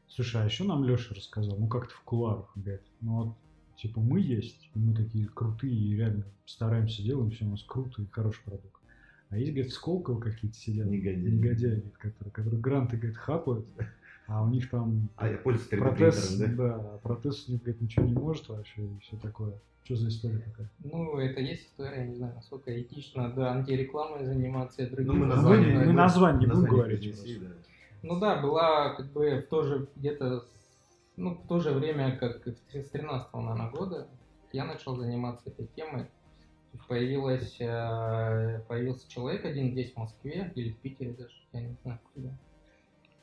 Слушай, 0.08 0.42
а 0.42 0.44
еще 0.44 0.64
нам 0.64 0.84
Леша 0.84 1.14
рассказал, 1.14 1.56
ну 1.58 1.68
как-то 1.68 1.94
в 1.94 2.00
кулуарах, 2.02 2.50
он 2.56 2.62
говорит, 2.62 2.82
ну 3.00 3.14
вот, 3.24 3.36
типа 3.76 4.00
мы 4.00 4.20
есть, 4.20 4.68
и 4.74 4.78
мы 4.78 4.94
такие 4.94 5.26
крутые, 5.28 5.74
и 5.74 5.94
реально 5.94 6.24
стараемся, 6.44 7.02
делаем 7.02 7.30
все, 7.30 7.44
у 7.44 7.50
нас 7.50 7.62
круто 7.62 8.02
и 8.02 8.06
хороший 8.06 8.42
продукт. 8.44 8.82
А 9.30 9.36
есть, 9.36 9.52
говорит, 9.52 9.72
Сколково 9.72 10.20
какие-то 10.20 10.56
сидят, 10.56 10.86
Негодяи. 10.86 11.30
негодяи, 11.30 11.74
говорит, 11.76 11.98
которые, 11.98 12.32
которые 12.32 12.60
гранты, 12.60 12.96
говорит, 12.96 13.18
хапают, 13.18 13.66
А 14.28 14.42
у 14.42 14.48
них 14.48 14.68
там 14.70 15.08
А 15.16 15.26
я 15.28 15.38
пользуюсь 15.38 15.68
3D 15.70 15.78
протез, 15.78 16.26
принтером, 16.36 16.56
да? 16.56 16.64
да, 16.68 16.74
а 16.94 16.98
протез, 16.98 17.48
говорит, 17.48 17.80
ничего 17.80 18.04
не 18.04 18.12
может 18.12 18.48
вообще 18.48 18.82
и 18.84 18.98
все 19.00 19.16
такое. 19.16 19.54
Что 19.84 19.96
за 19.96 20.08
история 20.08 20.38
такая? 20.40 20.70
Ну, 20.84 21.16
это 21.18 21.40
есть 21.40 21.66
история, 21.68 22.00
я 22.02 22.06
не 22.08 22.14
знаю, 22.14 22.34
насколько 22.34 22.78
этично, 22.78 23.30
да, 23.32 23.52
антирекламой 23.54 24.24
заниматься 24.26 24.82
и 24.82 24.90
другим. 24.90 25.06
Ну, 25.14 25.18
мы 25.20 25.26
Мы- 25.26 25.34
название, 25.34 25.78
мы 25.78 25.92
название 25.94 26.40
не 26.40 26.46
будем 26.46 26.60
название 26.62 26.76
говорить 26.98 27.16
просто. 27.16 27.40
да. 27.40 27.46
Ну 28.02 28.20
да, 28.20 28.40
была 28.42 28.94
как 28.94 29.10
бы 29.12 29.40
в 29.40 29.48
то 29.48 29.62
же 29.62 29.88
где-то, 29.96 30.44
ну, 31.16 31.34
в 31.34 31.46
то 31.48 31.58
же 31.58 31.70
время, 31.72 32.16
как 32.18 32.46
и 32.46 32.50
с 32.82 32.90
13 32.90 33.32
наверное, 33.34 33.70
года, 33.70 34.06
я 34.52 34.66
начал 34.66 34.94
заниматься 34.94 35.48
этой 35.48 35.66
темой. 35.74 36.06
Появилась, 36.86 37.56
э, 37.60 38.60
появился 38.68 39.10
человек 39.10 39.44
один 39.44 39.72
здесь, 39.72 39.92
в 39.92 39.96
Москве, 39.96 40.52
или 40.54 40.70
в 40.70 40.76
Питере 40.78 41.12
даже, 41.12 41.34
я 41.52 41.62
не 41.62 41.74
знаю, 41.82 41.98
куда, 42.14 42.28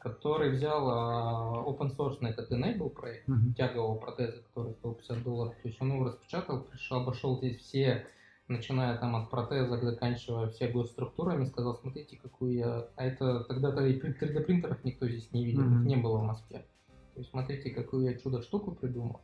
который 0.05 0.51
взял 0.51 0.87
а, 0.87 1.63
open 1.65 1.95
source 1.97 2.23
этот 2.27 2.51
Enable 2.51 2.89
проект, 2.89 3.27
Мгм. 3.27 3.53
тягового 3.55 3.97
протеза, 3.97 4.43
который 4.43 4.73
стоил 4.73 4.93
50 4.93 5.23
долларов. 5.23 5.55
То 5.63 5.67
есть 5.67 5.81
он 5.81 5.93
его 5.93 6.05
распечатал, 6.05 6.61
пришел, 6.61 6.97
обошел 7.01 7.37
здесь 7.39 7.57
все, 7.57 8.05
начиная 8.47 8.97
там 8.99 9.15
от 9.15 9.31
протеза, 9.31 9.77
заканчивая 9.79 10.49
все 10.49 10.67
госструктурами, 10.67 11.45
сказал, 11.45 11.75
смотрите, 11.75 12.17
какую 12.21 12.53
я... 12.53 12.87
А 12.95 13.03
это 13.03 13.45
тогда-то 13.45 13.83
и 13.87 13.99
3D 13.99 14.41
принтеров 14.41 14.83
никто 14.83 15.07
здесь 15.07 15.31
не 15.33 15.43
видел, 15.43 15.63
Мгм. 15.63 15.79
их 15.81 15.85
не 15.87 15.95
было 15.95 16.19
в 16.19 16.23
Москве. 16.23 16.67
То 17.15 17.19
есть 17.21 17.31
смотрите, 17.31 17.71
какую 17.71 18.03
я 18.03 18.13
чудо-штуку 18.15 18.75
придумал. 18.75 19.21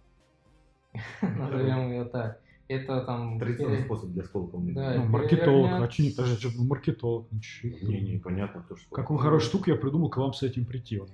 Назовем 1.21 1.91
ее 1.91 2.05
так. 2.05 2.41
Это 2.71 3.01
там... 3.01 3.37
Традиционный 3.39 3.75
пере- 3.77 3.85
способ 3.85 4.09
для 4.11 4.23
сколкового. 4.23 4.71
Да, 4.71 4.93
Ну, 4.95 5.05
маркетолог, 5.05 5.65
а 5.65 5.87
перевернять- 5.87 5.93
что 5.93 6.03
не 6.03 6.11
даже 6.13 6.37
же 6.39 6.49
маркетолог, 6.57 7.27
ну, 7.31 7.39
чё 7.41 7.67
это? 7.69 7.85
Не, 7.85 8.01
не, 8.01 8.17
понятно, 8.17 8.63
то, 8.67 8.77
что... 8.77 8.95
Какую 8.95 9.17
хорошую 9.19 9.49
штуку 9.49 9.69
я 9.69 9.75
придумал 9.75 10.09
к 10.09 10.17
вам 10.17 10.33
с 10.33 10.41
этим 10.43 10.65
прийти. 10.65 11.01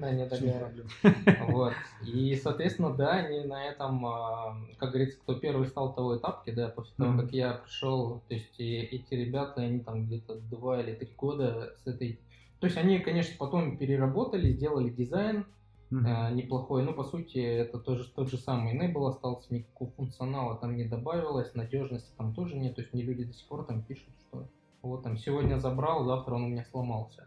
Да, 0.00 0.12
не. 0.12 0.22
Вот. 1.48 1.72
И, 2.06 2.34
соответственно, 2.42 2.94
да, 2.94 3.10
они 3.12 3.44
на 3.44 3.64
этом, 3.64 4.04
а, 4.06 4.56
как 4.78 4.90
говорится, 4.90 5.18
кто 5.20 5.34
первый 5.34 5.66
стал, 5.66 5.94
того 5.94 6.14
и 6.16 6.20
тапки, 6.20 6.50
да, 6.50 6.68
после 6.68 6.94
того, 6.96 7.18
как 7.18 7.32
я 7.32 7.52
пришел, 7.54 8.22
то 8.28 8.34
есть 8.34 8.54
эти 8.58 9.14
ребята, 9.14 9.62
они 9.62 9.80
там 9.80 10.06
где-то 10.06 10.36
два 10.36 10.80
или 10.80 10.94
три 10.94 11.08
года 11.16 11.74
с 11.84 11.86
этой... 11.86 12.20
То 12.60 12.66
есть 12.66 12.76
они, 12.76 12.98
конечно, 12.98 13.34
потом 13.38 13.76
переработали, 13.76 14.50
сделали 14.52 14.90
дизайн 14.90 15.44
Э, 15.90 16.32
неплохой, 16.34 16.82
но 16.82 16.92
по 16.92 17.02
сути 17.02 17.38
это 17.38 17.78
тоже 17.78 18.10
тот 18.12 18.28
же 18.28 18.36
самый 18.36 18.76
Enable 18.76 19.08
остался, 19.08 19.54
никакого 19.54 19.90
функционала 19.92 20.56
там 20.56 20.76
не 20.76 20.84
добавилось, 20.84 21.54
надежности 21.54 22.12
там 22.16 22.34
тоже 22.34 22.56
нет, 22.56 22.74
то 22.74 22.82
есть 22.82 22.92
мне 22.92 23.02
люди 23.02 23.24
до 23.24 23.32
сих 23.32 23.48
пор 23.48 23.64
там 23.64 23.82
пишут, 23.82 24.14
что 24.28 24.48
вот 24.82 25.02
там 25.02 25.16
сегодня 25.16 25.58
забрал, 25.58 26.04
завтра 26.04 26.34
он 26.34 26.44
у 26.44 26.48
меня 26.48 26.64
сломался 26.64 27.26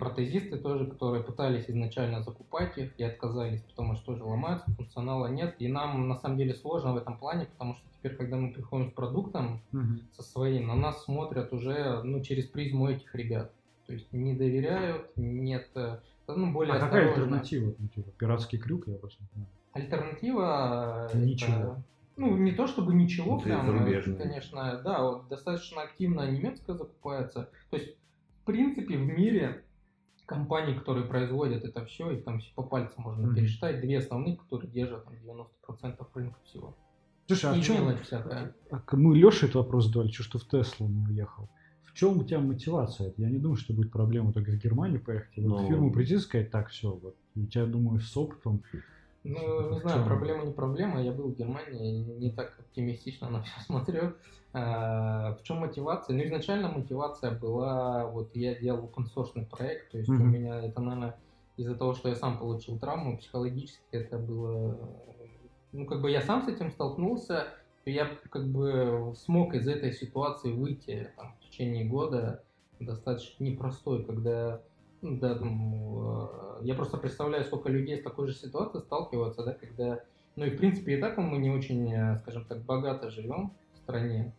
протезисты 0.00 0.56
тоже, 0.56 0.86
которые 0.86 1.22
пытались 1.22 1.68
изначально 1.68 2.22
закупать 2.22 2.76
их 2.78 2.98
и 2.98 3.04
отказались, 3.04 3.60
потому 3.60 3.94
что 3.94 4.06
тоже 4.06 4.24
ломаются, 4.24 4.70
функционала 4.74 5.26
нет. 5.26 5.56
И 5.58 5.68
нам 5.68 6.08
на 6.08 6.16
самом 6.16 6.38
деле 6.38 6.54
сложно 6.54 6.94
в 6.94 6.96
этом 6.96 7.18
плане, 7.18 7.44
потому 7.44 7.74
что 7.74 7.84
теперь, 7.92 8.16
когда 8.16 8.36
мы 8.38 8.50
приходим 8.50 8.90
с 8.90 8.94
продуктом 8.94 9.62
Мгм. 9.72 10.00
со 10.12 10.22
своим, 10.22 10.68
на 10.68 10.74
нас 10.74 11.04
смотрят 11.04 11.52
уже 11.52 12.02
ну, 12.02 12.22
через 12.22 12.46
призму 12.46 12.88
этих 12.88 13.14
ребят. 13.14 13.52
То 13.86 13.92
есть 13.92 14.10
не 14.10 14.34
доверяют, 14.34 15.12
нет, 15.16 15.68
э, 15.74 15.98
ну, 16.36 16.52
более 16.52 16.74
А 16.74 16.80
какая 16.80 17.08
осторожно. 17.08 17.36
альтернатива? 17.38 17.74
Ну, 17.78 17.88
типа, 17.88 18.10
пиратский 18.18 18.58
крюк, 18.58 18.88
я 18.88 18.96
просто 18.96 19.22
не 19.22 19.28
знаю. 19.34 19.48
Альтернатива... 19.72 21.06
это, 21.08 21.18
Ничего. 21.18 21.76
ну, 22.16 22.36
не 22.36 22.52
то 22.52 22.66
чтобы 22.66 22.94
ничего, 22.94 23.36
Ну, 23.36 23.40
прям, 23.40 23.66
зарубежная. 23.66 24.14
это, 24.16 24.22
конечно, 24.24 24.80
да, 24.84 25.02
вот 25.02 25.28
достаточно 25.28 25.82
активно 25.82 26.30
немецкая 26.30 26.74
закупается. 26.74 27.50
То 27.70 27.76
есть, 27.76 27.96
в 28.42 28.44
принципе, 28.46 28.96
в 28.96 29.06
мире 29.06 29.64
компаний, 30.26 30.74
которые 30.74 31.06
производят 31.06 31.64
это 31.64 31.84
все, 31.86 32.10
их 32.12 32.24
там 32.24 32.38
все 32.40 32.52
по 32.54 32.62
пальцам 32.62 33.02
можно 33.04 33.26
Мгм. 33.26 33.34
пересчитать, 33.36 33.80
две 33.80 33.98
основные, 33.98 34.36
которые 34.36 34.70
держат 34.70 35.04
там 35.04 35.14
90% 35.14 36.06
рынка 36.14 36.38
всего. 36.44 36.76
Слушай, 37.26 37.50
а 37.52 37.56
И 37.56 37.70
мелочь 37.72 38.00
всякая. 38.00 38.54
Мы 38.92 39.14
Леше 39.16 39.46
этот 39.46 39.56
вопрос 39.56 39.86
задали, 39.86 40.10
что, 40.10 40.22
что 40.24 40.38
в 40.38 40.44
Теслу 40.48 40.88
не 40.88 41.04
уехал. 41.06 41.48
В 42.00 42.02
чем 42.02 42.18
у 42.18 42.24
тебя 42.24 42.38
мотивация? 42.40 43.12
Я 43.18 43.28
не 43.28 43.36
думаю, 43.36 43.58
что 43.58 43.74
будет 43.74 43.92
проблема 43.92 44.32
только 44.32 44.52
в 44.52 44.56
Германию 44.56 45.02
поехать. 45.04 45.36
И 45.36 45.42
вот 45.42 45.50
Ну. 45.60 45.66
в 45.66 45.68
фирму 45.68 45.92
прийти 45.92 46.14
и 46.14 46.18
сказать, 46.18 46.50
так, 46.50 46.70
все, 46.70 46.92
вот, 46.92 47.14
у 47.36 47.44
тебя, 47.44 47.66
думаю, 47.66 48.00
с 48.00 48.16
опытом. 48.16 48.62
Ну, 49.22 49.74
не 49.74 49.80
знаю, 49.80 50.06
проблема 50.06 50.46
не 50.46 50.52
проблема. 50.52 51.02
Я 51.02 51.12
был 51.12 51.28
в 51.28 51.36
Германии, 51.36 52.02
не 52.18 52.30
так 52.30 52.58
оптимистично 52.58 53.28
на 53.28 53.42
все 53.42 53.52
смотрю. 53.66 54.14
А, 54.54 55.34
В 55.34 55.42
чем 55.42 55.58
мотивация? 55.58 56.16
Ну, 56.16 56.24
изначально 56.24 56.70
мотивация 56.70 57.38
была, 57.38 58.06
вот 58.06 58.34
я 58.34 58.54
делал 58.54 58.90
open 58.90 59.04
source 59.14 59.44
проект, 59.50 59.90
то 59.90 59.98
есть 59.98 60.08
у 60.08 60.14
Мгм. 60.14 60.32
меня 60.32 60.64
это, 60.64 60.80
наверное, 60.80 61.18
из-за 61.58 61.74
того, 61.74 61.92
что 61.92 62.08
я 62.08 62.16
сам 62.16 62.38
получил 62.38 62.78
травму, 62.78 63.18
психологически 63.18 63.82
это 63.90 64.16
было... 64.16 64.78
Ну, 65.72 65.84
как 65.84 66.00
бы 66.00 66.10
я 66.10 66.22
сам 66.22 66.42
с 66.46 66.48
этим 66.48 66.70
столкнулся, 66.70 67.48
и 67.84 67.92
я 67.92 68.08
как 68.30 68.48
бы 68.48 69.12
смог 69.18 69.54
из 69.54 69.68
этой 69.68 69.92
ситуации 69.92 70.50
выйти 70.50 71.10
там, 71.16 71.34
течение 71.60 71.84
года 71.84 72.42
достаточно 72.78 73.44
непростой, 73.44 74.04
когда 74.04 74.62
ну, 75.02 75.18
да, 75.18 75.34
там, 75.34 76.58
э, 76.60 76.60
я 76.62 76.74
просто 76.74 76.96
представляю, 76.96 77.44
сколько 77.44 77.68
людей 77.68 77.98
с 77.98 78.02
такой 78.02 78.28
же 78.28 78.34
ситуацией 78.34 78.82
сталкиваются, 78.82 79.44
да, 79.44 79.52
когда, 79.52 80.00
ну 80.36 80.46
и 80.46 80.50
в 80.50 80.56
принципе 80.56 80.96
и 80.96 81.00
так 81.00 81.18
мы 81.18 81.38
не 81.38 81.50
очень, 81.50 81.92
э, 81.92 82.18
скажем 82.22 82.44
так, 82.44 82.62
богато 82.62 83.10
живем 83.10 83.52
в 83.74 83.78
стране, 83.78 84.32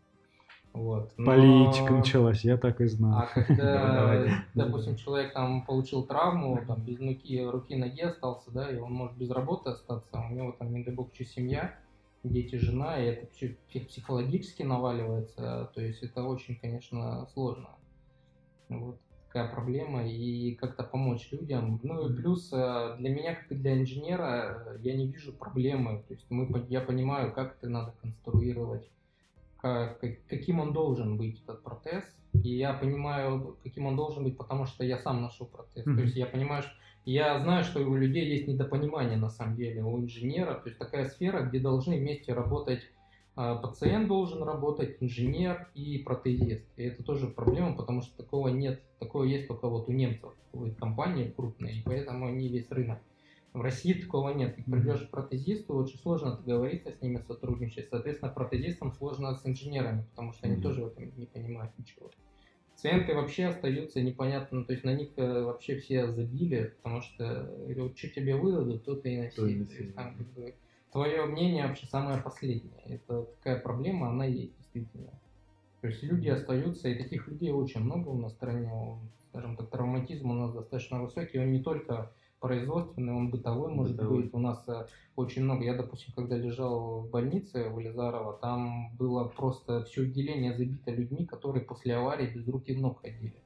вот. 0.73 1.11
но- 1.17 1.31
Политика 1.31 1.93
началась, 1.93 2.43
я 2.43 2.57
так 2.57 2.81
и 2.81 2.85
знал. 2.87 3.21
А 3.23 3.27
когда, 3.33 4.43
допустим, 4.55 4.95
человек 4.95 5.33
там 5.33 5.63
получил 5.65 6.03
травму, 6.03 6.59
там 6.67 6.81
без 6.81 6.99
руки, 6.99 7.43
руки, 7.43 7.75
ноги 7.75 8.01
остался, 8.01 8.49
да, 8.51 8.71
и 8.71 8.77
он 8.77 8.93
может 8.93 9.15
без 9.17 9.29
работы 9.29 9.71
остаться, 9.71 10.09
а 10.13 10.27
у 10.27 10.33
него 10.33 10.51
там, 10.53 10.73
не 10.73 10.83
дай 10.83 10.93
бог, 10.93 11.11
еще 11.13 11.25
семья, 11.25 11.75
дети, 12.23 12.55
жена, 12.55 13.01
и 13.01 13.07
это 13.07 13.27
псих- 13.27 13.87
психологически 13.87 14.63
наваливается, 14.63 15.71
то 15.73 15.81
есть 15.81 16.03
это 16.03 16.23
очень, 16.23 16.59
конечно, 16.59 17.27
сложно. 17.33 17.69
Вот 18.69 18.99
такая 19.27 19.51
проблема, 19.51 20.05
и 20.07 20.55
как-то 20.55 20.83
помочь 20.83 21.31
людям. 21.31 21.79
Ну 21.83 22.09
и 22.09 22.15
плюс 22.15 22.51
э, 22.51 22.95
для 22.99 23.09
меня, 23.09 23.35
как 23.35 23.51
и 23.51 23.55
для 23.55 23.79
инженера, 23.79 24.75
э, 24.75 24.79
я 24.81 24.95
не 24.95 25.07
вижу 25.07 25.33
проблемы, 25.33 26.03
то 26.07 26.13
есть 26.13 26.25
мы, 26.29 26.65
я 26.69 26.81
понимаю, 26.81 27.33
как 27.33 27.57
это 27.57 27.69
надо 27.69 27.93
конструировать, 28.01 28.89
как- 29.57 29.99
каким 30.27 30.59
он 30.59 30.73
должен 30.73 31.17
быть, 31.17 31.41
этот 31.41 31.63
протез. 31.63 32.03
И 32.33 32.57
я 32.57 32.73
понимаю, 32.73 33.57
каким 33.63 33.85
он 33.85 33.95
должен 33.95 34.23
быть, 34.23 34.37
потому 34.37 34.65
что 34.65 34.83
я 34.83 34.97
сам 34.97 35.21
ношу 35.21 35.45
протез. 35.45 35.85
Мгм. 35.85 35.97
То 35.97 36.03
есть 36.03 36.15
я 36.15 36.25
понимаю, 36.25 36.63
что 36.63 36.71
я 37.05 37.39
знаю, 37.39 37.63
что 37.63 37.79
у 37.79 37.95
людей 37.95 38.25
есть 38.25 38.47
недопонимание 38.47 39.17
на 39.17 39.29
самом 39.29 39.55
деле, 39.55 39.83
у 39.83 39.99
инженера. 39.99 40.55
То 40.55 40.69
есть 40.69 40.77
такая 40.77 41.05
сфера, 41.05 41.41
где 41.41 41.59
должны 41.59 41.97
вместе 41.97 42.33
работать 42.33 42.81
а, 43.35 43.55
пациент 43.55 44.07
должен 44.07 44.43
работать, 44.43 44.97
инженер 44.99 45.69
и 45.73 45.99
протезист. 45.99 46.65
И 46.75 46.83
это 46.83 47.03
тоже 47.03 47.27
проблема, 47.27 47.75
потому 47.75 48.01
что 48.01 48.15
такого 48.17 48.49
нет, 48.49 48.81
такого 48.99 49.23
есть 49.23 49.47
только 49.47 49.67
вот 49.69 49.87
у 49.87 49.91
немцев, 49.93 50.33
у 50.53 50.69
компании 50.71 51.33
крупные, 51.35 51.77
и 51.77 51.81
поэтому 51.83 52.27
они 52.27 52.49
весь 52.49 52.69
рынок. 52.69 52.99
В 53.53 53.61
России 53.61 53.93
такого 53.93 54.29
нет. 54.29 54.55
Ты 54.55 54.63
придешь 54.63 55.01
к 55.01 55.09
протезисту, 55.09 55.73
очень 55.75 55.97
сложно 55.99 56.37
договориться 56.37 56.91
с 56.91 57.01
ними, 57.01 57.17
сотрудничать. 57.17 57.89
Соответственно, 57.89 58.31
протезистам 58.31 58.93
сложно 58.93 59.35
с 59.35 59.45
инженерами, 59.45 60.05
потому 60.11 60.31
что 60.31 60.47
они 60.47 60.55
Мгм. 60.55 60.63
тоже 60.63 60.83
в 60.83 60.87
этом 60.87 61.11
не 61.17 61.25
понимают 61.25 61.77
ничего. 61.77 62.09
Пациенты 62.73 63.13
вообще 63.13 63.45
остаются 63.45 64.01
непонятно, 64.01 64.63
то 64.63 64.71
есть 64.71 64.83
на 64.85 64.93
них 64.93 65.09
э, 65.17 65.43
вообще 65.43 65.77
все 65.77 66.07
забили, 66.07 66.73
потому 66.77 67.01
что 67.01 67.23
э, 67.67 67.75
вот 67.77 67.97
что 67.97 68.07
тебе 68.07 68.35
выдадут, 68.35 68.85
то 68.85 68.95
ты 68.95 69.13
и 69.13 69.21
носи. 69.21 69.35
То 69.35 69.45
есть, 69.45 69.95
там, 69.95 70.15
как 70.15 70.27
бы, 70.31 70.55
твое 70.91 71.25
мнение 71.25 71.67
вообще 71.67 71.85
самое 71.85 72.21
последнее. 72.21 72.81
Это 72.85 73.23
такая 73.37 73.59
проблема, 73.59 74.09
она 74.09 74.25
есть 74.25 74.57
действительно. 74.57 75.11
То 75.81 75.87
есть 75.87 76.01
люди 76.03 76.29
остаются, 76.29 76.89
и 76.89 76.95
таких 76.95 77.27
людей 77.27 77.51
очень 77.51 77.81
много 77.81 78.09
у 78.09 78.17
нас 78.17 78.31
в 78.31 78.35
стране. 78.35 78.71
Скажем 79.29 79.57
так, 79.57 79.69
травматизм 79.69 80.31
у 80.31 80.33
нас 80.33 80.53
достаточно 80.53 81.01
высокий. 81.01 81.39
Он 81.39 81.51
не 81.51 81.61
только 81.61 82.11
производственный, 82.41 83.13
он 83.13 83.29
бытовой 83.31 83.71
может 83.73 83.93
Бытовой. 83.93 84.23
быть. 84.23 84.33
У 84.33 84.39
нас 84.39 84.67
э, 84.67 84.85
очень 85.15 85.43
много. 85.43 85.63
Я, 85.63 85.75
допустим, 85.75 86.13
когда 86.13 86.35
лежал 86.37 87.03
в 87.03 87.09
больнице 87.09 87.69
в 87.69 87.79
Елизарова, 87.79 88.37
там 88.41 88.95
было 88.97 89.29
просто 89.29 89.83
все 89.85 90.03
отделение 90.03 90.57
забито 90.57 90.91
людьми, 90.91 91.25
которые 91.25 91.63
после 91.63 91.95
аварии 91.95 92.33
без 92.33 92.47
рук 92.47 92.67
и 92.67 92.75
ног 92.75 92.99
ходили. 93.01 93.43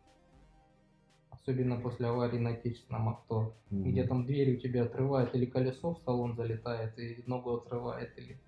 Особенно 1.29 1.79
после 1.79 2.07
аварии 2.07 2.39
на 2.39 2.51
отечественном 2.51 3.09
авто 3.09 3.57
Мгм. 3.69 3.91
где 3.91 4.07
там 4.07 4.25
дверь 4.25 4.55
у 4.55 4.59
тебя 4.59 4.85
отрывает, 4.85 5.35
или 5.35 5.45
колесо 5.45 5.93
в 5.93 5.99
салон 5.99 6.35
залетает, 6.35 6.97
и 6.97 7.21
ногу 7.27 7.51
отрывает, 7.57 8.17
или, 8.17 8.41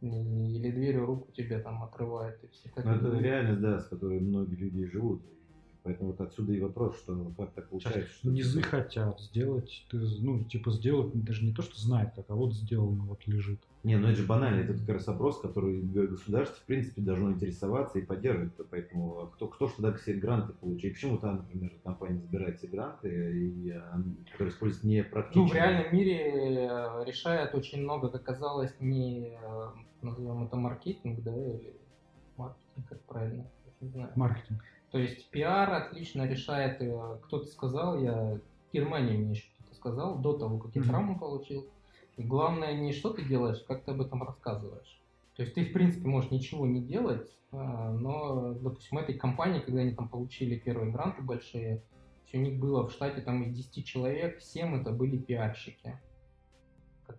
или 0.00 0.70
дверью 0.72 1.06
руку 1.06 1.30
тебе 1.32 1.60
там 1.60 1.82
отрывает. 1.84 2.42
И 2.42 2.48
все 2.48 2.70
Ну, 2.74 2.90
это 2.90 3.18
реальность, 3.20 3.60
да, 3.60 3.78
с 3.80 3.88
которой 3.88 4.20
многие 4.20 4.56
люди 4.56 4.84
живут. 4.86 5.22
Поэтому 5.86 6.10
вот 6.10 6.20
отсюда 6.20 6.52
и 6.52 6.58
вопрос, 6.60 6.98
что 6.98 7.32
как 7.36 7.52
так 7.52 7.68
получается. 7.68 8.10
Что 8.10 8.30
Низы 8.30 8.60
хотят 8.60 9.20
сделать, 9.20 9.86
ты, 9.88 9.98
ну, 10.18 10.42
типа 10.42 10.72
сделать 10.72 11.12
даже 11.22 11.44
не 11.44 11.52
то, 11.52 11.62
что 11.62 11.78
знает 11.78 12.12
как, 12.16 12.24
а 12.28 12.34
вот 12.34 12.54
сделано, 12.54 13.04
вот 13.04 13.24
лежит. 13.28 13.60
Не, 13.84 13.96
ну 13.96 14.08
это 14.08 14.16
же 14.16 14.26
банально, 14.26 14.62
это 14.62 14.74
как 14.74 14.88
раз 14.88 15.06
вопрос, 15.06 15.40
который 15.40 15.80
государство, 15.80 16.56
в 16.56 16.64
принципе, 16.66 17.02
должно 17.02 17.30
интересоваться 17.30 18.00
и 18.00 18.02
поддерживать. 18.02 18.52
Поэтому 18.68 19.20
а 19.20 19.26
кто, 19.28 19.46
кто 19.46 19.68
ж 19.68 19.74
тогда 19.76 19.92
все 19.92 20.14
гранты 20.14 20.54
получит? 20.54 20.86
И 20.86 20.94
почему 20.94 21.18
там, 21.18 21.36
например, 21.36 21.72
компания 21.84 22.18
забирает 22.18 22.58
все 22.58 22.66
гранты, 22.66 23.08
и, 23.08 23.80
которые 24.32 24.52
используются 24.52 24.88
не 24.88 25.04
практически? 25.04 25.38
Ну, 25.38 25.46
в 25.46 25.54
реальном 25.54 25.94
мире 25.94 26.66
э, 26.66 27.04
решает 27.06 27.54
очень 27.54 27.82
много, 27.82 28.08
как 28.08 28.22
оказалось, 28.22 28.74
не, 28.80 29.38
э, 29.40 29.68
назовем 30.02 30.42
это 30.42 30.56
маркетинг, 30.56 31.22
да, 31.22 31.32
или 31.32 31.76
маркетинг, 32.36 32.88
как 32.88 33.00
правильно, 33.02 33.46
не 33.80 33.88
знаю. 33.88 34.10
Маркетинг. 34.16 34.64
То 34.96 35.00
есть 35.02 35.28
пиар 35.28 35.70
отлично 35.74 36.26
решает, 36.26 36.80
э, 36.80 37.18
кто-то 37.24 37.44
сказал, 37.48 38.02
я 38.02 38.14
в 38.14 38.72
Германии 38.72 39.18
мне 39.18 39.32
еще 39.32 39.44
кто-то 39.58 39.74
сказал, 39.74 40.18
до 40.20 40.38
того, 40.38 40.56
как 40.56 40.74
я 40.74 40.80
Мгм. 40.80 40.90
травму 40.90 41.18
получил. 41.18 41.66
И 42.16 42.22
главное 42.22 42.72
не 42.72 42.94
что 42.94 43.10
ты 43.10 43.22
делаешь, 43.22 43.62
как 43.68 43.84
ты 43.84 43.90
об 43.90 44.00
этом 44.00 44.22
рассказываешь. 44.22 45.02
То 45.34 45.42
есть 45.42 45.54
ты, 45.54 45.66
в 45.66 45.74
принципе, 45.74 46.08
можешь 46.08 46.30
ничего 46.30 46.66
не 46.66 46.80
делать, 46.80 47.30
а, 47.52 47.92
но, 47.92 48.54
допустим, 48.54 48.96
этой 48.96 49.18
компании, 49.18 49.60
когда 49.60 49.82
они 49.82 49.92
там 49.92 50.08
получили 50.08 50.56
первые 50.56 50.90
гранты 50.90 51.20
большие, 51.20 51.82
у 52.32 52.38
них 52.38 52.58
было 52.58 52.88
в 52.88 52.90
штате 52.90 53.20
там 53.20 53.42
из 53.42 53.54
10 53.54 53.84
человек, 53.84 54.40
7 54.40 54.80
это 54.80 54.92
были 54.92 55.18
пиарщики, 55.18 56.00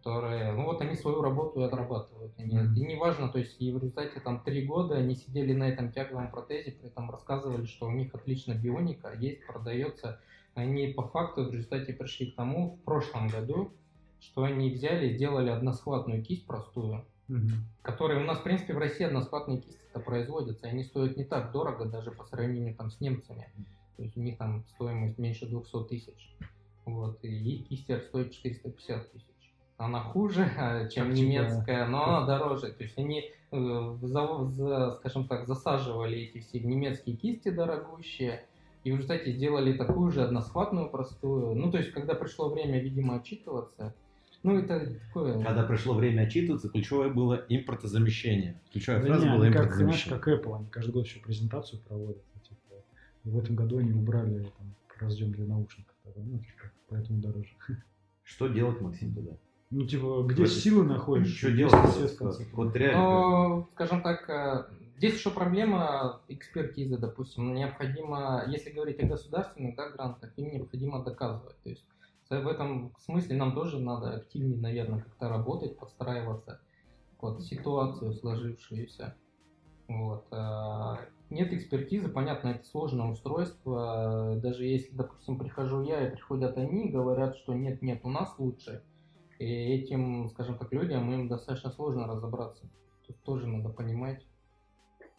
которые, 0.07 0.53
ну 0.53 0.63
вот 0.63 0.81
они 0.81 0.95
свою 0.95 1.21
работу 1.21 1.59
и 1.59 1.63
отрабатывают. 1.63 2.31
Они, 2.37 2.57
Мгм. 2.57 2.75
И 2.75 2.79
неважно, 2.79 3.27
то 3.27 3.39
есть 3.39 3.59
и 3.59 3.73
в 3.73 3.75
результате 3.75 4.21
там 4.21 4.41
три 4.41 4.65
года 4.65 4.95
они 4.95 5.15
сидели 5.15 5.51
на 5.51 5.65
этом 5.65 5.91
тяговом 5.91 6.31
протезе, 6.31 6.71
при 6.71 6.87
этом 6.87 7.11
рассказывали, 7.11 7.65
что 7.65 7.87
у 7.87 7.91
них 7.91 8.15
отлично 8.15 8.53
бионика 8.53 9.13
есть, 9.13 9.45
продается. 9.45 10.21
Они 10.55 10.87
по 10.93 11.03
факту 11.09 11.43
в 11.43 11.51
результате 11.51 11.91
пришли 11.91 12.31
к 12.31 12.35
тому 12.35 12.77
в 12.77 12.85
прошлом 12.85 13.27
году, 13.27 13.73
что 14.21 14.43
они 14.43 14.71
взяли 14.71 15.09
и 15.09 15.15
сделали 15.15 15.49
односхватную 15.49 16.23
кисть 16.23 16.47
простую, 16.47 17.05
Мгм. 17.27 17.65
которые 17.81 18.21
у 18.21 18.25
нас, 18.25 18.39
в 18.39 18.43
принципе, 18.43 18.73
в 18.73 18.77
России 18.77 19.03
односхватные 19.03 19.59
кисти-то 19.59 19.99
производятся, 19.99 20.67
и 20.67 20.69
они 20.69 20.85
стоят 20.85 21.17
не 21.17 21.25
так 21.25 21.51
дорого 21.51 21.83
даже 21.83 22.11
по 22.11 22.23
сравнению 22.23 22.75
там 22.75 22.89
с 22.91 23.01
немцами. 23.01 23.51
То 23.97 24.03
есть 24.03 24.15
у 24.15 24.21
них 24.21 24.37
там 24.37 24.63
стоимость 24.69 25.17
меньше 25.17 25.47
200 25.47 25.83
тысяч. 25.89 26.35
Вот, 26.85 27.19
и 27.23 27.27
их 27.27 27.67
кисти 27.67 27.99
стоит 27.99 28.31
450 28.31 29.11
тысяч. 29.11 29.27
Она 29.77 30.01
хуже, 30.01 30.49
а, 30.57 30.87
чем 30.87 31.09
Как 31.09 31.17
немецкая, 31.17 31.87
но 31.87 32.03
она 32.03 32.25
дороже. 32.25 32.71
То 32.71 32.83
есть 32.83 32.97
они, 32.97 33.31
э, 33.51 33.57
в 33.57 34.05
за- 34.05 34.45
за- 34.49 34.91
скажем 34.91 35.27
так, 35.27 35.47
засаживали 35.47 36.17
эти 36.17 36.39
все 36.39 36.59
немецкие 36.59 37.15
кисти 37.15 37.49
дорогущие, 37.49 38.45
и 38.83 38.91
в 38.91 38.95
результате 38.95 39.31
сделали 39.33 39.73
такую 39.73 40.11
же 40.11 40.23
односхватную 40.23 40.89
простую. 40.89 41.55
Ну, 41.55 41.71
то 41.71 41.77
есть, 41.77 41.91
когда 41.91 42.15
пришло 42.15 42.49
время, 42.49 42.81
видимо, 42.81 43.17
отчитываться, 43.17 43.93
ну, 44.43 44.57
это 44.57 44.97
такое... 45.07 45.43
Когда 45.43 45.63
пришло 45.63 45.93
время 45.95 46.21
отчитываться, 46.21 46.69
ключевое 46.69 47.09
было 47.09 47.45
импортозамещение. 47.49 48.59
Ключевая 48.71 49.01
Да 49.01 49.07
фраза 49.07 49.25
не, 49.25 49.31
была 49.35 49.45
они 49.45 49.53
как, 49.53 49.73
знаешь, 49.73 50.05
импортозамещение. 50.05 50.19
как 50.19 50.27
Apple, 50.45 50.55
они 50.57 50.69
каждый 50.69 50.91
год 50.91 51.05
еще 51.05 51.19
презентацию 51.19 51.81
проводят. 51.81 52.23
Типа, 52.47 52.75
в 53.25 53.37
этом 53.37 53.55
году 53.55 53.79
они 53.79 53.91
убрали 53.93 54.43
там, 54.57 54.73
разъем 54.99 55.31
для 55.33 55.45
наушников. 55.45 55.93
Ну, 56.15 56.39
типа, 56.39 56.71
поэтому 56.89 57.19
дороже. 57.19 57.49
Что 58.23 58.47
делать, 58.47 58.79
Максим, 58.81 59.13
тогда? 59.13 59.31
Ну, 59.69 59.85
типа, 59.85 60.23
где 60.23 60.43
Это- 60.43 60.51
силы 60.51 60.85
находишь? 60.85 61.37
Что 61.37 61.49
есть 61.49 61.57
делать? 61.57 62.53
Вот 62.53 62.75
реально. 62.75 63.01
Но, 63.01 63.69
скажем 63.73 64.01
так, 64.01 64.29
э, 64.29 64.65
здесь 64.97 65.15
еще 65.15 65.29
проблема 65.29 66.21
экспертизы, 66.29 66.97
допустим. 66.97 67.53
Необходимо, 67.53 68.45
если 68.47 68.69
говорить 68.71 69.03
о 69.03 69.07
государственных 69.07 69.75
да, 69.75 69.89
грантах, 69.89 70.31
им 70.37 70.53
необходимо 70.53 71.03
доказывать. 71.03 71.57
То 71.63 71.69
есть 71.69 71.85
в 72.29 72.47
этом 72.47 72.93
смысле 72.99 73.35
нам 73.35 73.53
тоже 73.53 73.79
надо 73.79 74.11
активнее, 74.15 74.57
наверное, 74.57 75.01
как-то 75.01 75.27
работать, 75.27 75.77
подстраиваться 75.77 76.61
под 77.19 77.41
ситуацию 77.43 78.13
сложившуюся. 78.13 79.15
Вот. 79.87 80.25
а, 80.31 80.99
Нет 81.29 81.51
экспертизы, 81.51 82.07
понятно, 82.07 82.49
это 82.49 82.65
сложное 82.65 83.07
устройство. 83.07 84.37
Даже 84.41 84.65
если, 84.65 84.95
допустим, 84.95 85.37
прихожу 85.37 85.81
я 85.83 86.07
и 86.07 86.11
приходят 86.11 86.57
они, 86.57 86.89
говорят, 86.89 87.35
что 87.35 87.53
нет, 87.53 87.81
нет, 87.81 87.99
у 88.03 88.09
нас 88.09 88.33
лучше. 88.37 88.81
И 89.39 89.45
этим, 89.45 90.29
скажем 90.29 90.57
так, 90.57 90.71
людям 90.73 91.11
им 91.11 91.27
достаточно 91.27 91.71
сложно 91.71 92.07
разобраться. 92.07 92.65
Тут 93.05 93.21
тоже 93.23 93.47
надо 93.47 93.69
понимать, 93.69 94.25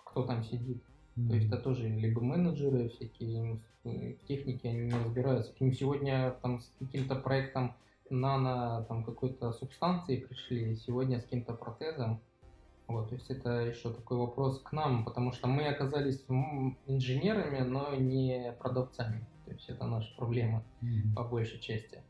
кто 0.05 0.25
там 0.25 0.43
сидит. 0.43 0.83
То 1.29 1.35
есть 1.35 1.49
это 1.49 1.59
тоже 1.59 1.89
либо 1.89 2.21
менеджеры 2.21 2.89
всякие, 2.91 3.61
в 3.83 4.27
технике 4.27 4.69
они 4.69 4.87
не 4.87 4.93
разбираются. 4.93 5.53
К 5.53 5.61
ним 5.61 5.73
сегодня 5.73 6.37
там 6.43 6.61
с 6.61 6.71
каким-то 6.79 7.17
проектом 7.17 7.75
нано 8.11 8.85
там 8.89 9.05
какой-то 9.05 9.53
субстанции 9.53 10.21
пришли, 10.21 10.77
сегодня 10.77 11.19
с 11.19 11.25
каким-то 11.25 11.55
протезом. 11.55 12.21
Вот, 12.87 13.09
то 13.11 13.17
есть 13.17 13.31
это 13.31 13.67
еще 13.67 13.93
такой 13.93 14.17
вопрос 14.17 14.61
к 14.63 14.73
нам, 14.73 15.05
потому 15.05 15.33
что 15.33 15.47
мы 15.47 15.67
оказались 15.67 16.25
инженерами, 16.87 17.61
но 17.61 17.95
не 17.95 18.55
продавцами. 18.59 19.27
То 19.45 19.53
есть 19.53 19.69
это 19.69 19.87
наша 19.87 20.15
проблема 20.17 20.65
Мгм. 20.81 21.15
по 21.15 21.25
большей 21.25 21.59
части. 21.61 22.03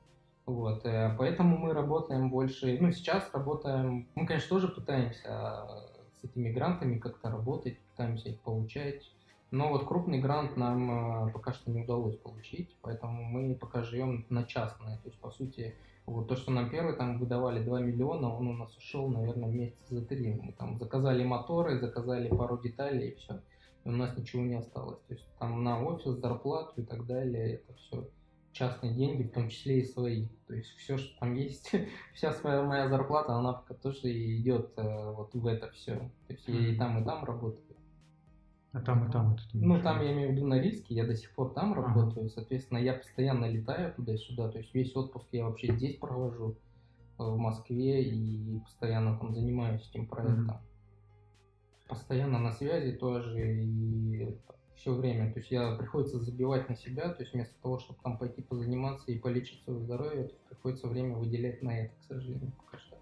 Вот, 0.49 0.87
э, 0.87 1.15
поэтому 1.19 1.59
мы 1.59 1.75
работаем 1.75 2.31
больше, 2.31 2.79
ну, 2.81 2.91
сейчас 2.91 3.29
работаем, 3.35 4.09
мы, 4.15 4.27
конечно, 4.27 4.49
тоже 4.49 4.69
пытаемся 4.69 5.21
э, 5.23 6.19
с 6.19 6.25
этими 6.25 6.51
грантами 6.51 6.97
как-то 6.97 7.31
работать, 7.31 7.79
пытаемся 7.91 8.31
их 8.31 8.41
получать, 8.41 9.03
но 9.51 9.69
вот 9.69 9.87
крупный 9.87 10.21
грант 10.21 10.57
нам 10.57 11.27
э, 11.29 11.33
пока 11.33 11.53
что 11.53 11.71
не 11.71 11.83
удалось 11.83 12.17
получить, 12.17 12.75
поэтому 12.81 13.25
мы 13.25 13.57
пока 13.57 13.83
живем 13.83 14.25
на 14.31 14.45
частное, 14.45 14.97
то 14.97 15.11
есть, 15.11 15.21
по 15.21 15.31
сути, 15.31 15.75
вот 16.07 16.29
то, 16.29 16.37
что 16.37 16.51
нам 16.51 16.71
первый 16.71 16.97
там 16.97 17.19
выдавали 17.19 17.63
2 17.63 17.81
миллиона, 17.81 18.35
он 18.35 18.47
у 18.47 18.55
нас 18.55 18.75
ушел, 18.75 19.07
наверное, 19.09 19.51
месяца 19.51 19.97
за 19.97 20.07
три. 20.07 20.33
Мы 20.33 20.53
там 20.53 20.79
заказали 20.79 21.23
моторы, 21.25 21.79
заказали 21.79 22.31
пару 22.31 22.57
деталей 22.57 23.11
и 23.11 23.17
все. 23.17 23.43
И 23.85 23.91
у 23.91 23.93
нас 23.93 24.17
ничего 24.17 24.41
не 24.41 24.55
осталось. 24.55 24.99
То 25.09 25.13
есть 25.13 25.27
там 25.39 25.63
на 25.63 25.85
офис, 25.85 26.13
зарплату 26.13 26.81
и 26.81 26.85
так 26.87 27.05
далее, 27.05 27.57
это 27.57 27.75
все 27.75 28.09
частные 28.59 28.93
деньги, 28.93 29.23
в 29.23 29.33
том 29.33 29.49
числе 29.49 29.81
и 29.81 29.85
свои. 29.85 30.27
То 30.47 30.55
есть 30.55 30.71
все, 30.71 30.99
что 30.99 31.19
там 31.21 31.35
есть, 31.35 31.71
вся 32.15 32.33
своя 32.33 32.63
моя 32.63 32.89
зарплата, 32.89 33.35
она 33.35 33.53
пока 33.53 33.75
тоже 33.75 34.11
и 34.11 34.41
идет 34.41 34.73
э, 34.77 35.13
вот 35.13 35.33
в 35.35 35.47
это 35.47 35.71
все. 35.71 35.97
То 36.27 36.33
есть 36.33 36.49
я 36.49 36.69
и 36.69 36.77
там, 36.77 37.01
и 37.01 37.05
там 37.05 37.25
работаю. 37.25 37.77
А 38.73 38.81
там 38.81 39.09
и 39.09 39.13
там 39.13 39.35
это 39.35 39.43
ты 39.51 39.59
Ну, 39.59 39.81
там 39.81 40.03
я 40.03 40.13
имею 40.13 40.31
в 40.31 40.33
виду 40.35 40.47
на 40.47 40.61
риске, 40.61 40.95
я 40.95 41.07
до 41.07 41.15
сих 41.15 41.33
пор 41.35 41.55
там 41.55 41.73
Ага. 41.73 41.83
работаю, 41.83 42.29
соответственно, 42.29 42.79
я 42.79 42.95
постоянно 42.95 43.47
летаю 43.47 43.95
туда-сюда, 43.95 44.51
то 44.51 44.59
есть 44.59 44.75
весь 44.75 44.95
отпуск 44.95 45.27
я 45.33 45.45
вообще 45.47 45.75
здесь 45.75 45.97
провожу, 45.97 46.51
э, 47.19 47.23
в 47.23 47.39
Москве, 47.39 48.03
и 48.03 48.59
постоянно 48.61 49.19
там 49.19 49.35
занимаюсь 49.35 49.89
этим 49.89 50.07
проектом. 50.07 50.45
Мгм. 50.45 50.61
Постоянно 51.89 52.39
на 52.39 52.53
связи 52.53 52.93
тоже, 52.93 53.65
и 53.65 54.39
все 54.79 54.95
время, 54.95 55.33
то 55.33 55.41
есть 55.41 55.51
я 55.51 55.75
приходится 55.77 56.19
забивать 56.21 56.69
на 56.69 56.77
себя, 56.77 57.13
то 57.13 57.23
есть 57.23 57.35
вместо 57.35 57.55
того, 57.63 57.79
чтобы 57.79 57.99
там 58.03 58.17
пойти 58.17 58.43
позаниматься 58.43 59.11
и 59.11 59.19
полечить 59.19 59.63
свое 59.65 59.81
здоровье, 59.81 60.31
приходится 60.49 60.87
время 60.89 61.17
выделять 61.17 61.63
на 61.63 61.81
это, 61.81 61.95
к 61.95 62.03
сожалению, 62.05 62.53
пока 62.65 62.79
что. 62.79 62.97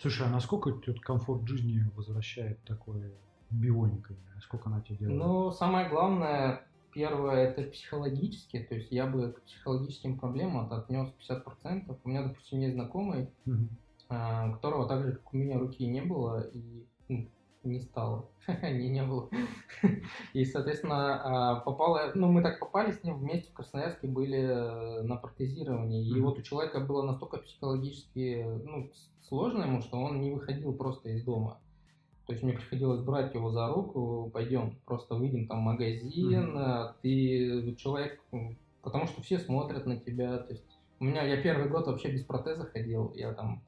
Слушай, 0.00 0.26
а 0.26 0.30
насколько 0.30 0.70
вот 0.70 1.00
комфорт 1.00 1.46
жизни 1.46 1.84
возвращает 1.94 2.58
такое 2.64 3.12
бионика? 3.50 4.14
Насколько 4.34 4.70
она 4.70 4.80
тебе 4.80 4.96
делает? 4.96 5.18
Ну, 5.18 5.50
самое 5.52 5.88
главное, 5.90 6.66
первое, 6.92 7.48
это 7.48 7.62
психологически, 7.70 8.60
то 8.60 8.74
есть 8.74 8.90
я 8.90 9.06
бы 9.06 9.32
к 9.32 9.42
психологическим 9.42 10.18
проблемам 10.18 10.72
отнес 10.72 11.12
50%. 11.28 11.98
У 12.02 12.08
меня, 12.08 12.22
допустим, 12.22 12.60
есть 12.60 12.74
знакомый, 12.74 13.28
Мгм. 13.44 13.68
а, 14.08 14.48
у 14.48 14.54
которого 14.54 14.88
так 14.88 15.04
же, 15.04 15.12
как 15.12 15.34
у 15.34 15.36
меня, 15.36 15.58
руки 15.58 15.86
не 15.86 16.00
было 16.00 16.40
и 16.40 16.86
ну, 17.08 17.28
не 17.62 17.80
стало. 17.80 18.28
не, 18.62 18.88
не 18.88 19.02
было. 19.02 19.28
И, 20.32 20.44
соответственно, 20.44 21.20
а, 21.22 21.60
попало, 21.60 22.12
ну, 22.14 22.30
мы 22.30 22.42
так 22.42 22.58
попали 22.58 22.92
с 22.92 23.02
ним 23.04 23.18
вместе 23.18 23.50
в 23.50 23.54
Красноярске, 23.54 24.08
были 24.08 24.38
э, 24.38 25.02
на 25.02 25.16
протезировании. 25.16 26.08
И 26.08 26.20
вот 26.20 26.38
у 26.38 26.42
человека 26.42 26.80
было 26.80 27.02
настолько 27.02 27.38
психологически 27.38 28.44
ну, 28.64 28.90
сложно 29.28 29.62
ему, 29.62 29.80
что 29.82 29.98
он 29.98 30.20
не 30.20 30.30
выходил 30.30 30.72
просто 30.72 31.10
из 31.10 31.22
дома. 31.24 31.60
То 32.26 32.32
есть 32.32 32.44
мне 32.44 32.52
приходилось 32.52 33.00
брать 33.00 33.34
его 33.34 33.50
за 33.50 33.68
руку, 33.68 34.30
пойдем, 34.32 34.78
просто 34.84 35.16
выйдем 35.16 35.48
там 35.48 35.60
в 35.60 35.62
магазин, 35.62 36.56
а, 36.56 36.96
ты 37.02 37.74
человек, 37.76 38.22
потому 38.82 39.06
что 39.06 39.22
все 39.22 39.38
смотрят 39.38 39.86
на 39.86 39.98
тебя. 39.98 40.38
То 40.38 40.52
есть 40.52 40.64
у 41.00 41.04
меня, 41.04 41.24
я 41.24 41.42
первый 41.42 41.68
год 41.68 41.86
вообще 41.86 42.12
без 42.12 42.22
протеза 42.22 42.66
ходил, 42.66 43.12
я 43.14 43.32
там 43.32 43.62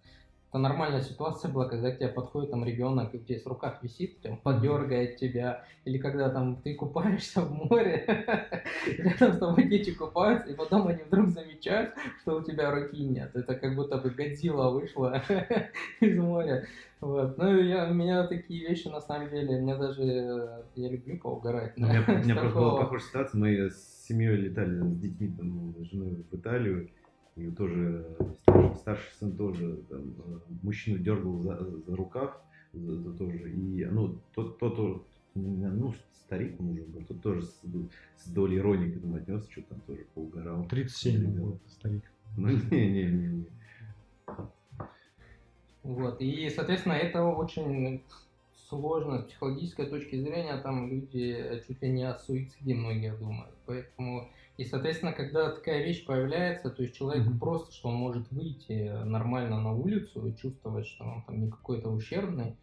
это 0.52 0.58
нормальная 0.58 1.00
ситуация 1.00 1.50
была, 1.50 1.66
когда 1.66 1.90
к 1.90 1.96
тебе 1.96 2.08
подходит 2.08 2.50
там 2.50 2.62
ребенок, 2.62 3.14
и 3.14 3.16
у 3.16 3.20
тебя 3.20 3.40
в 3.42 3.46
руках 3.46 3.82
висит, 3.82 4.18
прям 4.18 4.36
подергает 4.36 5.16
тебя, 5.16 5.64
или 5.86 5.96
когда 5.96 6.28
там 6.28 6.60
ты 6.60 6.74
купаешься 6.74 7.40
в 7.40 7.50
море, 7.50 8.04
рядом 8.98 9.32
с 9.32 9.38
тобой 9.38 9.64
дети 9.64 9.92
купаются, 9.94 10.52
и 10.52 10.54
потом 10.54 10.88
они 10.88 11.04
вдруг 11.04 11.30
замечают, 11.30 11.94
что 12.20 12.36
у 12.36 12.42
тебя 12.42 12.70
руки 12.70 13.02
нет. 13.02 13.30
Это 13.34 13.54
как 13.54 13.74
будто 13.74 13.96
бы 13.96 14.10
Годзилла 14.10 14.68
вышла 14.68 15.22
из 16.00 16.18
моря. 16.18 16.66
Вот. 17.00 17.38
Ну, 17.38 17.58
я, 17.58 17.90
у 17.90 17.94
меня 17.94 18.26
такие 18.26 18.68
вещи, 18.68 18.88
на 18.88 19.00
самом 19.00 19.30
деле, 19.30 19.58
мне 19.58 19.74
даже, 19.74 20.66
я 20.74 20.88
люблю 20.90 21.18
поугарать. 21.18 21.72
У 21.78 21.80
меня, 21.80 22.04
у 22.06 22.10
меня 22.10 22.34
С 22.34 22.38
просто 22.40 22.58
была 22.58 22.76
похожая 22.76 23.08
ситуация. 23.08 23.40
Мы 23.40 23.70
с 23.70 24.06
семьей 24.06 24.36
летали 24.36 24.80
с 24.80 24.98
детьми, 24.98 25.32
там, 25.34 25.74
с 25.78 25.90
женой 25.90 26.22
в 26.30 26.36
Италию. 26.36 26.90
И 27.36 27.50
тоже 27.50 28.16
старший, 28.42 28.76
старший 28.76 29.12
сын 29.14 29.36
тоже 29.36 29.76
там, 29.88 30.00
э, 30.18 30.38
мужчину 30.62 30.98
дергал 30.98 31.38
за, 31.38 31.58
за 31.86 31.96
рукав 31.96 32.38
за- 32.74 32.98
за 32.98 33.12
тоже. 33.16 33.50
И 33.52 33.84
ну, 33.86 34.18
тот, 34.34 34.58
тот, 34.58 34.76
тот, 34.76 35.06
ну, 35.34 35.94
старик 36.12 36.60
он 36.60 36.70
уже 36.70 36.82
был, 36.82 37.02
тот 37.04 37.22
тоже 37.22 37.42
с, 37.42 37.62
с 38.16 38.28
долей 38.30 38.58
иронии 38.58 38.90
к 38.90 38.96
этому 38.98 39.16
отнесся, 39.16 39.50
что 39.50 39.62
там 39.62 39.80
тоже 39.80 40.04
поугарал. 40.14 40.64
37 40.66 41.20
Ребенок. 41.20 41.36
был 41.40 41.60
старик. 41.68 42.02
Ну, 42.36 42.48
не-не-не. 42.70 43.46
Вот. 45.82 46.20
И, 46.20 46.48
соответственно, 46.50 46.94
это 46.94 47.24
очень 47.24 48.02
сложно 48.68 49.18
с 49.20 49.24
психологической 49.24 49.86
точки 49.86 50.16
зрения. 50.20 50.56
Там 50.58 50.88
люди 50.90 51.62
чуть 51.66 51.82
ли 51.82 51.90
не 51.90 52.04
о 52.08 52.18
суициде 52.18 52.74
многие 52.74 53.16
думают. 53.16 53.54
Поэтому, 53.66 54.30
и, 54.58 54.64
соответственно, 54.64 55.12
когда 55.12 55.50
такая 55.50 55.82
вещь 55.82 56.04
появляется, 56.04 56.70
то 56.70 56.82
есть 56.82 56.94
человек 56.94 57.26
Мгм. 57.26 57.38
просто, 57.38 57.72
что 57.72 57.88
он 57.88 57.94
может 57.94 58.30
выйти 58.30 58.90
нормально 59.04 59.60
на 59.60 59.72
улицу 59.72 60.26
и 60.26 60.36
чувствовать, 60.36 60.86
что 60.86 61.04
он 61.04 61.22
там 61.22 61.40
не 61.40 61.50
какой-то 61.50 61.88
ущербный, 61.88 62.56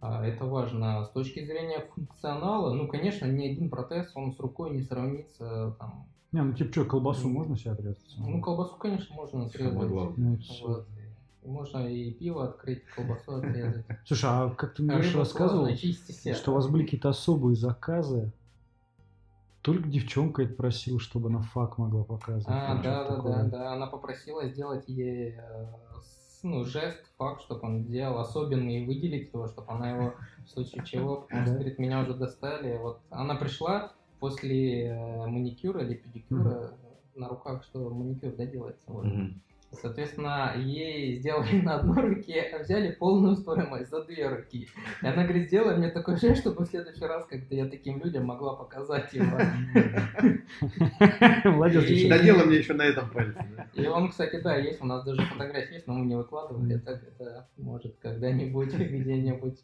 а, 0.00 0.24
это 0.24 0.44
важно. 0.44 1.04
С 1.04 1.10
точки 1.10 1.44
зрения 1.44 1.86
функционала, 1.94 2.74
ну, 2.74 2.88
конечно, 2.88 3.26
ни 3.26 3.46
один 3.46 3.70
протез, 3.70 4.10
он 4.14 4.32
с 4.32 4.40
рукой 4.40 4.70
не 4.70 4.82
сравнится 4.82 5.76
там. 5.78 6.06
Не, 6.32 6.42
ну 6.42 6.52
типа 6.52 6.70
что, 6.70 6.84
колбасу 6.84 7.28
можно 7.28 7.56
себе 7.56 7.72
отрезать? 7.72 8.14
Ну, 8.16 8.40
колбасу, 8.40 8.76
конечно, 8.76 9.14
можно 9.14 9.46
отрезать. 9.46 9.90
Ну. 10.16 10.38
Вот. 10.62 10.86
Можно 11.44 11.88
и 11.88 12.12
пиво 12.12 12.44
открыть, 12.44 12.84
колбасу 12.94 13.36
отрезать. 13.36 13.86
Слушай, 14.04 14.30
а 14.30 14.50
как 14.50 14.74
ты 14.74 14.82
мне 14.82 14.92
А 14.92 14.98
раньше 14.98 15.16
рассказывал, 15.16 15.66
что 16.34 16.50
у 16.50 16.54
вас 16.54 16.68
были 16.68 16.84
какие-то 16.84 17.08
особые 17.08 17.56
заказы? 17.56 18.30
Только 19.62 19.88
девчонка 19.88 20.42
это 20.42 20.54
просила, 20.54 20.98
чтобы 20.98 21.28
она 21.28 21.42
фак 21.42 21.78
могла 21.78 22.04
показывать. 22.04 22.46
А, 22.48 22.82
да, 22.82 23.04
да, 23.04 23.16
такое. 23.16 23.32
да, 23.44 23.44
да. 23.44 23.72
Она 23.74 23.86
попросила 23.86 24.48
сделать 24.48 24.88
ей 24.88 25.36
э, 25.36 25.66
ну, 26.42 26.64
жест, 26.64 27.04
факт, 27.18 27.42
чтобы 27.42 27.60
он 27.62 27.84
делал 27.84 28.18
особенный 28.18 28.82
и 28.82 28.86
выделить 28.86 29.32
его, 29.32 29.48
чтобы 29.48 29.70
она 29.70 29.90
его 29.90 30.14
в 30.44 30.48
случае 30.48 30.84
чего, 30.84 31.22
потому 31.22 31.42
что, 31.42 31.52
Да. 31.52 31.58
говорит, 31.58 31.78
меня 31.78 32.00
уже 32.00 32.14
достали. 32.14 32.78
Вот 32.78 33.02
она 33.10 33.34
пришла 33.34 33.92
после 34.18 34.86
э, 34.86 35.26
маникюра 35.26 35.84
или 35.84 35.94
педикюра 35.94 36.72
на 37.14 37.28
руках, 37.28 37.64
что 37.64 37.90
маникюр 37.90 38.34
доделается. 38.34 38.90
Вот. 38.90 39.04
Мгм. 39.04 39.42
Соответственно, 39.72 40.54
ей 40.56 41.20
сделали 41.20 41.60
на 41.60 41.76
одной 41.76 42.02
руке, 42.14 42.42
а 42.52 42.62
взяли 42.62 42.90
полную 42.90 43.36
стоимость 43.36 43.90
за 43.90 44.04
две 44.04 44.28
руки. 44.28 44.68
И 45.02 45.06
она 45.06 45.22
говорит, 45.22 45.46
сделай 45.46 45.76
мне 45.76 45.90
такой 45.90 46.16
жест, 46.16 46.40
чтобы 46.40 46.64
в 46.64 46.68
следующий 46.68 47.04
раз, 47.04 47.24
когда 47.26 47.54
я 47.54 47.66
таким 47.66 48.02
людям 48.02 48.24
могла 48.26 48.56
показать 48.56 49.12
его. 49.14 49.38
Молодец. 51.44 51.84
Доделай 52.08 52.46
мне 52.46 52.56
еще 52.56 52.74
на 52.74 52.82
этом 52.82 53.10
пальце. 53.10 53.44
И 53.74 53.86
он, 53.86 54.10
кстати, 54.10 54.40
да, 54.40 54.56
есть, 54.56 54.82
у 54.82 54.86
нас 54.86 55.04
даже 55.04 55.22
фотографии 55.22 55.74
есть, 55.74 55.86
но 55.86 55.94
мы 55.94 56.06
не 56.06 56.16
выкладывали, 56.16 56.78
так 56.78 57.02
это 57.02 57.48
может 57.56 57.96
когда-нибудь 58.00 58.74
где-нибудь 58.74 59.58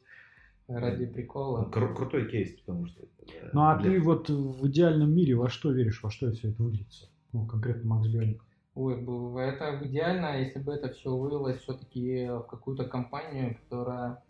ради 0.68 1.07
прикола. 1.07 1.68
Кру- 1.70 1.94
Крутой 1.94 2.28
кейс, 2.28 2.52
потому 2.61 2.86
что... 2.86 3.02
это, 3.02 3.50
Ну 3.52 3.62
а 3.62 3.78
ты 3.78 4.00
вот 4.00 4.28
в 4.30 4.66
идеальном 4.68 5.14
мире 5.14 5.34
во 5.34 5.48
что 5.48 5.72
веришь, 5.72 6.02
во 6.02 6.11
что 6.11 6.30
все 6.32 6.50
это 6.50 6.62
выльется? 6.62 7.09
Ну, 7.32 7.46
конкретно 7.46 7.88
Макс 7.88 8.09
Бионик. 8.09 8.42
Ой, 8.77 8.95
это 9.41 9.81
идеально, 9.85 10.39
если 10.39 10.59
бы 10.59 10.74
это 10.74 10.93
все 10.93 11.16
вылилось 11.16 11.62
все-таки 11.62 12.27
в 12.29 12.43
какую-то 12.43 12.85
компанию, 12.85 13.57
которая 13.57 14.22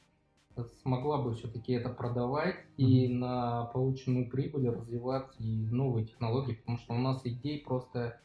смогла 0.82 1.20
бы 1.20 1.34
все-таки 1.34 1.72
это 1.72 1.88
продавать 1.88 2.54
и 2.76 3.08
на 3.08 3.64
полученную 3.64 4.30
прибыль 4.30 4.70
развивать 4.70 5.26
и 5.40 5.66
новые 5.72 6.06
технологии, 6.06 6.54
потому 6.54 6.78
что 6.78 6.94
у 6.94 6.98
нас 6.98 7.26
идей 7.26 7.60
просто 7.60 8.20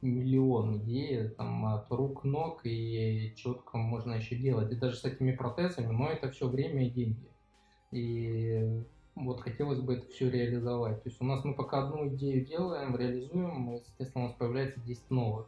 миллион 0.00 0.78
идей, 0.78 1.28
там 1.28 1.66
от 1.66 1.90
рук, 1.90 2.24
ног 2.24 2.62
и 2.64 3.34
четко 3.36 3.76
можно 3.76 4.14
еще 4.14 4.36
делать. 4.36 4.72
И 4.72 4.76
даже 4.76 4.96
с 4.96 5.04
этими 5.04 5.32
протезами, 5.36 5.92
но 5.92 6.08
это 6.08 6.30
все 6.30 6.48
время 6.48 6.86
и 6.86 6.90
деньги. 6.90 7.28
И 7.90 8.82
вот 9.14 9.40
хотелось 9.40 9.80
бы 9.80 9.94
это 9.94 10.06
все 10.08 10.30
реализовать. 10.30 11.02
То 11.02 11.08
есть 11.08 11.20
у 11.20 11.24
нас 11.24 11.44
мы 11.44 11.54
пока 11.54 11.84
одну 11.86 12.08
идею 12.08 12.44
делаем, 12.46 12.96
реализуем, 12.96 13.72
и, 13.74 13.80
соответственно, 13.84 14.24
у 14.24 14.28
нас 14.28 14.36
появляется 14.36 14.80
10 14.80 15.10
новых. 15.10 15.46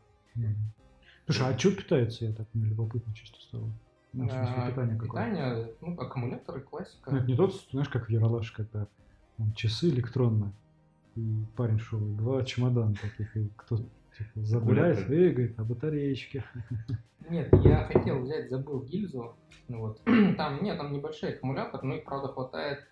Слушай, 1.26 1.54
а 1.54 1.58
что 1.58 1.70
питается, 1.70 2.24
я 2.26 2.32
так 2.32 2.48
мне 2.52 2.66
любопытно 2.66 3.14
чисто 3.14 3.40
стало. 3.40 3.70
Ну, 4.12 4.26
в 4.26 4.30
смысле, 4.30 4.54
А, 4.56 4.70
питание 4.70 4.94
какое? 4.98 5.08
питание, 5.08 5.74
ну, 5.80 6.00
аккумуляторы, 6.00 6.60
классика. 6.60 7.10
Ну, 7.10 7.16
это 7.18 7.26
не 7.26 7.36
тот, 7.36 7.54
знаешь, 7.70 7.88
как 7.88 8.06
в 8.08 8.10
Яралаш, 8.10 8.50
когда 8.52 8.86
там, 9.38 9.54
часы 9.54 9.88
электронные, 9.88 10.52
и 11.14 11.44
парень 11.56 11.78
шел, 11.78 11.98
два 12.00 12.44
чемодана 12.44 12.94
таких, 12.94 13.34
и 13.36 13.48
кто 13.56 13.76
типа, 13.76 14.40
забирает, 14.42 14.98
Аккумуляторы. 14.98 15.30
и 15.30 15.32
говорит, 15.32 15.58
а 15.58 15.64
батареечки. 15.64 16.44
Нет, 17.30 17.48
я 17.64 17.84
хотел 17.86 18.20
взять, 18.20 18.50
забыл 18.50 18.82
гильзу. 18.82 19.34
Ну 19.68 19.78
Вот. 19.80 20.02
Там 20.36 20.62
нет, 20.62 20.76
там 20.76 20.92
небольшой 20.92 21.34
аккумулятор, 21.34 21.82
но 21.82 21.94
их, 21.94 22.04
правда, 22.04 22.28
хватает 22.28 22.80
ну, 22.80 22.91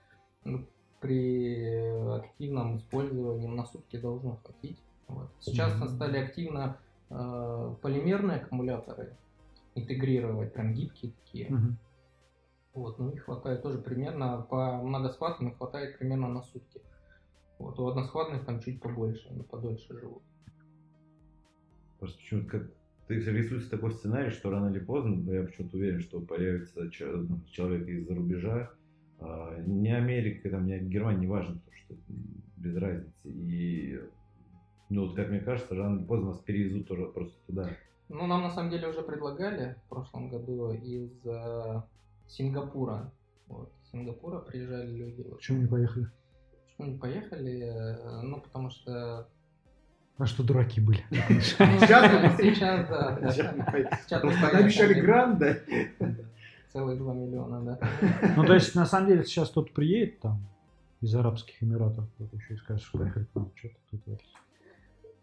при 1.00 2.18
активном 2.18 2.76
использовании 2.76 3.46
на 3.46 3.64
сутки 3.64 3.98
должно 3.98 4.36
хватить. 4.36 4.82
Вот. 5.08 5.30
Сейчас 5.40 5.74
Мгм. 5.76 5.88
стали 5.88 6.18
активно 6.18 6.78
э, 7.10 7.74
полимерные 7.82 8.38
аккумуляторы 8.38 9.16
интегрировать, 9.74 10.52
прям 10.52 10.74
гибкие 10.74 11.12
такие. 11.12 11.50
Мгм. 11.50 11.78
Вот, 12.74 12.98
ну 12.98 13.10
их 13.10 13.24
хватает 13.24 13.62
тоже 13.62 13.78
примерно, 13.78 14.42
по 14.42 14.76
многосхватным 14.82 15.50
их 15.50 15.58
хватает 15.58 15.98
примерно 15.98 16.28
на 16.28 16.42
сутки. 16.42 16.80
Вот, 17.58 17.78
у 17.78 17.86
односхватных 17.88 18.44
там 18.46 18.60
чуть 18.60 18.80
побольше, 18.80 19.28
они 19.28 19.42
подольше 19.42 19.98
живут. 19.98 20.22
Просто 21.98 22.18
почему-то 22.18 22.48
как 22.48 22.70
ты 23.08 23.14
рисуется 23.16 23.70
такой 23.70 23.90
сценарий, 23.90 24.30
что 24.30 24.50
рано 24.50 24.70
или 24.70 24.78
поздно, 24.78 25.30
я 25.32 25.42
почему-то 25.42 25.76
уверен, 25.76 26.00
что 26.00 26.20
появится 26.20 26.88
ну, 27.00 27.40
человек 27.50 27.88
из-за 27.88 28.14
рубежа, 28.14 28.70
не 29.66 29.94
Америка, 29.96 30.50
там, 30.50 30.66
не 30.66 30.78
Германия, 30.78 31.20
неважно, 31.20 31.58
потому 31.58 31.76
что 31.76 31.94
без 32.56 32.76
разницы. 32.76 33.12
И, 33.24 34.00
ну, 34.88 35.06
вот, 35.06 35.16
как 35.16 35.30
мне 35.30 35.40
кажется, 35.40 35.74
рано 35.74 35.98
или 35.98 36.06
поздно 36.06 36.28
нас 36.30 36.38
перевезут 36.38 36.88
тоже 36.88 37.06
просто 37.06 37.34
туда. 37.46 37.70
Ну, 38.08 38.26
нам 38.26 38.42
на 38.42 38.50
самом 38.50 38.70
деле 38.70 38.88
уже 38.88 39.02
предлагали 39.02 39.76
в 39.86 39.88
прошлом 39.88 40.30
году 40.30 40.72
из 40.72 41.12
э, 41.24 41.82
Сингапура. 42.26 43.12
Вот, 43.46 43.72
из 43.82 43.90
Сингапура 43.90 44.40
приезжали 44.40 44.90
люди. 44.90 45.22
Вот. 45.22 45.36
Почему 45.36 45.62
не 45.62 45.68
поехали? 45.68 46.06
Почему 46.66 46.92
не 46.92 46.98
поехали? 46.98 47.60
Э, 47.62 48.22
Ну, 48.22 48.40
потому 48.40 48.70
что... 48.70 49.28
А 50.18 50.26
что 50.26 50.42
дураки 50.42 50.80
были? 50.80 51.02
ну, 51.10 51.40
Сейчас 51.40 52.88
да. 52.88 53.18
да. 53.20 53.32
Сейчас 53.32 54.22
мы 54.22 54.30
Просто 54.30 54.48
обещали 54.58 54.94
поехали. 54.94 55.60
Целых 56.72 56.98
2 56.98 57.14
миллиона, 57.14 57.62
да. 57.62 57.88
Ну, 58.36 58.44
то 58.44 58.54
есть, 58.54 58.74
на 58.74 58.86
самом 58.86 59.08
деле, 59.08 59.24
сейчас 59.24 59.50
кто-то 59.50 59.72
приедет 59.72 60.20
там 60.20 60.40
из 61.00 61.14
Арабских 61.14 61.62
Эмиратов, 61.62 62.08
кто-то 62.14 62.36
еще 62.36 62.54
и 62.54 62.56
скажет, 62.58 62.82
что 62.82 62.98
к 62.98 63.16
нам, 63.34 63.50
что-то 63.56 63.74
тут. 63.90 64.00
вот. 64.06 64.20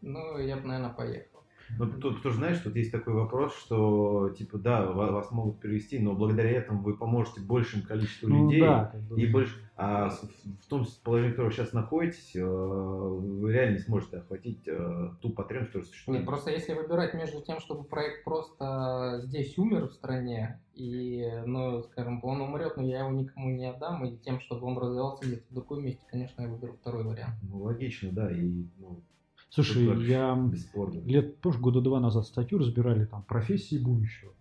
Ну, 0.01 0.37
я 0.39 0.57
бы, 0.57 0.67
наверное, 0.67 0.93
поехал. 0.93 1.36
Ну, 1.77 1.91
тут 1.99 2.23
тоже, 2.23 2.37
знаешь, 2.37 2.59
тут 2.59 2.75
есть 2.75 2.91
такой 2.91 3.13
вопрос, 3.13 3.53
что, 3.55 4.29
типа, 4.29 4.57
да, 4.57 4.85
ва- 4.91 5.11
вас 5.11 5.31
могут 5.31 5.59
перевести, 5.59 5.99
но 5.99 6.13
благодаря 6.13 6.51
этому 6.51 6.81
вы 6.81 6.95
поможете 6.97 7.41
большему 7.41 7.83
количеству 7.83 8.29
Ну, 8.29 8.45
людей. 8.49 8.61
да. 8.61 8.93
И 9.15 9.25
больше, 9.27 9.55
а 9.75 10.09
в 10.09 10.67
том 10.69 10.85
положении, 11.03 11.29
в 11.29 11.31
котором 11.33 11.49
вы 11.49 11.55
сейчас 11.55 11.73
находитесь, 11.73 12.35
э, 12.35 12.43
вы 12.43 13.51
реально 13.51 13.73
не 13.73 13.79
сможете 13.79 14.17
охватить 14.17 14.67
э, 14.67 15.09
ту 15.21 15.31
потребность, 15.31 15.69
которая 15.71 15.85
существует. 15.87 16.19
Нет, 16.19 16.27
просто 16.27 16.51
если 16.51 16.73
выбирать 16.73 17.13
между 17.13 17.41
тем, 17.41 17.59
чтобы 17.59 17.83
проект 17.83 18.23
просто 18.23 19.19
здесь 19.23 19.57
умер 19.57 19.87
в 19.87 19.93
стране, 19.93 20.61
и, 20.73 21.25
ну, 21.45 21.81
скажем, 21.83 22.23
он 22.23 22.41
умрет, 22.41 22.77
но 22.77 22.83
я 22.83 22.99
его 22.99 23.11
никому 23.11 23.49
не 23.51 23.65
отдам, 23.69 24.05
и 24.05 24.17
тем, 24.17 24.39
чтобы 24.39 24.67
он 24.67 24.77
развивался 24.77 25.25
где-то 25.25 25.43
в 25.49 25.53
другом 25.53 25.83
месте, 25.83 26.03
конечно, 26.07 26.41
я 26.41 26.47
выберу 26.47 26.73
второй 26.73 27.03
вариант. 27.03 27.35
Ну, 27.41 27.61
логично, 27.63 28.11
да, 28.11 28.31
и 28.31 28.65
ну, 28.77 29.01
Слушай, 29.49 29.85
тут 29.87 30.03
я 30.03 30.35
бесспорно. 30.35 30.99
лет, 31.05 31.39
тоже 31.41 31.59
года 31.59 31.81
два 31.81 31.99
назад 31.99 32.25
статью 32.25 32.59
разбирали, 32.59 33.05
там, 33.05 33.23
профессии 33.23 33.77
будущего. 33.77 34.31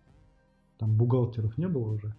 Там 0.77 0.95
бухгалтеров 0.95 1.57
не 1.57 1.67
было 1.67 1.93
уже. 1.93 2.13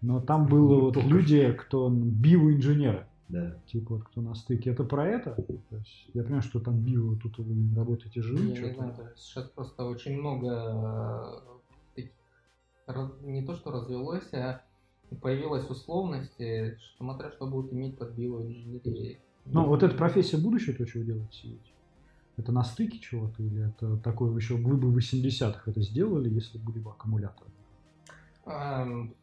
Но 0.00 0.20
там 0.20 0.46
было 0.46 0.80
вот 0.80 0.94
Только 0.94 1.08
люди, 1.08 1.52
кто 1.52 1.88
биоинженеры. 1.88 3.06
Да. 3.28 3.56
Типа 3.66 3.94
вот 3.94 4.04
кто 4.04 4.20
на 4.20 4.34
стыке. 4.34 4.70
Это 4.70 4.84
про 4.84 5.06
это? 5.06 5.34
То 5.36 5.76
есть, 5.76 6.10
я 6.12 6.22
понимаю, 6.22 6.42
что 6.42 6.60
там 6.60 6.80
био, 6.80 7.14
тут 7.16 7.38
вы 7.38 7.54
не 7.54 7.74
работаете 7.74 8.20
Я 8.20 8.22
живым. 8.22 8.48
не 8.48 8.56
что-то. 8.56 8.74
знаю, 8.74 8.94
то 8.94 9.02
есть 9.08 9.18
сейчас 9.18 9.48
просто 9.50 9.84
очень 9.84 10.18
много 10.18 11.42
э, 11.96 12.02
не 13.22 13.42
то, 13.46 13.54
что 13.54 13.70
развелось, 13.70 14.32
а 14.34 14.62
появилась 15.22 15.68
условность, 15.70 16.40
э, 16.40 16.76
что 16.78 17.04
смотря 17.04 17.30
что 17.30 17.46
будут 17.46 17.72
иметь 17.72 17.96
под 17.96 18.12
биоинженерией. 18.12 19.18
Ну, 19.46 19.66
вот 19.66 19.82
эта 19.82 19.96
профессия 19.96 20.36
будущего, 20.36 20.76
то, 20.76 20.86
что 20.86 20.98
вы 20.98 21.04
делаете, 21.06 21.28
сидите? 21.32 21.71
Это 22.36 22.50
на 22.50 22.64
стыке 22.64 22.98
чего-то 22.98 23.42
или 23.42 23.68
это 23.68 23.96
такое 23.98 24.34
еще 24.34 24.54
вы 24.56 24.76
бы 24.76 24.88
в 24.90 24.96
80-х 24.96 25.70
это 25.70 25.80
сделали, 25.82 26.30
если 26.30 26.58
были 26.58 26.78
бы 26.78 26.90
аккумуляторы? 26.90 27.50
Ам, 28.44 29.14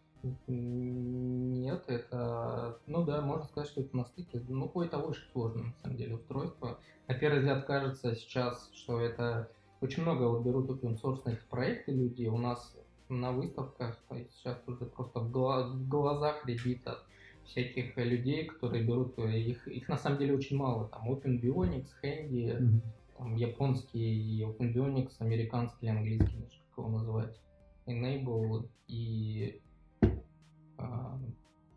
Нет, 0.47 1.84
это, 1.88 2.80
ну 2.88 3.05
да, 3.05 3.22
можно 3.22 3.45
сказать, 3.45 3.70
что 3.70 3.82
это 3.82 3.95
на 3.95 4.05
стыке. 4.05 4.41
Ну, 4.47 4.68
какое-то 4.68 4.97
очень 4.97 5.24
сложное, 5.32 5.64
на 5.66 5.74
самом 5.82 5.97
деле, 5.97 6.16
устройство. 6.16 6.80
На 7.07 7.14
первый 7.16 7.39
взгляд 7.39 7.66
кажется 7.66 8.16
сейчас, 8.16 8.70
что 8.74 8.99
это 8.99 9.49
очень 9.82 10.03
много 10.03 10.24
вот 10.24 10.45
берут 10.45 10.70
open 10.70 10.99
source 11.01 11.22
на 11.26 11.32
эти 11.32 11.41
проекты 11.49 11.91
люди. 11.93 12.26
У 12.28 12.38
нас 12.38 12.76
на 13.07 13.32
выставках 13.32 13.97
сейчас 14.30 14.62
уже 14.68 14.86
просто 14.86 15.20
в, 15.22 15.32
гла- 15.32 15.70
в 15.70 15.88
глазах 15.88 16.45
рябит 16.45 16.86
от 16.86 16.99
всяких 17.45 17.97
людей, 17.97 18.45
которые 18.45 18.84
берут, 18.84 19.18
их, 19.18 19.68
их 19.68 19.88
на 19.88 19.97
самом 19.97 20.20
деле 20.20 20.36
очень 20.36 20.57
мало. 20.57 20.89
Там 20.89 21.10
Open 21.10 21.41
Bionics, 21.41 21.88
Handy, 22.03 22.60
Мгм. 22.60 22.82
Там 23.20 23.36
японский 23.36 24.41
Open 24.43 24.74
Bionics, 24.74 25.11
американский, 25.20 25.89
английский, 25.89 26.38
знаю, 26.38 26.63
как 26.70 26.78
его 26.86 26.97
называть, 26.97 27.38
Enable 27.86 28.70
и 28.88 29.61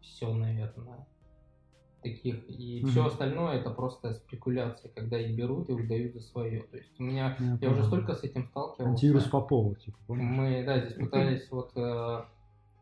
все, 0.01 0.33
наверное, 0.33 1.05
таких. 2.01 2.49
И 2.49 2.85
все 2.85 3.01
Мгм. 3.01 3.09
остальное 3.09 3.57
это 3.57 3.71
просто 3.71 4.15
спекуляция, 4.15 4.91
когда 4.93 5.19
их 5.19 5.35
берут 5.37 5.69
и 5.69 5.73
выдают 5.73 6.15
за 6.15 6.21
свое. 6.21 6.63
То 6.63 6.77
есть 6.77 6.93
у 7.01 7.03
меня, 7.03 7.37
Я 7.41 7.57
я, 7.61 7.71
уже 7.71 7.85
столько 7.85 8.15
с 8.15 8.23
этим 8.23 8.47
сталкивался. 8.47 8.89
Антивирус 8.89 9.25
Попова, 9.25 9.75
типа, 9.75 9.99
помнишь? 10.07 10.25
Мы, 10.25 10.65
да, 10.65 10.79
здесь 10.79 10.95
пытались, 10.95 11.51
вот, 11.51 11.73
э, 11.75 12.25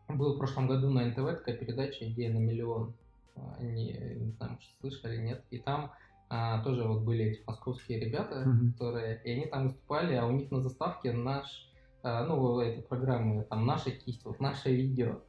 был 0.08 0.34
в 0.34 0.38
прошлом 0.38 0.66
году 0.66 0.90
на 0.90 1.06
НТВ 1.06 1.38
такая 1.38 1.56
передача 1.56 2.06
«Идея 2.10 2.30
на 2.32 2.38
миллион». 2.38 2.94
А, 3.36 3.56
Они, 3.58 3.92
не 4.16 4.32
знаю, 4.32 4.52
может, 4.52 4.70
слышали, 4.80 5.16
нет. 5.16 5.42
И 5.50 5.58
там 5.58 5.92
а, 6.30 6.62
тоже 6.62 6.84
вот 6.84 7.02
были 7.02 7.24
эти 7.24 7.42
московские 7.46 7.98
ребята, 7.98 8.44
Мгм. 8.46 8.72
которые, 8.72 9.20
и 9.24 9.32
они 9.32 9.46
там 9.46 9.64
выступали, 9.64 10.14
а 10.14 10.26
у 10.26 10.30
них 10.30 10.50
на 10.52 10.60
заставке 10.60 11.12
наш, 11.12 11.68
а, 12.02 12.24
ну, 12.24 12.60
этой 12.60 12.82
программы, 12.82 13.42
там, 13.50 13.66
наша 13.66 13.90
кисть, 13.90 14.24
вот 14.24 14.40
наше 14.40 14.72
видео. 14.74 15.22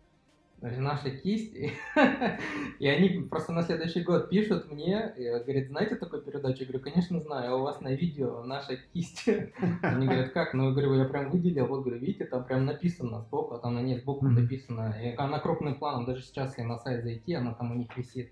Есть 0.61 0.77
наша 0.77 1.09
кисть. 1.09 1.55
И 2.79 2.87
они 2.87 3.21
просто 3.27 3.51
на 3.51 3.63
следующий 3.63 4.03
год 4.03 4.29
пишут 4.29 4.71
мне, 4.71 5.11
и 5.17 5.23
говорят, 5.23 5.69
знаете 5.69 5.95
такую 5.95 6.21
передачу? 6.21 6.59
Я 6.59 6.65
говорю, 6.67 6.83
конечно 6.83 7.19
знаю, 7.19 7.53
а 7.53 7.55
у 7.55 7.63
вас 7.63 7.81
на 7.81 7.91
видео 7.95 8.43
наша 8.43 8.77
кисть. 8.93 9.27
Они 9.81 10.05
говорят, 10.05 10.33
как? 10.33 10.53
Ну, 10.53 10.65
я 10.67 10.71
говорю, 10.71 10.93
я 10.93 11.05
прям 11.05 11.31
выделил, 11.31 11.65
вот, 11.65 11.81
говорю, 11.81 11.99
видите, 11.99 12.25
там 12.25 12.43
прям 12.45 12.65
написано 12.65 13.21
сбоку, 13.21 13.55
а 13.55 13.59
там 13.59 13.73
на 13.73 13.81
нет, 13.81 14.01
сбоку 14.01 14.27
написано. 14.27 14.95
И 15.01 15.15
она 15.15 15.39
крупным 15.39 15.79
планом, 15.79 16.05
даже 16.05 16.21
сейчас, 16.21 16.51
если 16.51 16.61
на 16.69 16.77
сайт 16.77 17.03
зайти, 17.03 17.33
она 17.33 17.55
там 17.55 17.71
у 17.71 17.75
них 17.75 17.97
висит. 17.97 18.31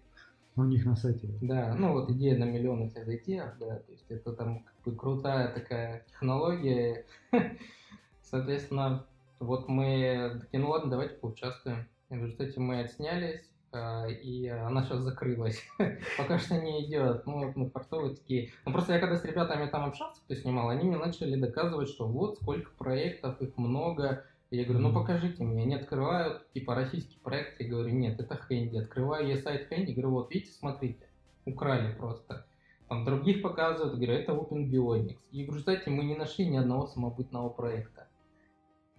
У 0.60 0.66
них 0.66 0.86
на 0.86 0.98
сайте. 0.98 1.30
Да, 1.42 1.74
ну 1.78 1.94
вот 1.94 2.10
идея 2.10 2.38
на 2.38 2.44
миллион, 2.44 2.84
если 2.84 3.04
зайти, 3.04 3.38
да, 3.38 3.78
то 3.78 3.92
есть 3.92 4.06
это 4.10 4.34
там 4.34 4.60
как 4.60 4.76
бы 4.84 4.94
крутая 4.94 5.54
такая 5.54 6.04
технология. 6.10 7.06
Соответственно, 8.22 9.06
вот 9.40 9.70
мы 9.70 10.38
такие, 10.42 10.62
ну 10.62 10.70
ладно, 10.70 10.92
давайте 10.92 11.16
поучаствуем. 11.16 11.88
И 12.10 12.16
в 12.16 12.26
результате 12.26 12.60
мы 12.60 12.82
отснялись, 12.82 13.50
а, 13.72 14.08
и 14.08 14.48
она 14.48 14.84
сейчас 14.84 15.00
закрылась. 15.00 15.64
Пока 16.18 16.38
что 16.40 16.58
не 16.58 16.86
идет. 16.86 17.26
Ну, 17.26 17.46
вот 17.46 17.56
мы 17.56 17.70
портовые 17.70 18.16
такие. 18.16 18.52
Ну, 18.66 18.74
просто 18.74 18.94
я 18.94 19.00
когда 19.00 19.16
с 19.16 19.24
ребятами 19.24 19.70
там 19.70 19.86
общался, 19.86 20.22
кто 20.26 20.36
снимал, 20.36 20.68
они 20.68 20.86
мне 20.86 20.98
начали 20.98 21.40
доказывать, 21.40 21.88
что 21.88 22.06
вот 22.06 22.36
сколько 22.36 22.72
проектов, 22.72 23.42
их 23.42 23.56
много. 23.58 24.26
Я 24.52 24.66
говорю, 24.66 24.80
ну 24.80 24.94
покажите 24.94 25.44
мне. 25.44 25.64
Они 25.64 25.76
открывают, 25.76 26.52
типа, 26.54 26.74
российский 26.74 27.20
проект. 27.20 27.60
Я 27.62 27.68
говорю, 27.68 27.90
нет, 27.90 28.20
это 28.20 28.36
Хэнди. 28.36 28.78
Открываю 28.78 29.28
я 29.28 29.38
сайт 29.38 29.68
Хэнди, 29.68 29.92
говорю, 29.92 30.12
вот, 30.12 30.34
видите, 30.34 30.52
смотрите. 30.52 31.06
Украли 31.46 31.94
просто. 31.94 32.46
Там 32.88 33.06
других 33.06 33.44
показывают, 33.44 33.96
говорю, 33.96 34.14
это 34.14 34.32
Open 34.34 34.68
Bionics. 34.68 35.20
И 35.32 35.46
в 35.46 35.50
результате 35.50 35.92
мы 35.92 36.04
не 36.04 36.16
нашли 36.16 36.48
ни 36.48 36.58
одного 36.58 36.88
самобытного 36.88 37.50
проекта. 37.50 38.08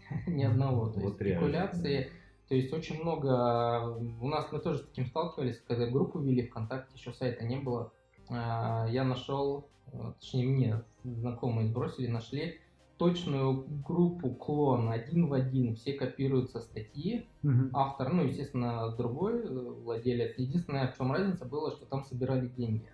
Ни 0.26 0.44
одного. 0.44 0.88
То 0.88 1.01
есть 1.01 1.12
Вот 1.12 1.20
реально, 1.20 1.40
спекуляции. 1.40 2.12
То 2.48 2.55
есть 2.55 2.72
очень 2.72 3.01
много... 3.01 3.96
У 4.20 4.28
нас 4.28 4.51
мы 4.53 4.61
тоже 4.61 4.78
с 4.78 4.86
таким 4.86 5.07
сталкивались, 5.07 5.61
когда 5.66 5.86
группу 5.86 6.20
вели 6.20 6.46
ВКонтакте, 6.46 6.96
еще 6.96 7.12
сайта 7.12 7.44
не 7.44 7.57
было. 7.57 7.92
А, 8.28 8.86
Я 8.88 9.05
нашел, 9.05 9.68
э, 9.92 10.12
точнее 10.20 10.46
мне 10.46 10.84
знакомые 11.03 11.68
сбросили, 11.68 12.07
нашли 12.07 12.61
точную 13.01 13.64
группу 13.82 14.28
клон 14.34 14.90
один 14.90 15.26
в 15.26 15.32
один, 15.32 15.74
все 15.74 15.94
копируются 15.94 16.61
статьи, 16.61 17.26
Мгм. 17.42 17.70
автор, 17.72 18.12
ну, 18.12 18.24
естественно, 18.24 18.94
другой 18.94 19.42
э, 19.42 19.48
владелец. 19.48 20.36
Единственное, 20.36 20.92
в 20.92 20.98
чем 20.98 21.11
разница 21.11 21.46
была, 21.46 21.70
что 21.70 21.86
там 21.86 22.05
собирали 22.05 22.48
деньги 22.48 22.86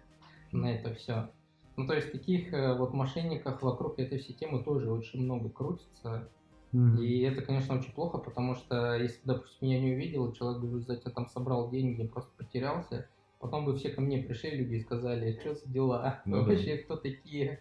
на 0.52 0.66
это 0.72 0.94
все. 0.94 1.32
Ну, 1.76 1.88
то 1.88 1.94
есть 1.94 2.12
таких 2.12 2.52
э, 2.54 2.78
вот 2.78 2.94
мошенников 2.94 3.62
вокруг 3.62 3.98
этой 3.98 4.18
всей 4.18 4.34
темы 4.34 4.62
тоже 4.62 4.92
очень 4.92 5.24
много 5.24 5.48
крутится. 5.48 6.30
Мгм. 6.70 7.00
И 7.00 7.22
это, 7.22 7.42
конечно, 7.42 7.76
очень 7.76 7.92
плохо, 7.92 8.18
потому 8.18 8.54
что 8.54 8.94
если, 8.94 9.18
допустим, 9.24 9.66
я 9.66 9.80
не 9.80 9.92
увидел, 9.92 10.30
человек 10.30 10.62
бы 10.62 10.80
за 10.82 10.94
тебя 10.94 11.10
там 11.10 11.26
собрал 11.26 11.68
деньги, 11.68 12.06
просто 12.06 12.30
потерялся, 12.36 13.08
потом 13.40 13.64
бы 13.64 13.74
все 13.74 13.88
ко 13.90 14.00
мне 14.00 14.18
пришли 14.18 14.52
люди 14.52 14.74
и 14.74 14.80
сказали, 14.80 15.36
что 15.40 15.56
за 15.56 15.68
дела, 15.68 16.22
Ну 16.26 16.36
да. 16.44 16.52
вообще 16.52 16.76
кто 16.76 16.94
такие? 16.94 17.60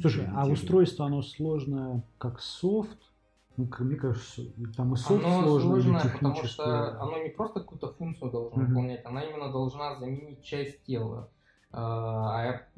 Слушай, 0.00 0.26
а 0.34 0.46
устройство, 0.46 1.06
оно 1.06 1.22
сложное 1.22 2.02
как 2.18 2.40
софт? 2.40 2.98
Ну, 3.56 3.66
как 3.66 3.80
мне 3.80 3.96
кажется, 3.96 4.42
там 4.76 4.94
и 4.94 4.96
софт 4.96 5.24
Оно 5.24 5.42
сложный, 5.42 5.70
или 5.70 5.82
сложное, 5.82 6.12
потому 6.12 6.44
что 6.44 7.02
оно 7.02 7.22
не 7.22 7.30
просто 7.30 7.60
какую-то 7.60 7.92
функцию 7.92 8.30
должно 8.30 8.58
Мгм. 8.62 8.68
выполнять, 8.68 9.04
она 9.04 9.22
именно 9.22 9.50
должна 9.50 9.98
заменить 9.98 10.42
часть 10.42 10.82
тела. 10.84 11.30
А 11.72 12.44
я- 12.44 12.68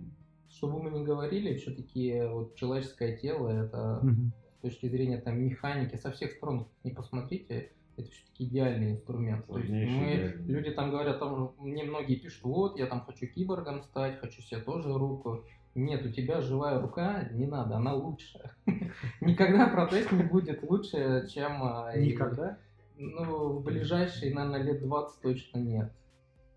что 0.48 0.68
бы 0.68 0.82
мы 0.82 0.90
ни 0.90 1.04
говорили, 1.04 1.56
все-таки 1.56 2.22
вот 2.22 2.56
человеческое 2.56 3.16
тело 3.16 3.48
это 3.48 4.00
Мгм. 4.02 4.32
с 4.58 4.62
точки 4.62 4.88
зрения 4.88 5.18
там 5.18 5.38
механики 5.40 5.96
со 5.96 6.10
всех 6.10 6.32
сторон 6.32 6.68
не 6.84 6.90
посмотрите, 6.92 7.72
это 7.96 8.10
все-таки 8.10 8.44
идеальный 8.44 8.92
инструмент. 8.92 9.46
То 9.46 9.58
есть 9.58 9.70
мы, 9.70 10.14
идеальный. 10.14 10.44
люди 10.46 10.70
там 10.72 10.90
говорят, 10.90 11.18
там, 11.20 11.52
мне 11.58 11.84
многие 11.84 12.16
пишут, 12.16 12.44
вот, 12.44 12.78
я 12.78 12.86
там 12.86 13.02
хочу 13.02 13.26
киборгом 13.26 13.82
стать, 13.82 14.18
хочу 14.20 14.40
себе 14.42 14.60
тоже 14.60 14.92
руку. 14.96 15.44
Нет, 15.74 16.04
у 16.04 16.10
тебя 16.10 16.40
живая 16.42 16.80
рука, 16.80 17.28
не 17.32 17.46
надо, 17.46 17.76
она 17.76 17.94
лучше. 17.94 18.38
Никогда 19.20 19.68
протез 19.68 20.10
не 20.12 20.22
будет 20.22 20.62
лучше, 20.62 21.26
чем... 21.32 21.62
а, 21.62 21.96
Никогда? 21.96 22.58
Ну, 22.98 23.54
в 23.58 23.64
ближайшие, 23.64 24.34
наверное, 24.34 24.62
лет 24.62 24.82
20 24.82 25.20
точно 25.22 25.58
нет. 25.58 25.92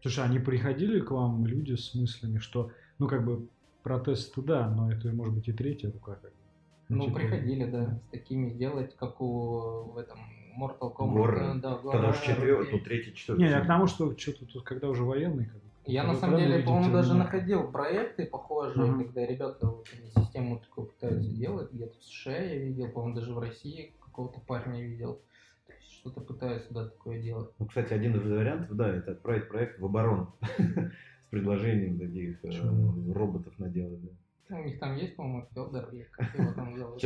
Слушай, 0.02 0.26
они 0.26 0.40
приходили 0.40 1.00
к 1.00 1.12
вам 1.12 1.46
люди 1.46 1.76
с 1.76 1.96
мыслями, 1.96 2.40
что, 2.40 2.72
ну, 3.00 3.08
как 3.08 3.26
бы, 3.26 3.48
протез 3.84 4.30
туда, 4.30 4.70
но 4.70 4.92
это 4.92 5.12
может 5.14 5.34
быть 5.34 5.48
и 5.48 5.54
третья 5.54 5.92
рука. 5.92 6.16
Как 6.16 6.32
бы. 6.32 6.38
Ну, 6.90 7.06
типа, 7.06 7.20
приходили, 7.20 7.66
да, 7.66 8.00
с 8.08 8.12
такими 8.12 8.50
сделать, 8.50 8.96
как 8.98 9.22
у 9.22 9.92
в 9.94 9.98
этом 9.98 10.20
Mortal 10.60 10.94
Kombat. 10.94 11.14
Горы. 11.14 11.40
э, 11.40 11.54
Да, 11.56 11.78
Тогда 11.78 12.10
уж 12.10 12.16
горы, 12.18 12.26
четвертый, 12.26 12.72
ну, 12.74 12.80
третий, 12.84 13.14
четвертый. 13.16 13.44
Не, 13.44 13.50
я 13.50 13.62
к 13.62 13.68
тому, 13.68 13.88
что 13.88 14.16
что-то 14.18 14.46
тут, 14.46 14.64
когда 14.64 14.90
уже 14.90 15.04
военный, 15.04 15.46
как 15.46 15.62
Я 15.88 16.04
на 16.04 16.16
самом 16.16 16.38
деле, 16.38 16.64
по-моему, 16.64 16.94
даже 16.94 17.14
находил 17.14 17.72
проекты 17.72 18.26
похожие, 18.26 18.92
Мгм. 18.92 19.04
когда 19.04 19.26
ребята 19.26 19.68
вот, 19.68 19.88
систему 20.16 20.60
такую 20.60 20.88
пытаются 20.88 21.30
делать, 21.30 21.72
где-то 21.72 21.98
в 22.00 22.04
США 22.04 22.38
я 22.38 22.58
видел, 22.58 22.90
по-моему, 22.90 23.16
даже 23.16 23.34
в 23.34 23.40
России 23.40 23.96
какого-то 24.00 24.40
парня 24.42 24.82
видел. 24.82 25.22
То 25.68 25.74
есть 25.74 25.92
Что-то 25.92 26.22
пытаются, 26.22 26.74
да, 26.74 26.90
такое 26.90 27.22
делать. 27.22 27.52
Ну, 27.60 27.66
кстати, 27.66 27.94
один 27.94 28.16
из 28.16 28.24
вариантов, 28.24 28.76
да, 28.76 28.90
это 28.96 29.12
отправить 29.12 29.48
проект 29.48 29.80
в 29.80 29.86
оборону 29.86 30.36
с 30.58 31.30
предложением 31.30 32.00
таких 32.00 32.44
э, 32.44 33.14
роботов 33.14 33.54
наделать. 33.58 34.00
Ну, 34.50 34.60
У 34.60 34.64
них 34.64 34.80
там 34.80 34.96
есть, 34.96 35.16
по-моему, 35.16 35.48
Федор, 35.50 35.90
или 35.92 36.08
как 36.12 36.34
его 36.36 36.52
там 36.54 36.78
зовут. 36.78 37.00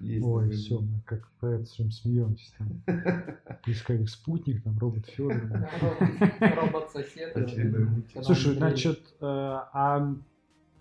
Есть 0.00 0.26
Ой, 0.26 0.44
такой. 0.44 0.56
все, 0.56 0.80
мы 0.80 1.00
как 1.04 1.30
по 1.40 1.46
этому 1.46 1.90
смеемся. 1.90 2.52
Там. 2.58 2.82
Поисковик 3.64 4.08
спутник, 4.08 4.62
там 4.62 4.78
робот 4.78 5.06
Федор. 5.06 5.34
Робот- 5.40 6.56
Робот-сосед. 6.56 7.36
Слушай, 8.22 8.54
значит, 8.54 9.00
э, 9.20 9.24
а 9.24 10.14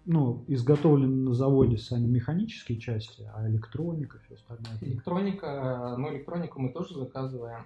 ну, 0.06 0.44
изготовлены 0.48 1.30
на 1.30 1.34
заводе 1.34 1.78
сами 1.78 2.08
механические 2.08 2.80
части, 2.80 3.30
а 3.34 3.48
электроника, 3.48 4.20
все 4.26 4.36
остальное. 4.36 4.78
Электроника, 4.82 5.96
ну, 5.98 6.12
электронику 6.14 6.60
мы 6.60 6.72
тоже 6.72 6.96
заказываем. 6.96 7.66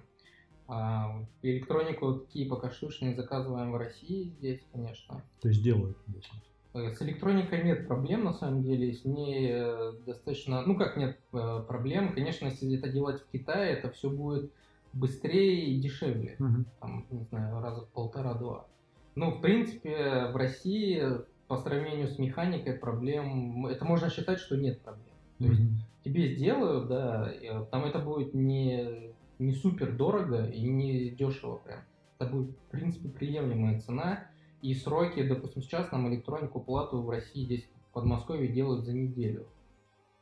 А, 0.68 1.24
электронику 1.42 2.14
такие 2.14 2.48
пока 2.48 2.70
заказываем 2.70 3.72
в 3.72 3.76
России 3.76 4.24
здесь, 4.38 4.60
конечно. 4.72 5.22
То 5.40 5.48
есть 5.48 5.62
делают. 5.62 5.96
здесь. 6.08 6.28
Э, 6.76 6.92
С 6.92 7.00
электроникой 7.02 7.64
нет 7.64 7.88
проблем, 7.88 8.24
на 8.24 8.34
самом 8.34 8.62
деле, 8.62 8.92
с 8.92 9.04
ней 9.04 9.50
э, 9.50 9.92
достаточно, 10.04 10.62
ну 10.62 10.76
как 10.76 10.96
нет 10.96 11.18
э, 11.32 11.64
проблем, 11.66 12.12
конечно, 12.12 12.46
если 12.46 12.76
это 12.76 12.88
делать 12.88 13.22
в 13.22 13.30
Китае, 13.30 13.72
это 13.72 13.90
все 13.90 14.10
будет 14.10 14.52
быстрее 14.92 15.66
и 15.66 15.80
дешевле, 15.80 16.36
Мгм. 16.38 16.66
там, 16.80 17.06
не 17.10 17.24
знаю, 17.24 17.60
раза 17.60 17.82
в 17.82 17.88
полтора-два. 17.90 18.66
Ну, 19.14 19.30
в 19.30 19.40
принципе, 19.40 20.26
в 20.32 20.36
России 20.36 21.02
по 21.48 21.56
сравнению 21.56 22.08
с 22.08 22.18
механикой 22.18 22.74
проблем, 22.74 23.66
это 23.66 23.84
можно 23.84 24.10
считать, 24.10 24.38
что 24.38 24.56
нет 24.56 24.82
проблем. 24.82 25.14
То 25.38 25.46
есть 25.46 25.60
Мгм. 25.60 25.78
тебе 26.04 26.34
сделают, 26.34 26.88
да, 26.88 27.32
там 27.70 27.84
это 27.84 28.00
будет 28.00 28.34
не, 28.34 29.14
не 29.38 29.52
супер 29.54 29.96
дорого 29.96 30.46
и 30.46 30.66
не 30.68 31.10
дешево 31.10 31.56
прям. 31.56 31.80
Это 32.18 32.30
будет, 32.30 32.50
в 32.50 32.70
принципе, 32.70 33.08
приемлемая 33.08 33.80
цена. 33.80 34.28
И 34.62 34.74
сроки, 34.74 35.22
допустим, 35.26 35.62
сейчас 35.62 35.92
нам 35.92 36.08
электронику 36.08 36.60
плату 36.60 37.02
в 37.02 37.10
России 37.10 37.44
здесь 37.44 37.68
в 37.90 37.92
Подмосковье 37.92 38.48
делают 38.48 38.84
за 38.84 38.92
неделю. 38.92 39.46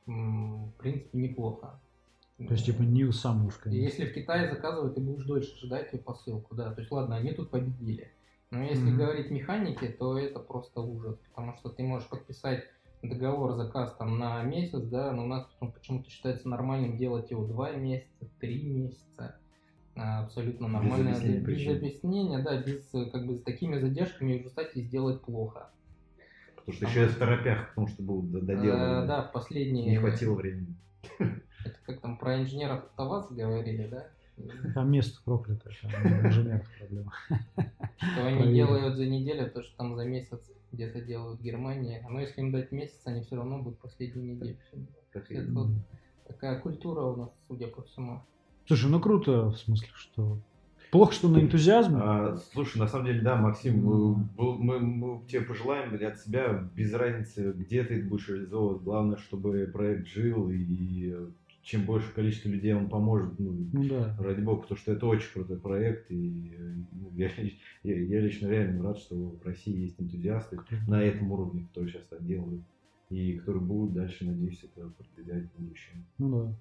В 0.07 0.73
принципе, 0.79 1.19
неплохо. 1.19 1.81
То 2.37 2.53
есть, 2.53 2.67
типа, 2.67 2.83
не 2.83 3.11
сам 3.13 3.47
уж, 3.47 3.57
И 3.57 3.61
конечно. 3.61 3.85
Если 3.85 4.05
в 4.07 4.15
Китае 4.15 4.51
заказывать, 4.51 4.95
ты 4.97 5.01
будешь 5.01 5.25
дольше 5.25 5.57
ждать 5.65 5.93
ее 5.93 6.01
посылку, 6.01 6.55
да. 6.55 6.73
То 6.75 6.81
есть, 6.81 6.91
ладно, 6.91 7.17
они 7.17 7.33
тут 7.33 7.51
победили. 7.51 8.13
Но 8.51 8.63
если 8.63 8.89
Мгм. 8.89 8.99
говорить 8.99 9.31
механики, 9.31 9.89
то 9.89 10.19
это 10.19 10.41
просто 10.41 10.81
ужас. 10.81 11.17
Потому 11.31 11.57
что 11.57 11.71
ты 11.71 11.83
можешь 11.85 12.09
подписать 12.09 12.65
договор, 13.03 13.55
заказ 13.57 13.95
там 13.97 14.19
на 14.19 14.43
месяц, 14.43 14.83
да, 14.83 15.13
но 15.13 15.25
у 15.25 15.27
нас 15.27 15.47
потом 15.53 15.73
почему-то 15.73 16.11
считается 16.11 16.49
нормальным 16.49 16.97
делать 16.97 17.31
его 17.31 17.47
два 17.47 17.73
месяца, 17.73 18.29
три 18.41 18.63
месяца. 18.65 19.39
А, 19.97 20.25
Абсолютно 20.25 20.67
нормально. 20.69 21.11
объяснения 21.11 21.39
без 21.39 21.45
причин. 21.45 21.77
объяснения, 21.77 22.39
да, 22.41 22.61
без 22.61 22.93
э, 22.95 23.07
как 23.11 23.27
бы 23.27 23.37
с 23.37 23.43
такими 23.43 23.79
задержками 23.79 24.39
уже 24.41 24.49
стать 24.51 24.75
и 24.77 24.83
сделать 24.83 25.21
плохо. 25.23 25.71
Потому 26.57 26.77
что 26.77 26.87
еще 26.87 27.01
я 27.03 27.09
в 27.09 27.17
торопях, 27.17 27.69
потому 27.71 27.87
что 27.89 28.03
будут 28.03 28.33
д- 28.33 28.41
доделывать. 28.41 28.81
А, 28.81 29.07
да, 29.07 29.23
в 29.23 29.33
последние... 29.33 29.91
Не 29.91 29.97
хватило 29.99 30.35
времени. 30.35 30.75
Это 31.19 31.77
как 31.87 32.01
там 32.01 32.19
про 32.19 32.41
инженеров 32.43 32.85
АвтоВАЗ 32.97 33.31
говорили, 33.33 33.87
да? 33.87 34.07
Там 34.75 34.91
место 34.91 35.21
проклятое, 35.25 35.73
там 35.83 35.91
инженерная 36.27 36.65
проблема. 36.81 37.13
Что 37.97 38.27
они 38.27 38.37
Проверим. 38.39 38.53
делают 38.55 38.97
за 38.97 39.07
неделю, 39.07 39.49
то, 39.51 39.63
что 39.63 39.77
там 39.77 39.95
за 39.95 40.05
месяц 40.07 40.41
где-то 40.73 41.01
делают 41.03 41.39
в 41.39 41.43
Германии. 41.45 42.05
Но 42.11 42.19
если 42.21 42.41
им 42.41 42.51
дать 42.51 42.73
месяц, 42.73 43.01
они 43.05 43.23
все 43.23 43.37
равно 43.37 43.59
будут 43.63 43.79
последние 43.79 44.35
недели. 44.35 44.57
делать. 44.73 44.89
Так 45.13 45.31
и- 45.31 45.35
Это 45.37 45.53
вот 45.53 45.69
такая 46.27 46.59
культура 46.59 47.03
у 47.03 47.17
нас, 47.17 47.31
судя 47.47 47.69
по 47.69 47.83
всему. 47.83 48.23
Слушай, 48.67 48.91
ну 48.91 49.01
круто, 49.01 49.51
в 49.51 49.57
смысле, 49.59 49.89
что... 49.95 50.39
Плохо, 50.91 51.13
что 51.13 51.29
на 51.29 51.39
энтузиазме. 51.41 51.97
А, 52.01 52.37
слушай, 52.53 52.79
на 52.79 52.87
самом 52.87 53.07
деле, 53.07 53.21
да, 53.21 53.35
Максим, 53.37 53.85
мы, 53.85 54.57
мы- 54.59 54.79
мы 54.79 55.27
тебе 55.27 55.41
пожелаем 55.43 55.93
от 55.95 56.19
себя, 56.21 56.71
без 56.77 56.93
разницы, 56.95 57.53
где 57.53 57.83
ты 57.83 57.95
это 57.99 58.09
будешь 58.09 58.29
реализовывать, 58.29 58.83
главное, 58.83 59.17
чтобы 59.17 59.69
проект 59.73 60.07
жил, 60.07 60.49
и 60.51 61.13
чем 61.63 61.85
больше 61.85 62.13
количество 62.13 62.49
людей 62.49 62.75
он 62.75 62.89
поможет, 62.89 63.39
ну, 63.41 63.57
Ну 63.73 63.89
да. 63.89 64.17
ради 64.21 64.41
бога, 64.41 64.63
потому 64.63 64.79
что 64.79 64.93
это 64.93 65.07
очень 65.07 65.33
крутой 65.33 65.57
проект, 65.59 66.11
и 66.13 66.57
ну, 66.93 67.11
я, 67.17 67.29
я- 67.83 68.01
я 68.05 68.21
лично 68.21 68.47
реально 68.49 68.85
рад, 68.85 68.99
что 68.99 69.17
в 69.17 69.45
России 69.45 69.77
есть 69.77 70.01
энтузиасты 70.01 70.61
на 70.87 71.03
этом 71.03 71.33
уровне, 71.33 71.67
которые 71.69 71.91
сейчас 71.93 72.07
так 72.07 72.25
делают, 72.25 72.63
и 73.11 73.33
которые 73.39 73.63
будут 73.65 73.95
дальше, 73.95 74.27
надеюсь, 74.27 74.63
это 74.63 74.89
продвигать 74.91 75.45
в 75.51 75.59
будущем. 75.61 76.05
Ну 76.19 76.31
да. 76.47 76.55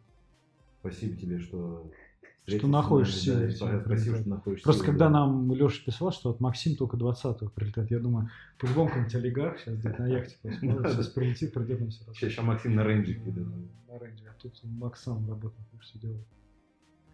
Спасибо 0.84 1.16
тебе, 1.16 1.40
что 1.40 1.90
Что 2.20 2.42
встретился 2.42 2.68
находишь 2.68 3.16
с 3.16 3.26
нами, 3.26 3.50
силы 3.52 3.72
да, 3.72 3.86
спасибо, 3.86 4.18
что 4.18 4.30
находишь 4.30 4.64
Просто 4.64 4.84
когда 4.84 5.06
да. 5.06 5.12
нам 5.12 5.54
Леша 5.54 5.82
писал, 5.86 6.12
что 6.12 6.32
от 6.32 6.42
Максим 6.42 6.76
только 6.76 6.98
20-го 6.98 7.50
прилетает, 7.52 7.90
я 7.90 8.00
думаю, 8.00 8.30
по-любому 8.60 8.88
какой-нибудь 8.90 9.16
олигарх 9.16 9.60
сейчас 9.60 9.78
где-то 9.78 10.02
на 10.02 10.08
яхте 10.08 10.38
посмотрит, 10.44 10.92
сейчас 10.92 11.08
прилетит, 11.08 11.54
придет 11.54 11.80
нам 11.80 11.90
все 11.90 12.04
Сейчас, 12.14 12.32
сейчас 12.32 12.46
Максим 12.46 12.76
на 12.76 12.84
рейнджик 12.84 13.26
едет. 13.26 13.48
На 13.88 13.98
рейнджере, 13.98 14.30
а 14.30 14.42
тут 14.42 14.60
Макс 14.64 15.02
сам 15.02 15.26
работает, 15.30 15.66
все 15.80 16.00
делает. 16.00 16.28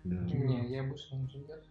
Да. 0.03 0.15
Не, 0.21 0.71
я 0.71 0.83
больше 0.83 1.13
инженер. 1.13 1.61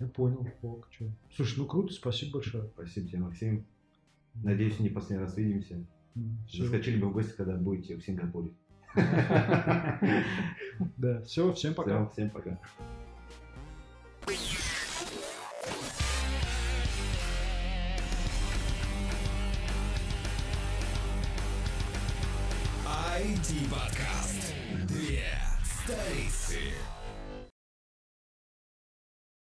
Я 0.00 0.06
понял, 0.08 0.44
ок, 0.62 0.88
что. 0.90 1.04
Слушай, 1.36 1.58
ну 1.58 1.66
круто, 1.66 1.92
спасибо 1.92 2.38
большое. 2.38 2.68
Спасибо 2.74 3.06
тебе, 3.06 3.18
Максим. 3.20 3.64
Надеюсь, 4.34 4.80
не 4.80 4.88
последний 4.88 5.24
раз 5.24 5.36
видимся. 5.36 5.86
Заскочили 6.52 7.00
бы 7.00 7.10
в 7.10 7.12
гости, 7.12 7.36
когда 7.36 7.56
будете 7.56 7.94
в 7.94 8.02
Сингапуре. 8.02 8.50
Да, 10.96 11.20
все, 11.22 11.52
всем 11.52 11.74
пока. 11.74 12.06
Всем 12.06 12.30
пока. 12.30 12.58